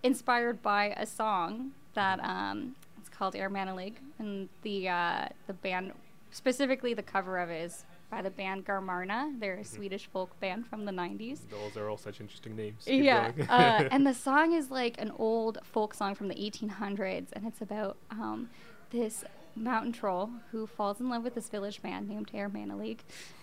[0.04, 5.92] inspired by a song that um, it's called Herr Mannelig and the uh, the band
[6.32, 9.40] specifically the cover of it is by the band Garmarna.
[9.40, 11.42] They're a Swedish folk band from the 90s.
[11.50, 12.84] Those are all such interesting names.
[12.86, 17.28] Keep Yeah, uh, and the song is like an old folk song from the 1800s,
[17.34, 18.50] and it's about um,
[18.92, 19.24] this
[19.56, 23.00] mountain troll who falls in love with this village man named Herr Mannelig,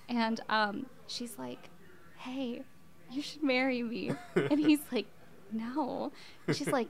[0.08, 1.70] and um, she's like,
[2.18, 2.62] "Hey,
[3.10, 5.06] you should marry me," and he's like,
[5.52, 6.12] "No,"
[6.46, 6.88] and she's like.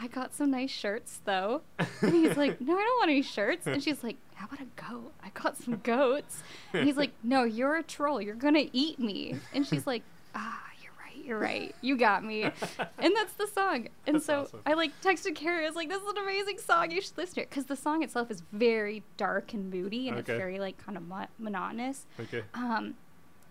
[0.00, 1.62] I got some nice shirts though.
[2.02, 3.66] And he's like, No, I don't want any shirts.
[3.66, 5.12] And she's like, How about a goat?
[5.22, 6.42] I got some goats.
[6.72, 8.20] And he's like, No, you're a troll.
[8.22, 9.34] You're gonna eat me.
[9.52, 10.02] And she's like,
[10.34, 11.24] Ah, you're right.
[11.24, 11.74] You're right.
[11.80, 12.42] You got me.
[12.44, 13.88] And that's the song.
[14.06, 14.60] And That's so awesome.
[14.64, 15.64] I like texted Carrie.
[15.64, 16.90] I was like, This is an amazing song.
[16.92, 20.18] You should listen to it because the song itself is very dark and moody, and
[20.18, 22.06] it's very like kind of mo- monotonous.
[22.20, 22.42] okay.
[22.54, 22.94] Um,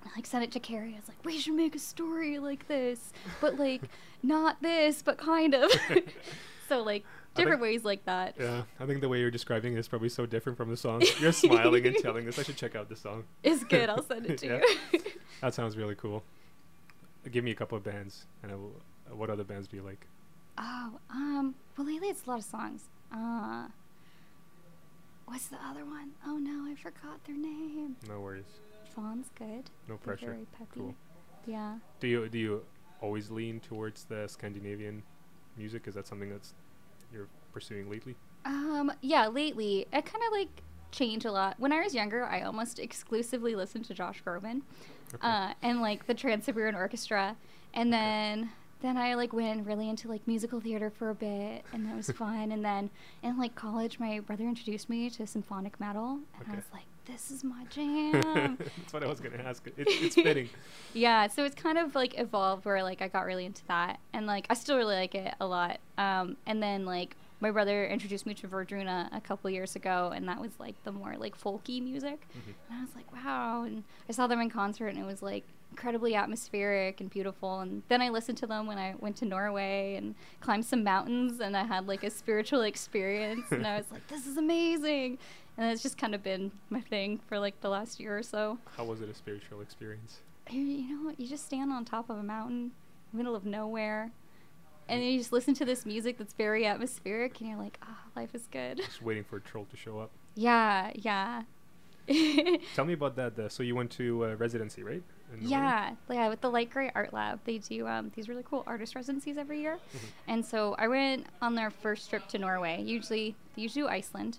[0.05, 0.93] I like sent it to Carrie.
[0.93, 3.11] I was like, we should make a story like this,
[3.41, 3.81] but like
[4.23, 5.69] not this, but kind of.
[6.69, 7.03] so like
[7.37, 8.35] different think- ways like that.
[8.39, 11.01] Yeah, I think the way you're describing it is probably so different from the song.
[11.19, 13.23] You're smiling and telling us I should check out the song.
[13.43, 13.89] It's good.
[13.89, 14.61] I'll send it to Yeah.
[14.93, 14.99] you.
[15.41, 16.23] That sounds really cool.
[17.31, 18.81] Give me a couple of bands, and I will,
[19.11, 20.07] uh, what other bands do you like?
[20.57, 22.85] oh, um, well lately it's a lot of songs.
[23.13, 23.67] Uh,
[25.25, 26.11] what's the other one?
[26.25, 27.95] Oh no, I forgot their name.
[28.09, 28.45] No worries,
[28.95, 29.47] Fawn's good.
[29.47, 30.25] no They're pressure.
[30.27, 30.79] Very peppy.
[30.79, 30.95] Cool.
[31.45, 31.77] Yeah.
[31.99, 32.63] Do you do you
[33.01, 35.03] always lean towards the Scandinavian
[35.57, 35.87] music?
[35.87, 36.53] Is that something that's
[37.11, 38.15] you're pursuing lately?
[38.45, 41.55] Um, yeah, lately it kind of like changed a lot.
[41.59, 44.61] When I was younger, I almost exclusively listened to Josh Groban,
[45.13, 45.27] Okay.
[45.27, 47.35] uh, and like the Trans Siberian Orchestra,
[47.73, 47.99] and Okay.
[48.01, 48.49] then
[48.79, 52.11] then I like went really into like musical theater for a bit, and that was
[52.15, 52.51] fun.
[52.51, 52.89] And then
[53.23, 57.31] in like college, my brother introduced me to symphonic metal, and I was like, this
[57.31, 58.57] is my jam.
[58.77, 59.65] that's what I was gonna ask.
[59.67, 60.49] It, it's fitting.
[60.93, 64.27] yeah, so it's kind of like evolved where like I got really into that, and
[64.27, 65.79] like I still really like it a lot.
[65.97, 70.27] Um, and then like my brother introduced me to Wardruna a couple years ago, and
[70.27, 72.27] that was like the more like folky music.
[72.35, 72.53] Mhm.
[72.69, 73.63] And I was like, wow.
[73.63, 77.59] And I saw them in concert, and it was like incredibly atmospheric and beautiful.
[77.59, 81.39] And then I listened to them when I went to Norway and climbed some mountains,
[81.39, 83.51] and I had like a spiritual experience.
[83.51, 85.19] and I was like, this is amazing.
[85.57, 88.59] And it's just kind of been my thing for like the last year or so.
[88.75, 90.19] How was it a spiritual experience?
[90.51, 91.13] You- know?
[91.17, 92.71] You just stand on top of a mountain,
[93.11, 94.11] middle of nowhere,
[94.87, 97.97] and then you just listen to this music that's very atmospheric, and you're like, ah,
[98.15, 98.77] life is good.
[98.77, 100.11] Just waiting for a troll to show up.
[100.35, 101.43] Yeah, yeah.
[102.75, 103.37] Tell me about that.
[103.37, 105.03] Uh, so you went to uh, residency, right?
[105.41, 106.29] Yeah, yeah.
[106.29, 109.59] With the Light Grey Art Lab, they do um, these really cool artist residencies every
[109.59, 109.77] year.
[109.93, 109.99] Mhm.
[110.29, 112.81] And so I went on their first trip to Norway.
[112.81, 114.37] Usually, they usually do Iceland.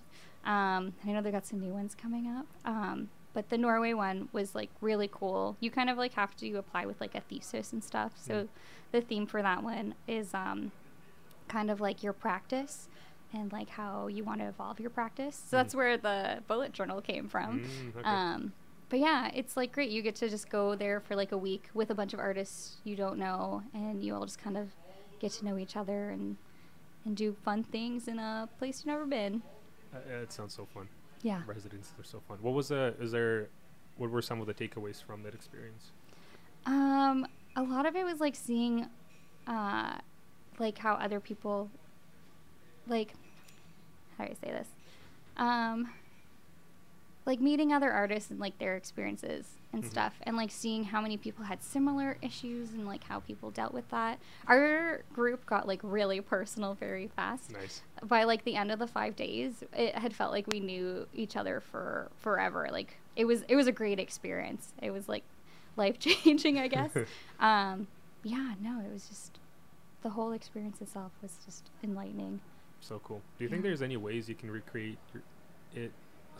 [0.49, 2.47] Um, I know they got some new ones coming up.
[2.65, 5.55] Um, but the Norway one was like really cool.
[5.59, 8.13] You kind of like have to apply with like a thesis and stuff.
[8.17, 8.47] So Mm.
[8.91, 10.71] the theme for that one is um,
[11.47, 12.89] kind of like your practice
[13.31, 15.35] and like how you want to evolve your practice.
[15.35, 15.77] So that's Mhm.
[15.77, 17.59] where the bullet journal came from.
[17.59, 18.09] Mm, okay.
[18.09, 18.53] Um,
[18.89, 19.91] but yeah, it's like great.
[19.91, 22.77] You get to just go there for like a week with a bunch of artists
[22.83, 24.69] you don't know, and you all just kind of
[25.19, 26.37] get to know each other and
[27.05, 29.43] and do fun things in a place you've never been.
[29.93, 30.87] Uh, it sounds so fun.
[31.21, 31.41] Yeah.
[31.45, 32.37] Residents are so fun.
[32.41, 33.49] What was uh, is there?
[33.97, 35.91] What were some of the takeaways from that experience?
[36.65, 38.87] Um, a lot of it was like seeing,
[39.47, 39.97] uh,
[40.57, 41.69] like how other people,
[42.87, 43.13] like,
[44.17, 44.67] how do I say this?
[45.35, 45.89] Um,
[47.25, 49.89] like meeting other artists and like their experiences and Mhm.
[49.89, 53.73] stuff, and like seeing how many people had similar issues and like how people dealt
[53.73, 54.19] with that.
[54.47, 57.51] Our group got like really personal very fast.
[57.53, 57.81] Nice.
[58.03, 61.35] By like the end of the five days, it had felt like we knew each
[61.35, 62.69] other for forever.
[62.71, 64.73] Like it was, it was a great experience.
[64.81, 65.23] It was like
[65.75, 66.91] life changing, I guess.
[67.39, 67.87] um,
[68.23, 69.37] yeah, no, it was just
[70.01, 72.39] the whole experience itself was just enlightening.
[72.81, 73.21] So cool.
[73.37, 75.21] Do you think there's any ways you can recreate your,
[75.75, 75.91] it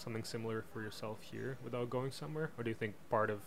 [0.01, 3.39] something similar for yourself here without going somewhere, or do you think part of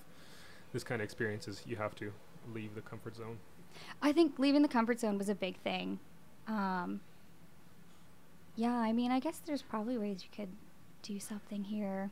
[0.73, 2.13] this kind of experience is you have to
[2.55, 3.39] leave the comfort zone?
[4.01, 5.99] I think leaving the comfort zone was a big thing.
[6.47, 7.01] Um,
[8.57, 10.51] yeah, I mean, I guess there's probably ways you could
[11.03, 12.11] do something here.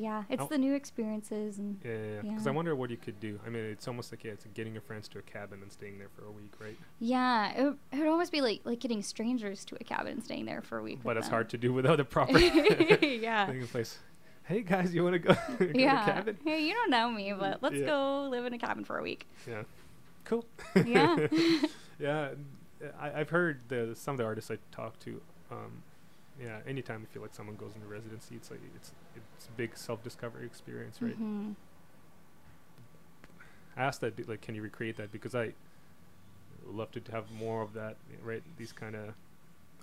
[0.00, 0.46] Yeah, it's Oh.
[0.46, 2.20] the new experiences and Yeah, yeah.
[2.30, 3.40] Because I wonder what you could do.
[3.44, 5.98] I mean, it's almost like yeah, it's getting your friends to a cabin and staying
[5.98, 6.76] there for a week, right?
[7.00, 10.24] yeah, it, would- it would almost be like like getting strangers to a cabin and
[10.24, 11.00] staying there for a week.
[11.02, 11.32] But it's them.
[11.32, 13.46] hard to do without a proper yeah.
[13.46, 13.98] thing in place.
[14.44, 16.04] Hey guys, you want to go, go to yeah.
[16.04, 16.38] cabin?
[16.44, 17.86] Hey, you don't know me, but let's Yeah.
[17.86, 19.26] go live in a cabin for a week.
[19.46, 19.64] Yeah.
[20.24, 20.44] Cool.
[20.86, 21.26] Yeah.
[21.98, 22.30] yeah.
[23.00, 25.20] I, I've heard the some of the artists I talked to.
[25.50, 25.82] Um,
[26.40, 26.58] yeah.
[26.66, 28.92] Anytime I feel like someone goes into residency, it's like it's
[29.36, 31.18] it's a big self discovery experience, right?
[31.20, 31.54] Mhm.
[33.76, 35.12] I asked that, like, can you recreate that?
[35.12, 35.52] Because I
[36.66, 38.42] love to have more of that, right?
[38.56, 39.14] These kind of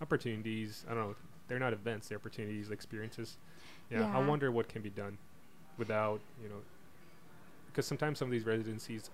[0.01, 0.85] opportunities.
[0.89, 1.15] I don't know.
[1.47, 3.37] They're not events; they're opportunities, experiences.
[3.89, 5.17] Yeah, I wonder what can be done
[5.77, 6.61] without, you know,
[7.67, 9.11] because sometimes some of these residencies,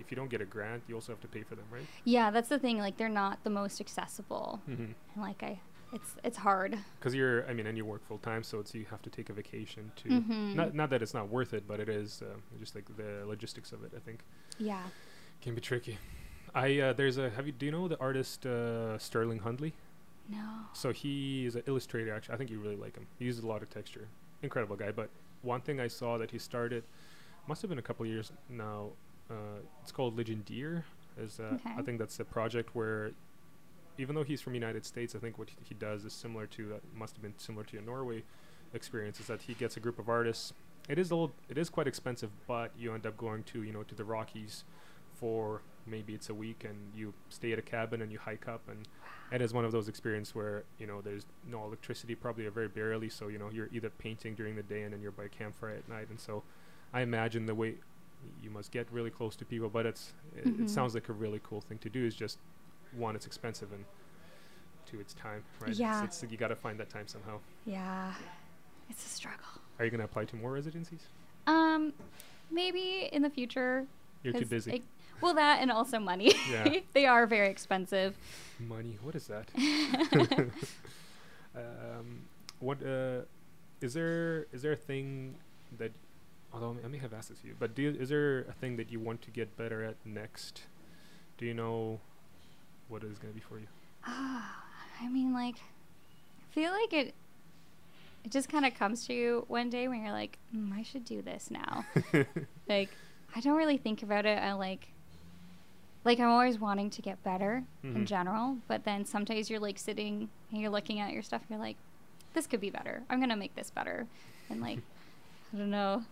[0.00, 1.86] if you don't get a grant, you also have to pay for them, right?
[2.04, 2.78] Yeah, that's the thing.
[2.78, 4.82] Like they're not the most accessible, Mm-hmm.
[5.14, 5.60] and like I,
[5.92, 6.78] it's it's hard.
[6.98, 9.28] Because you're, I mean, and you work full time, so it's you have to take
[9.30, 10.08] a vacation to.
[10.08, 10.54] Mhm.
[10.54, 13.72] Not not that it's not worth it, but it is uh, just like the logistics
[13.72, 13.92] of it.
[13.96, 14.20] I think
[14.58, 14.82] Yeah.
[15.42, 15.98] can be tricky.
[16.54, 19.72] I uh, there's a have you do you know the artist uh, Sterling Hundley?
[20.28, 20.46] No.
[20.72, 22.12] So he is an illustrator.
[22.14, 23.06] Actually, I think you really like him.
[23.18, 24.06] He uses a lot of texture.
[24.42, 24.92] Incredible guy.
[24.92, 25.10] But
[25.42, 26.84] one thing I saw that he started,
[27.48, 28.90] must have been a couple years now.
[29.28, 30.84] Uh, it's called Legendeer.
[31.18, 33.10] Is uh, I think that's a project where,
[34.00, 36.80] even though he's from United States, I think what he, does is similar to that.
[36.96, 38.22] Must have been similar to your Norway
[38.72, 39.20] experience.
[39.20, 40.52] Is that he gets a group of artists.
[40.88, 41.32] It is a little.
[41.48, 44.64] It is quite expensive, but you end up going to you know to the Rockies
[45.14, 48.62] for maybe it's a week and you stay at a cabin and you hike up
[48.68, 48.86] and
[49.32, 52.68] it is one of those experiences where you know there's no electricity probably or very
[52.68, 55.70] barely so you know you're either painting during the day and then you're by campfire
[55.70, 56.42] at night and so
[56.92, 57.74] i imagine the way
[58.42, 60.64] you must get really close to people but it's it, Mhm.
[60.64, 62.38] it sounds like a really cool thing to do is just
[62.96, 63.84] one it's expensive and
[64.86, 66.04] two it's time right Yeah.
[66.04, 68.12] it's, it's you got to find that time somehow Yeah.
[68.88, 69.46] It's a struggle.
[69.78, 71.02] are you going to apply to more residencies
[71.46, 71.92] Um,
[72.50, 73.86] maybe in the future.
[74.22, 74.82] you're too busy it-
[75.22, 76.32] well, that and also money.
[76.50, 76.76] Yeah.
[76.94, 78.16] they are very expensive.
[78.58, 79.50] money what is that
[81.54, 82.22] um,
[82.58, 83.20] what uh,
[83.80, 85.36] is there is there a thing
[85.78, 85.92] that
[86.52, 88.76] although I may have asked this to you, but do you, is there a thing
[88.76, 90.62] that you want to get better at next?
[91.38, 92.00] Do you know
[92.90, 93.66] what it is going to be for you?
[94.04, 94.64] Ah,
[95.00, 97.14] I mean, like, I feel like it.
[98.22, 101.06] It just kind of comes to you one day when you're like, mm, I should
[101.06, 101.86] do this now.
[102.68, 102.90] like,
[103.34, 104.38] I don't really think about it.
[104.38, 104.88] I like,
[106.04, 107.96] like I'm always wanting to get better Mhm.
[107.96, 111.40] in general, but then sometimes you're like sitting and you're looking at your stuff.
[111.48, 111.76] And you're like,
[112.34, 113.02] this could be better.
[113.08, 114.06] I'm gonna make this better,
[114.50, 114.80] and like,
[115.54, 116.04] I don't know.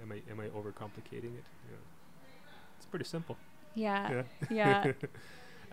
[0.00, 1.44] Am I am I overcomplicating it?
[1.68, 1.76] Yeah.
[2.76, 3.36] It's pretty simple.
[3.78, 4.22] Yeah.
[4.50, 4.82] Yeah.
[4.90, 4.92] Yeah.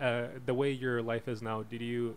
[0.06, 2.16] uh, the way your life is now, did you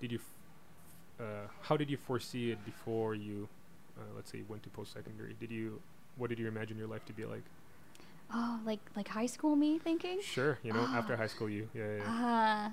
[0.00, 3.48] did you f- uh, how did you foresee it before you
[3.98, 5.34] uh, let's say went to post secondary?
[5.40, 5.80] Did you
[6.16, 7.42] what did you imagine your life to be like?
[8.32, 10.20] Oh, like like high school me thinking.
[10.20, 11.16] Sure, you know, after Oh.
[11.16, 11.68] high school you.
[11.74, 11.96] Yeah, yeah.
[11.98, 12.66] yeah.
[12.66, 12.70] Uh,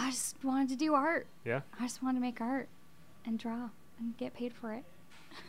[0.00, 1.26] I just wanted to do art.
[1.44, 1.62] yeah?
[1.78, 2.68] I just wanted to make art
[3.24, 4.84] and draw and get paid for it.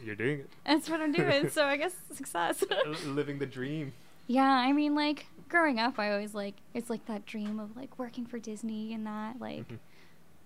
[0.03, 0.49] You're doing it.
[0.65, 1.49] That's what I'm doing.
[1.57, 2.63] so I guess success.
[2.85, 3.93] L- living the dream.
[4.29, 7.97] Yeah, I mean, like growing up, I always like it's like that dream of like
[7.97, 9.39] working for Disney and that.
[9.41, 9.79] Like, Mhm.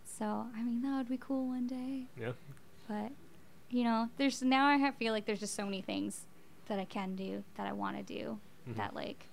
[0.05, 2.05] so I mean, that would be cool one day.
[2.19, 2.31] Yeah.
[2.88, 3.11] But
[3.69, 6.26] you know, there's now I have, feel like there's just so many things
[6.68, 8.39] that I can do that I want to do
[8.69, 8.76] Mhm.
[8.77, 9.27] that like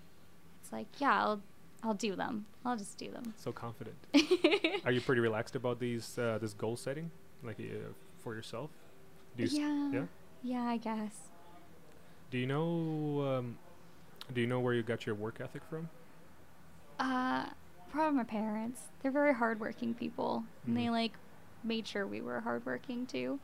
[0.61, 1.41] it's like yeah, I'll
[1.85, 2.47] I'll do them.
[2.65, 3.33] I'll just do them.
[3.39, 3.97] So confident.
[4.85, 7.11] Are you pretty relaxed about these uh, this goal setting,
[7.45, 8.71] like uh, for yourself?
[9.37, 9.91] You yeah.
[9.93, 10.07] yeah?
[10.43, 11.15] Yeah, I guess.
[12.31, 13.57] Do you know um,
[14.33, 15.89] Do you know where you got your work ethic from?
[16.99, 17.47] Uh,
[17.91, 18.83] probably my parents.
[19.03, 20.93] They're very hardworking people, and they Mhm.
[20.93, 21.13] like
[21.65, 23.41] made sure we were hardworking too.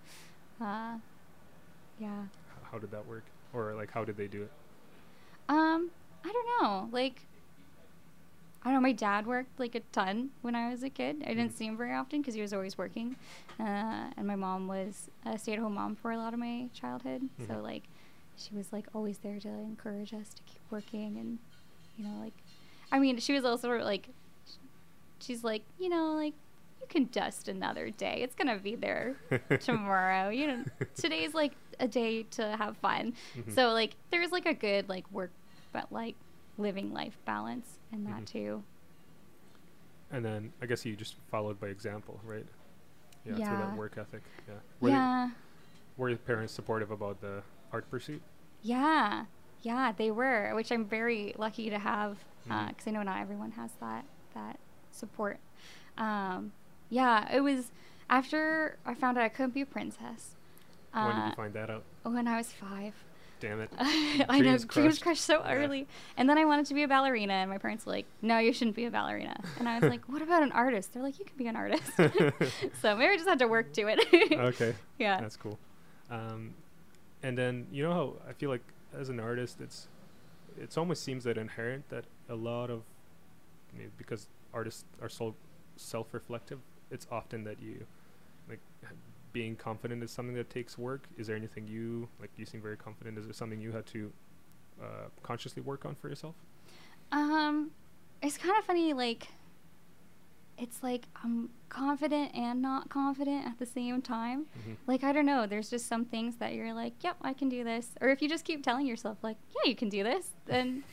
[0.61, 0.99] Uh,
[1.99, 2.27] yeah.
[2.71, 4.53] How did that work, or like how did they do it?
[5.49, 5.91] Um,
[6.25, 6.89] I don't know.
[6.93, 7.23] Like,
[8.63, 8.81] I don't know.
[8.81, 11.23] My dad worked like a ton when I was a kid.
[11.25, 11.57] I didn't Mhm.
[11.57, 13.17] see him very often because he was always working.
[13.61, 17.29] Uh, and my mom was a stay-at-home mom for a lot of my childhood.
[17.47, 17.63] So Mhm.
[17.63, 17.85] like,
[18.37, 21.39] she was like always there to encourage us to keep working and,
[21.97, 22.35] you know, like,
[22.93, 24.09] I mean, she was also like,
[25.21, 26.35] she's like, you know, like
[26.81, 28.21] you can dust another day.
[28.23, 29.17] It's gonna be there
[29.61, 30.29] tomorrow.
[30.29, 30.65] You know,
[30.95, 33.15] today's like a day to have fun.
[33.37, 33.55] Mhm.
[33.55, 35.31] So like there's like a good like work
[35.73, 36.15] but like
[36.59, 38.27] living life balance in that Mhm.
[38.27, 38.63] too.
[40.11, 42.47] And then I guess you just followed by example, right?
[43.25, 44.23] Yeah, through that work ethic.
[44.49, 44.55] Yeah.
[44.81, 45.29] Were, yeah.
[45.29, 45.35] They,
[46.03, 48.22] were your parents supportive about the art pursuit?
[48.62, 49.26] Yeah,
[49.62, 52.88] yeah, they were, which I'm very lucky to have because Mhm.
[52.88, 54.59] I know not everyone has that that
[54.90, 55.38] support.
[55.98, 56.52] Um,
[56.90, 57.72] yeah, it was
[58.10, 60.36] after I found out I couldn't be a princess.
[60.93, 61.82] when did uh, you find that out?
[62.05, 62.94] When I was five.
[63.38, 63.70] Damn it.
[63.78, 64.68] I know, Dreams dreams
[64.98, 65.02] crushed.
[65.02, 65.55] crushed so Yeah.
[65.55, 65.86] early.
[66.16, 68.52] And then I wanted to be a ballerina, and my parents were like, "No, you
[68.55, 71.26] shouldn't be a ballerina." And I was like, "What about an artist?" They're like, "You
[71.26, 71.82] can be an artist."
[72.80, 74.32] so maybe I just had to work to it.
[74.32, 74.74] okay.
[74.98, 75.20] Yeah.
[75.20, 75.59] That's cool.
[76.10, 76.55] Um,
[77.22, 78.64] and then you know how I feel like
[78.98, 79.88] as an artist, it's
[80.59, 82.82] it's almost seems that inherent that a lot of
[83.98, 85.34] because artists are so
[85.76, 86.60] self-reflective.
[86.90, 87.86] It's often that you
[88.48, 88.60] like
[89.32, 91.06] being confident is something that takes work.
[91.18, 92.30] Is there anything you like?
[92.36, 93.18] You seem very confident.
[93.18, 94.12] Is there something you had to
[94.82, 96.34] uh, consciously work on for yourself?
[97.12, 97.70] Um,
[98.22, 98.93] it's kind of funny.
[98.93, 99.28] Like,
[100.59, 104.47] it's like I'm confident and not confident at the same time.
[104.59, 104.73] Mm-hmm.
[104.87, 105.47] Like I don't know.
[105.47, 108.28] There's just some things that you're like, "Yep, I can do this," or if you
[108.28, 110.85] just keep telling yourself, like, "Yeah, you can do this," then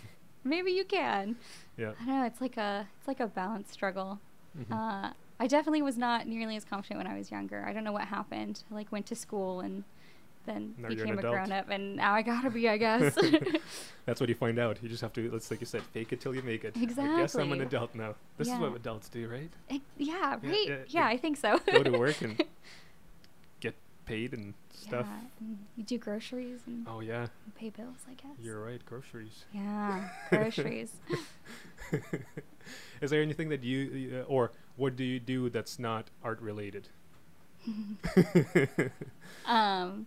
[0.43, 1.35] maybe you can.
[1.77, 1.93] Yeah.
[2.01, 2.25] I don't know.
[2.25, 4.19] It's like a it's like a balance struggle.
[4.57, 4.71] Mhm.
[4.71, 7.65] Uh, I definitely was not nearly as confident when I was younger.
[7.65, 8.63] I don't know what happened.
[8.71, 9.83] I, like went to school and
[10.45, 11.33] then Now became a adult.
[11.35, 13.15] grown up, and now I gotta be, I guess.
[14.05, 14.77] That's what you find out.
[14.83, 16.75] You just have to, let's like you said, fake it till you make it.
[16.81, 17.13] Exactly.
[17.15, 18.15] I guess I'm an adult now.
[18.37, 19.49] This is what adults do, right?
[19.69, 20.65] Yeah, Yeah, right.
[20.67, 21.59] yeah, Yeah, I think so.
[21.71, 22.41] Go to work and
[23.61, 23.75] get
[24.05, 25.07] paid and stuff.
[25.09, 28.31] Yeah, and you do groceries and Oh yeah, pay bills, I guess.
[28.41, 28.83] you're right.
[28.85, 29.45] Groceries.
[29.53, 30.91] Yeah, groceries.
[33.01, 36.89] is there anything that you, uh, or what do you do that's not art related?
[39.45, 40.05] um,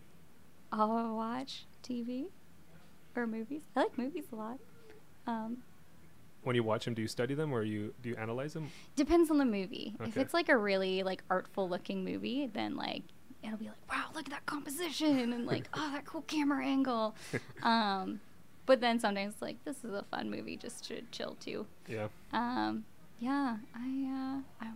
[0.73, 2.27] I'll watch TV
[3.15, 3.63] or movies.
[3.75, 4.59] I like movies a lot.
[5.27, 5.59] Um,
[6.43, 8.71] when you watch them, do you study them or you do you analyze them?
[8.95, 9.95] depends on the movie.
[10.01, 13.03] If it's like a really like artful looking movie, then like
[13.43, 17.15] it'll be like, wow, look at that composition and like, oh, that cool camera angle.
[17.63, 18.21] Um,
[18.65, 21.67] but then sometimes like this is a fun movie just to chill to.
[21.89, 22.09] Yeah.
[22.33, 22.85] Um,
[23.19, 24.71] yeah, I, uh, I,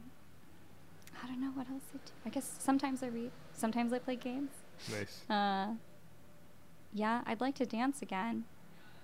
[1.22, 2.12] I don't know what else I do.
[2.24, 4.50] I guess sometimes I read, sometimes I play games.
[4.90, 5.23] Nice.
[5.28, 5.74] Uh,
[6.93, 8.44] yeah, I'd like to dance again.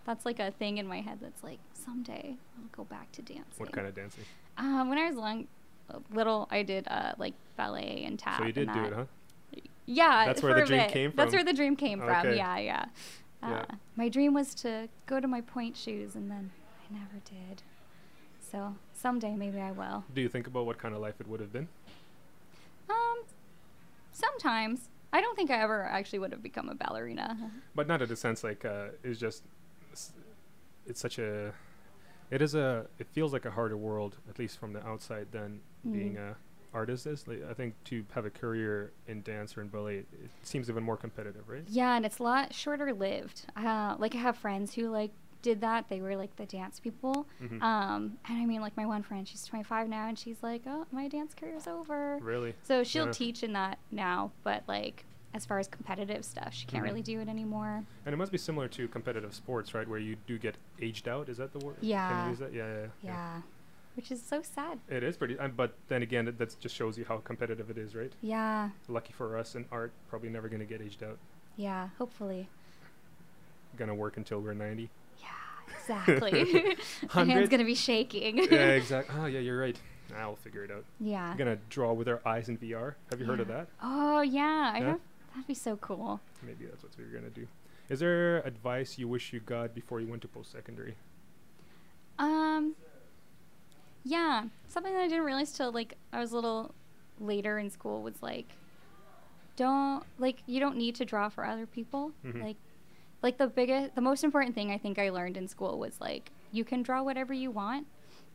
[0.04, 3.44] That's like a thing in my head that's like someday I'll go back to dancing.
[3.56, 4.24] What kind of dancing?
[4.56, 5.48] Um, when I was long,
[5.90, 8.38] uh, little, I did uh like ballet and tap.
[8.38, 9.04] So you did do it, huh?
[9.86, 10.90] Yeah, That's where the dream bit.
[10.90, 11.38] came That's from?
[11.38, 12.10] where the dream came from.
[12.26, 12.36] Okay.
[12.36, 12.84] Yeah, yeah.
[13.42, 13.64] Uh, Yeah.
[13.94, 16.50] My dream was to go to my point shoes, and then
[16.90, 17.62] I never did.
[18.40, 20.04] So someday maybe I will.
[20.12, 21.68] Do you think about what kind of life it would have been?
[22.90, 23.22] Um,
[24.12, 27.28] sometimes I don't think I ever actually would have become a ballerina.
[27.74, 29.42] But not in the sense like uh, it's just
[29.92, 30.12] s-
[30.90, 31.52] it's such a
[32.30, 35.50] it is a it feels like a harder world at least from the outside than
[35.96, 36.30] being Mm.
[36.30, 36.36] a
[36.74, 37.26] artist is.
[37.28, 40.68] Like, I think to have a career in dance or in ballet, it, it seems
[40.68, 41.64] even more competitive, right?
[41.68, 43.38] Yeah, and it's a lot shorter lived.
[43.56, 45.88] Uh, like I have friends who like did that.
[45.88, 47.26] They were like the dance people.
[47.40, 47.62] Mhm.
[47.62, 50.86] Um, and I mean, like my one friend, she's 25 now, and she's like, "Oh,
[50.90, 52.54] my dance career's over." Really?
[52.62, 53.12] So she'll Yeah.
[53.12, 55.04] teach in that now, but like
[55.34, 56.88] as far as competitive stuff, she can't Mhm.
[56.88, 57.84] really do it anymore.
[58.06, 59.86] And it must be similar to competitive sports, right?
[59.86, 61.28] Where you do get aged out.
[61.28, 61.76] Is that the word?
[61.80, 62.24] Can Yeah.
[62.24, 62.52] you use that?
[62.54, 62.88] Yeah, yeah, yeah.
[63.02, 63.42] Yeah,
[63.96, 64.80] which is so sad.
[64.88, 67.94] It is pretty, um, but then again, that just shows you how competitive it is,
[67.94, 68.14] right?
[68.22, 71.18] Yeah, Lucky for us in art, probably never gonna get aged out.
[71.56, 71.88] yeah.
[71.98, 72.48] Hopefully.
[73.76, 74.88] Gonna work until we're 90.
[75.88, 76.76] Yeah, exactly.
[77.14, 78.38] my hand's gonna be shaking.
[78.38, 78.44] yeah,
[78.80, 79.14] exactly.
[79.18, 79.76] Oh, yeah, you're right.
[80.16, 80.84] I'll figure it out.
[81.00, 81.32] yeah.
[81.32, 82.94] We're gonna draw with our eyes in VR.
[83.10, 83.68] Have you heard of that?
[83.82, 84.84] Oh yeah, I Yeah?
[84.92, 85.00] know.
[85.34, 86.20] That'd be so cool.
[86.42, 87.46] Maybe that's what we're gonna do.
[87.88, 90.94] Is there advice you wish you got before you went to post secondary?
[92.18, 92.74] Um.
[94.04, 96.72] Yeah, something that I didn't realize till like I was a little
[97.18, 98.46] later in school was like,
[99.56, 102.12] don't like you don't need to draw for other people.
[102.24, 102.42] Mhm.
[102.42, 102.56] Like,
[103.22, 106.30] like the biggest, the most important thing I think I learned in school was like
[106.52, 107.86] you can draw whatever you want.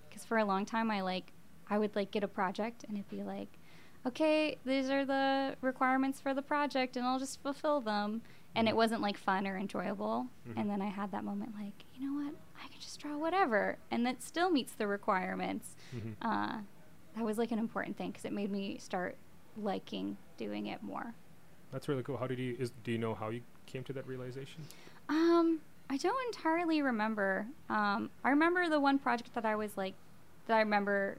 [0.09, 1.31] Because for a long time I like
[1.69, 3.57] I would like get a project and it'd be like,
[4.05, 8.21] okay, these are the requirements for the project and I'll just fulfill them.
[8.55, 8.77] And it Mhm.
[8.77, 10.27] wasn't like fun or enjoyable.
[10.49, 10.53] Mhm.
[10.57, 12.35] And then I had that moment like, you know what?
[12.61, 13.77] I can just draw whatever.
[13.89, 15.75] And that still meets the requirements.
[15.95, 16.15] Mhm.
[16.21, 16.59] Uh,
[17.15, 19.15] that was like an important thing because it made me start
[19.55, 21.13] liking doing it more.
[21.71, 22.17] That's really cool.
[22.17, 22.57] How did you?
[22.59, 23.41] Is do you know how you
[23.71, 24.63] came to that realization?
[25.09, 27.47] Um, I don't entirely remember.
[27.69, 29.93] Um, I remember the one project that I was like,
[30.47, 31.17] that I remember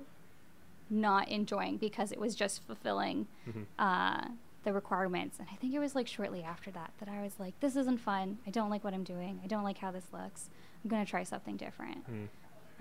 [0.91, 3.65] not enjoying because it was just fulfilling Mhm.
[3.79, 4.29] uh,
[4.65, 5.39] the requirements.
[5.39, 7.99] And I think it was like shortly after that that I was like, this isn't
[7.99, 8.39] fun.
[8.47, 9.41] I don't like what I'm doing.
[9.43, 10.51] I don't like how this looks.
[10.85, 12.09] I'm gonna try something different.
[12.11, 12.29] Mm.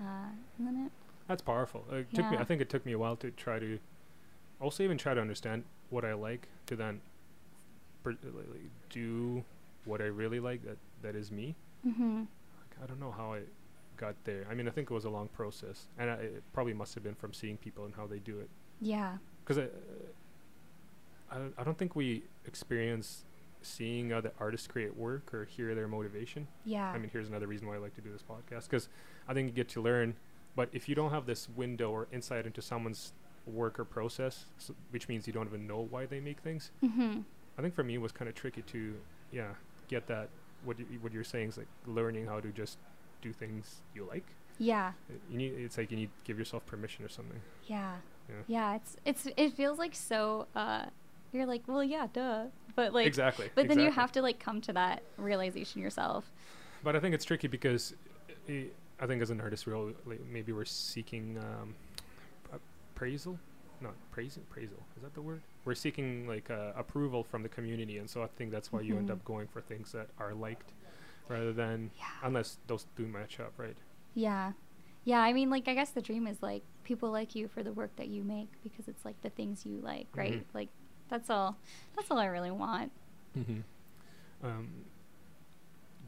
[0.00, 0.92] Uh, and then it,
[1.28, 1.84] That's powerful.
[1.90, 2.32] It took me.
[2.36, 2.40] Yeah.
[2.40, 3.78] I think it took me a while to try to,
[4.60, 7.00] also even try to understand what I like to then,
[8.02, 8.16] per-
[8.90, 9.44] do
[9.84, 10.64] what I really like.
[10.64, 11.54] That that is me.
[11.82, 12.22] hmm
[12.82, 13.40] I don't know how I
[13.96, 14.46] got there.
[14.50, 17.04] I mean, I think it was a long process, and I, it probably must have
[17.04, 18.48] been from seeing people and how they do it.
[18.80, 19.66] yeah, Because I,
[21.30, 23.24] I, don't- I don't think we experience
[23.62, 26.48] seeing other artists create work or hear their motivation.
[26.64, 28.88] yeah, I mean, here's another reason why I like to do this podcast because
[29.28, 30.14] I think you get to learn.
[30.56, 33.12] But if you don't have this window or insight into someone's
[33.46, 37.20] work or process, s which means you don't even know why they make things, hmm
[37.56, 38.94] I think for me it was kind of tricky to,
[39.30, 39.52] yeah,
[39.92, 40.28] get that.
[40.64, 42.78] What you, what you're saying is like learning how to just
[43.20, 44.26] do things you like.
[44.58, 44.92] yeah,
[45.30, 45.52] You need.
[45.66, 47.40] It's like you need to give yourself permission or something.
[47.66, 47.96] yeah,
[48.28, 48.42] Yeah.
[48.56, 48.76] yeah.
[48.78, 50.46] It's it's it feels like so.
[50.54, 50.84] Uh,
[51.32, 52.44] you're like, well, yeah, duh.
[52.76, 53.48] But like, exactly.
[53.54, 56.30] but then you have to like come to that realization yourself.
[56.84, 57.94] But I think it's tricky because
[58.48, 58.66] i
[59.02, 61.74] I think as an artist, we're all, like, maybe we're seeking um,
[62.94, 63.36] appraisal,
[63.80, 64.78] not praising, appraisal.
[64.96, 65.42] Is that the word?
[65.64, 68.96] We're seeking like uh, approval from the community, and so I think that's why you
[68.96, 69.12] end Mhm.
[69.12, 70.72] up going for things that are liked,
[71.28, 72.06] rather than Yeah.
[72.22, 73.76] unless those do match up, right?
[74.14, 74.52] Yeah.
[75.04, 77.72] Yeah, I mean like I guess the dream is like people like you for the
[77.72, 80.32] work that you make because it's like the things you like, right?
[80.40, 80.54] Mhm.
[80.54, 80.68] Like
[81.08, 81.56] that's all
[81.96, 82.92] that's all I really want.
[83.36, 83.60] Mm-hmm.
[84.46, 84.68] Um,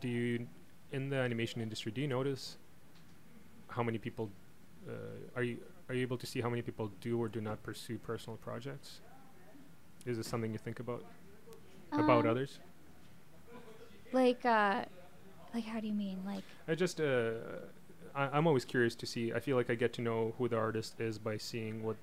[0.01, 0.48] do you,
[0.93, 2.59] in the animation industry, do you notice
[3.68, 4.31] how many people
[4.89, 4.93] uh,
[5.36, 5.59] are you
[5.89, 9.01] are you able to see how many people do or do not pursue personal projects?
[10.06, 11.05] Is this something you think about
[11.97, 12.59] about Um, others?
[14.12, 14.85] Like uh
[15.55, 16.18] like how do you mean?
[16.24, 17.32] Like I just uh,
[18.14, 19.32] I, I'm always curious to see.
[19.32, 21.97] I feel like I get to know who the artist is by seeing what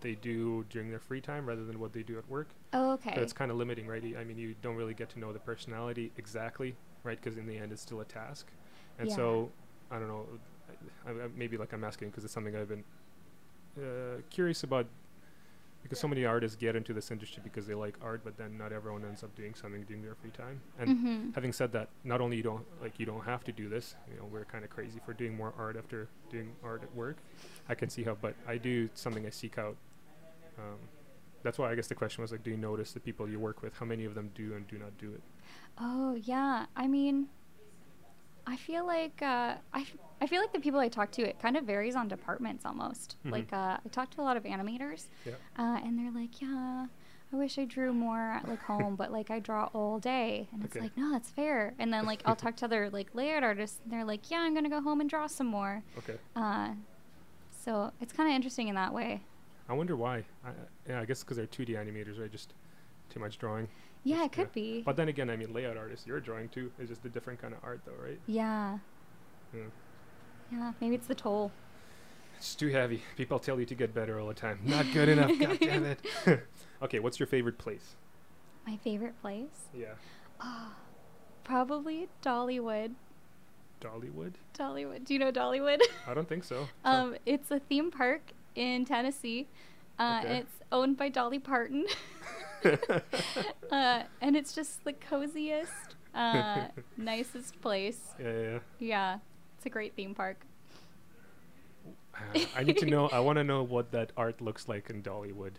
[0.00, 2.48] they do during their free time rather than what they do at work.
[2.72, 3.14] oh, okay.
[3.14, 4.02] So it's kind of limiting, right?
[4.18, 7.18] I mean, you don't really get to know the personality exactly, right?
[7.22, 8.46] Because in the end, it's still a task.
[8.98, 9.16] And Yeah.
[9.16, 9.50] so,
[9.90, 10.26] I don't know.
[11.06, 12.84] I, I, maybe like I'm asking because it's something I've been
[13.78, 14.86] uh, curious about.
[15.82, 18.72] Because so many artists get into this industry because they like art, but then not
[18.72, 20.60] everyone ends up doing something during their free time.
[20.78, 21.34] And Mhm.
[21.34, 23.94] having said that, not only you don't like you don't have to do this.
[24.10, 27.16] You know, we're kind of crazy for doing more art after doing art at work.
[27.68, 29.76] I can see how, but I do something I seek out.
[30.58, 30.78] Um,
[31.42, 33.62] that's why I guess the question was like, do you notice the people you work
[33.62, 33.72] with?
[33.78, 35.22] How many of them do and do not do it?
[35.78, 36.66] Oh, yeah.
[36.76, 37.28] I mean
[38.46, 41.38] I feel like uh I, f- I feel like the people I talk to it
[41.40, 43.16] kind of varies on departments almost.
[43.24, 43.32] Mhm.
[43.32, 45.34] Like uh I talk to a lot of animators Yeah.
[45.58, 46.86] uh, and they're like, yeah,
[47.32, 50.64] I wish I drew more at like home, but like I draw all day, and
[50.64, 51.74] it's like, no, that's fair.
[51.78, 54.54] And then like I'll talk to other like layout artists, and they're like, yeah, I'm
[54.54, 55.82] gonna go home and draw some more.
[55.98, 56.16] Okay.
[56.34, 56.70] Uh,
[57.64, 59.22] so it's kind of interesting in that way.
[59.68, 60.24] I wonder why.
[60.44, 60.50] I,
[60.88, 62.32] yeah, I guess because they're 2D animators, right?
[62.32, 62.54] Just
[63.10, 63.68] too much drawing.
[64.04, 64.82] Yeah, Just- it could be.
[64.82, 66.72] But then again, I mean, layout artists, you're drawing too.
[66.78, 68.18] It's just a different kind of art, though, right?
[68.26, 68.78] yeah,
[69.52, 69.64] Yeah.
[70.52, 71.52] Yeah, maybe it's the toll.
[72.36, 73.02] It's too heavy.
[73.16, 74.60] People tell you to get better all the time.
[74.64, 75.32] Not good enough.
[75.38, 76.00] God damn it.
[76.82, 77.96] okay, what's your favorite place?
[78.66, 79.94] My favorite place, Yeah.
[80.40, 80.72] oh,
[81.42, 82.92] probably Dollywood.
[83.80, 84.34] Dollywood?
[84.58, 85.04] Dollywood.
[85.04, 85.80] Do you know Dollywood?
[86.06, 86.68] I don't think so.
[86.84, 89.48] um, it's a theme park in Tennessee.
[89.98, 90.28] Uh, Okay.
[90.28, 91.86] and it's owned by Dolly Parton.
[92.64, 96.66] uh, and it's just the coziest, uh,
[96.96, 98.00] nicest place.
[98.20, 98.58] yeah, yeah, yeah.
[98.78, 99.18] Yeah,
[99.58, 100.38] it's a great theme park.
[102.14, 103.08] Uh, I need to know.
[103.08, 105.54] I want to know what that art looks like in Dollywood.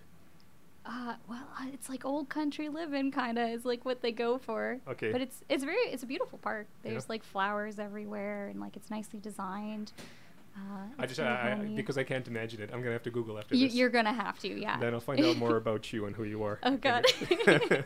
[0.86, 4.38] Uh, well, uh, it's like old country living, kind of is like what they go
[4.38, 4.80] for.
[4.88, 5.12] Okay.
[5.12, 6.68] But it's it's very it's a beautiful park.
[6.84, 6.92] Yeah.
[6.92, 9.92] There's like flowers everywhere, and like it's nicely designed.
[10.56, 12.70] Uh, I just I, I, because I can't imagine it.
[12.74, 13.76] I'm gonna have to Google after you, this.
[13.76, 14.80] you're gonna have to, yeah.
[14.80, 16.60] Then I'll find out more about you and who you are.
[16.64, 17.06] Oh, God.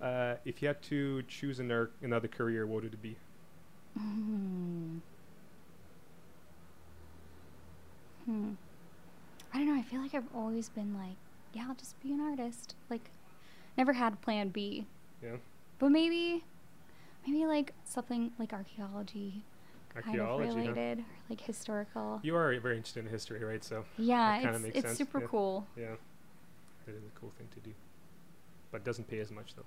[0.00, 3.16] Uh, if you had to choose another another career, what would it be?
[3.98, 4.98] Hmm.
[8.24, 8.52] Hmm.
[9.52, 9.74] I don't know.
[9.74, 11.16] I feel like I've always been like,
[11.52, 12.74] yeah, I'll just be an artist.
[12.90, 13.10] Like,
[13.76, 14.86] never had plan B.
[15.22, 15.36] Yeah.
[15.78, 16.44] But maybe,
[17.26, 19.42] maybe like something like archaeology,
[19.94, 20.48] kind of Archaeology.
[20.50, 20.56] huh?
[20.72, 22.20] related, or like historical.
[22.22, 23.62] You are very interested in history, right?
[23.62, 25.26] So yeah, it's makes it's sense, super yeah.
[25.28, 25.66] cool.
[25.76, 25.84] yeah,
[26.86, 27.70] it is a cool thing to do,
[28.74, 29.62] but doesn't pay as much though.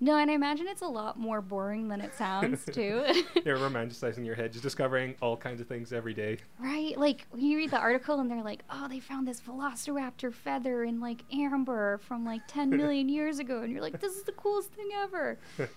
[0.00, 3.02] No, and I imagine it's a lot more boring than it sounds too.
[3.42, 6.36] You're romanticizing your head, just discovering all kinds of things every day.
[6.58, 6.94] Right?
[6.98, 10.84] Like when you read the article and they're like, "Oh, they found this velociraptor feather
[10.84, 14.32] in like amber from like 10 million years ago." And you're like, "This is the
[14.32, 15.38] coolest thing ever."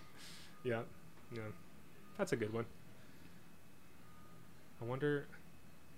[0.65, 0.83] Yeah,
[1.33, 1.41] yeah,
[2.17, 2.65] that's a good one.
[4.81, 5.27] I wonder,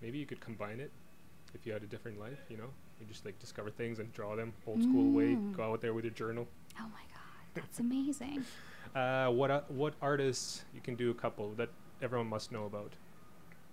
[0.01, 0.89] maybe you could combine it
[1.53, 2.39] if you had a different life.
[2.49, 2.69] You know,
[2.99, 5.35] you just like discover things and draw them old school way.
[5.35, 5.55] Mm.
[5.55, 6.47] Go out there with your journal.
[6.79, 8.43] Oh my god, that's amazing.
[8.95, 11.67] Uh, what uh, what artists you can do a couple that
[12.01, 12.93] everyone must know about?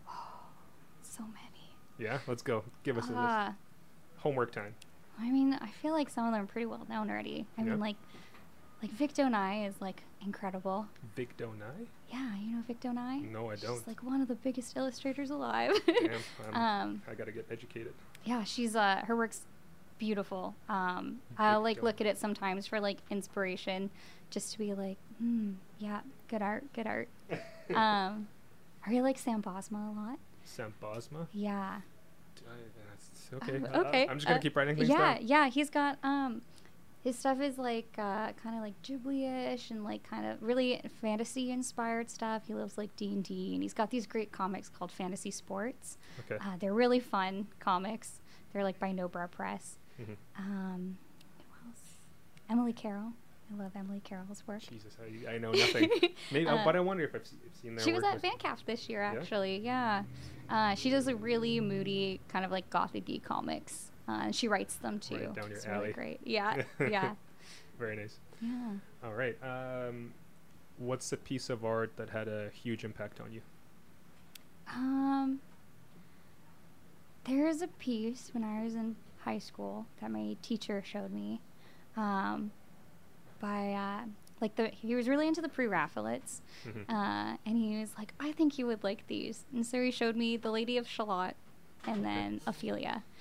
[0.09, 0.41] Oh,
[1.03, 1.77] so many.
[1.97, 2.65] Yeah, let's go.
[2.83, 3.19] Give us a list.
[3.23, 3.53] Uh,
[4.17, 4.75] Homework time.
[5.21, 7.47] I mean, I feel like some of them are pretty well known already.
[7.57, 7.71] I Yep.
[7.71, 7.95] mean, like,
[8.83, 10.89] like Victo Ngai is like incredible.
[11.15, 11.87] Victo Ngai?
[12.11, 13.31] Yeah, you know Victo Ngai?
[13.31, 13.79] No, I She's don't.
[13.79, 15.73] It's like one of the biggest illustrators alive.
[15.87, 16.11] Damn,
[16.53, 16.57] I'm,
[16.91, 17.93] um, I gotta get educated.
[18.25, 19.43] Yeah, she's uh, her work's
[19.99, 20.55] beautiful.
[20.69, 23.91] Um, I'll like look at it sometimes for like inspiration,
[24.31, 27.09] just to be like, hmm, yeah, good art, good art.
[27.75, 28.29] um,
[28.85, 30.19] I really like Sam Bosma a lot.
[30.45, 31.27] Sam Bosma.
[31.33, 31.81] Yeah.
[32.35, 33.57] That's- Okay.
[33.57, 34.07] Um, uh, okay.
[34.09, 35.27] I'm just gonna uh, keep writing things yeah, down.
[35.27, 35.49] yeah.
[35.49, 36.43] He's got um,
[37.03, 42.11] his stuff is like uh, kind of like Ghibli-ish and like kind of really fantasy-inspired
[42.11, 42.43] stuff.
[42.47, 45.99] He loves like D and D, and he's got these great comics called Fantasy Sports.
[46.31, 46.37] Okay.
[46.45, 48.21] Uh, they're really fun comics.
[48.53, 49.79] They're like by Nobrow Press.
[50.01, 50.17] Mhm.
[50.39, 50.99] Um,
[51.39, 51.81] who else?
[52.51, 53.13] Emily Carroll.
[53.53, 54.61] I love Emily Carroll's work.
[54.63, 54.97] Jesus,
[55.29, 55.91] I, I know nothing.
[56.33, 58.23] Maybe, Uh, but I wonder if I've, se- I've seen their She was at.
[58.23, 59.21] VanCAF this year, Yeah?
[59.21, 59.59] actually.
[59.59, 60.05] Yeah.
[60.49, 63.92] Uh, she does a really moody, kind of like gothic comics.
[64.09, 65.17] Uh, and she writes them too.
[65.17, 65.79] Right down your it's alley.
[65.81, 66.21] really great.
[66.25, 66.63] Yeah.
[66.81, 67.15] yeah.
[67.79, 68.19] Very nice.
[68.41, 68.73] Yeah.
[69.05, 69.37] All right.
[69.43, 70.13] Um,
[70.79, 73.41] what's a piece of art that had a huge impact on you?
[74.69, 75.41] Um,
[77.25, 81.41] there is a piece when I was in high school that my teacher showed me.
[81.97, 82.51] Um,
[83.41, 84.07] by uh,
[84.41, 86.85] like the he was really into the pre-Raphaelites, Mhm.
[86.89, 90.17] uh, and he was like, I think you would like these, and so he showed
[90.17, 91.35] me the Lady of Shalott,
[91.87, 93.03] and then Ophelia.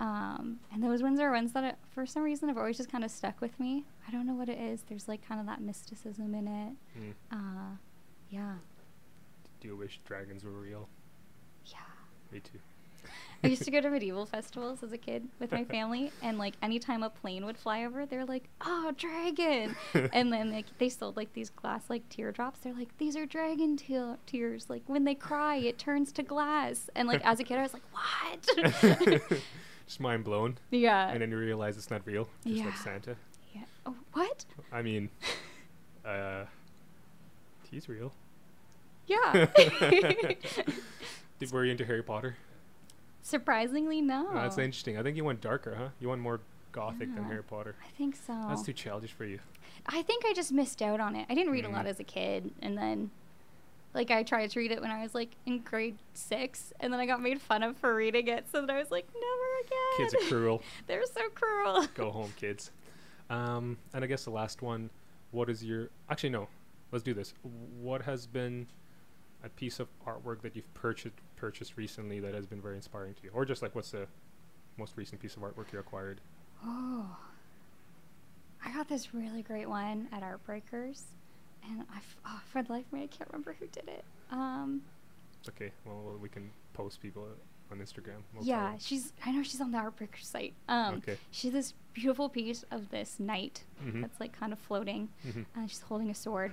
[0.00, 3.12] Um, and those ones are ones that, for some reason, have always just kind of
[3.12, 3.84] stuck with me.
[4.08, 4.82] I don't know what it is.
[4.88, 6.72] There's like kind of that mysticism in it.
[6.98, 7.12] Mm.
[7.30, 7.76] Uh,
[8.28, 8.54] yeah,
[9.60, 10.88] Do you wish dragons were real?
[11.66, 11.78] yeah.
[12.32, 12.58] Me too.
[13.44, 16.54] I used to go to medieval festivals as a kid with my family, and like
[16.60, 19.76] anytime a plane would fly over, they're like, "Oh, dragon!"
[20.12, 22.60] and then like they sold like these glass like teardrops.
[22.60, 24.68] They're like, "These are dragon te- tears.
[24.68, 27.74] Like when they cry, it turns to glass." And like as a kid, I was
[27.74, 29.32] like, "What?"
[29.86, 30.58] Just mind blown.
[30.70, 31.08] yeah.
[31.08, 32.28] And then you realize it's not real.
[32.46, 32.82] Just like Yeah.
[32.82, 33.16] Santa.
[33.54, 33.62] yeah.
[33.86, 34.44] Oh, what?
[34.72, 35.08] I mean,
[36.04, 36.44] uh,
[37.70, 38.12] he's real.
[39.06, 39.46] Yeah.
[41.38, 42.36] Did, were you into Harry Potter?
[43.22, 44.28] Surprisingly, no.
[44.30, 44.98] Oh, that's interesting.
[44.98, 45.88] I think you went darker, huh?
[46.00, 46.40] You went more
[46.72, 47.74] gothic than Harry Potter.
[47.84, 48.32] I think so.
[48.48, 49.38] That's too childish for you.
[49.86, 51.26] I think I just missed out on it.
[51.28, 51.88] I didn't read a lot Mhm.
[51.88, 53.10] as a kid, and then,
[53.94, 57.00] like, I tried to read it when I was like in grade six, and then
[57.00, 58.46] I got made fun of for reading it.
[58.50, 59.96] So then I was like, never again.
[60.10, 60.62] Kids are cruel.
[60.86, 61.86] They're so cruel.
[61.94, 62.70] Go home, kids.
[63.30, 64.90] Um, and I guess the last one.
[65.30, 65.90] What is your?
[66.08, 66.48] Actually, no.
[66.90, 67.34] Let's do this.
[67.82, 68.66] What has been
[69.44, 73.22] a piece of artwork that you've purchased purchased recently that has been very inspiring to
[73.24, 74.06] you, or just like what's the
[74.76, 76.20] most recent piece of artwork you acquired?
[76.64, 77.16] Oh,
[78.64, 81.04] I got this really great one at Art Breakers,
[81.68, 84.04] and I, f- oh, for the life of me, I can't remember who did it.
[84.30, 84.82] Um,
[85.48, 85.70] okay.
[85.84, 87.26] Well, well, we can post people
[87.70, 88.22] on Instagram.
[88.34, 89.12] We'll yeah, she's.
[89.24, 90.54] I know she's on the Art Breakers site.
[90.68, 91.16] Um, Okay.
[91.30, 94.00] She's this beautiful piece of this knight Mhm.
[94.02, 95.46] that's like kind of floating, Mhm.
[95.54, 96.52] and she's holding a sword.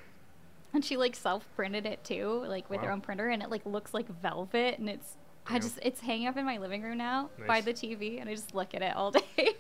[0.76, 3.66] And she like self printed it too, like with her own printer, and it like
[3.66, 5.16] looks like velvet, and it's.
[5.48, 8.34] I just it's hanging up in my living room now by the TV, and I
[8.36, 9.54] just look at it all day.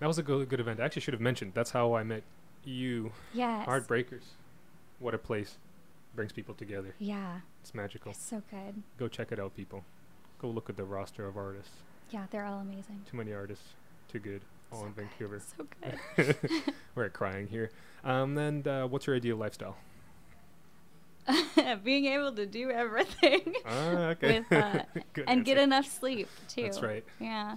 [0.00, 0.80] That was a good, good event.
[0.80, 1.52] I actually should have mentioned.
[1.54, 2.22] That's how I met
[2.64, 3.12] you.
[3.34, 3.64] yes.
[3.68, 4.22] Art Breakers.
[4.98, 5.58] What a place.
[6.14, 6.94] Brings people together.
[6.98, 8.12] Yeah, It's magical.
[8.12, 8.82] it's so good.
[8.98, 9.84] Go check it out, people.
[10.38, 11.72] Go look at the roster of artists.
[12.10, 13.02] Yeah, they're all amazing.
[13.10, 13.64] Too many artists.
[14.08, 14.42] Too good.
[14.72, 15.40] All So in good, Vancouver.
[15.56, 15.66] So
[16.16, 16.36] good.
[16.94, 17.70] We're crying here.
[18.04, 19.76] Um, and uh, what's your ideal lifestyle?
[21.84, 23.54] Being able to do everything.
[23.64, 24.40] Ah, okay.
[24.40, 24.84] With, uh,
[25.26, 26.62] and get enough sleep too.
[26.62, 27.04] That's right.
[27.20, 27.56] Yeah.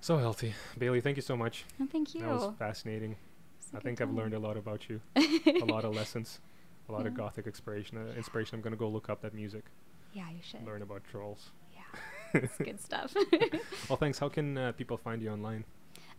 [0.00, 0.54] So healthy.
[0.78, 1.64] Bailie, thank you so much.
[1.78, 2.22] And thank you.
[2.22, 3.16] That was fascinating.
[3.74, 5.00] A I think I've learned a lot about you.
[5.16, 6.40] a lot of lessons.
[6.88, 7.98] A lot of gothic inspiration.
[7.98, 8.56] Uh, inspiration.
[8.56, 9.64] I'm going to go look up that music.
[10.12, 10.64] Yeah, you should.
[10.64, 11.50] Learn about trolls.
[11.72, 12.00] Yeah,
[12.34, 13.14] it's good stuff.
[13.88, 14.18] Well, thanks.
[14.18, 15.64] How can uh, people find you online?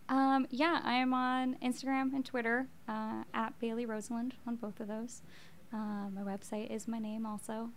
[0.08, 4.88] um, yeah, I am on Instagram and Twitter uh, at Bailie Rosenlund on both of
[4.88, 5.22] those.
[5.72, 7.70] Uh, my website is my name also.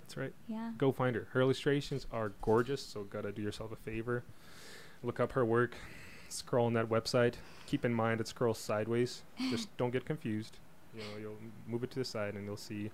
[0.00, 0.32] That's right.
[0.48, 0.72] Yeah.
[0.76, 1.28] Go find her.
[1.32, 4.24] Her illustrations are gorgeous, so gotta do yourself a favor.
[5.02, 5.76] Look up her work.
[6.28, 7.34] Scroll on that website.
[7.66, 9.22] Keep in mind it scrolls sideways.
[9.50, 10.58] Just don't get confused.
[10.94, 11.36] You know, you'll
[11.68, 12.90] move it to the side and you'll see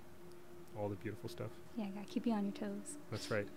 [0.79, 1.49] all the beautiful stuff.
[1.75, 2.97] Yeah, gotta keep you on your toes.
[3.09, 3.47] That's right.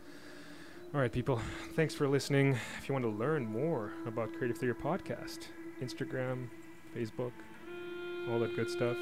[0.94, 1.40] All right, people.
[1.77, 2.59] Thanks for listening.
[2.78, 5.40] If you want to learn more about Creative Theater Podcast,
[5.81, 6.48] Instagram,
[6.97, 7.32] Facebook,
[8.28, 8.97] all that good stuff.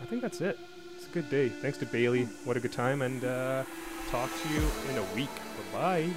[0.00, 0.58] I think that's it.
[0.96, 1.48] It's a good day.
[1.48, 2.24] Thanks to Bailie.
[2.44, 3.02] What a good time.
[3.02, 3.64] And uh,
[4.10, 5.30] talk to you in a week.
[5.72, 6.10] Bye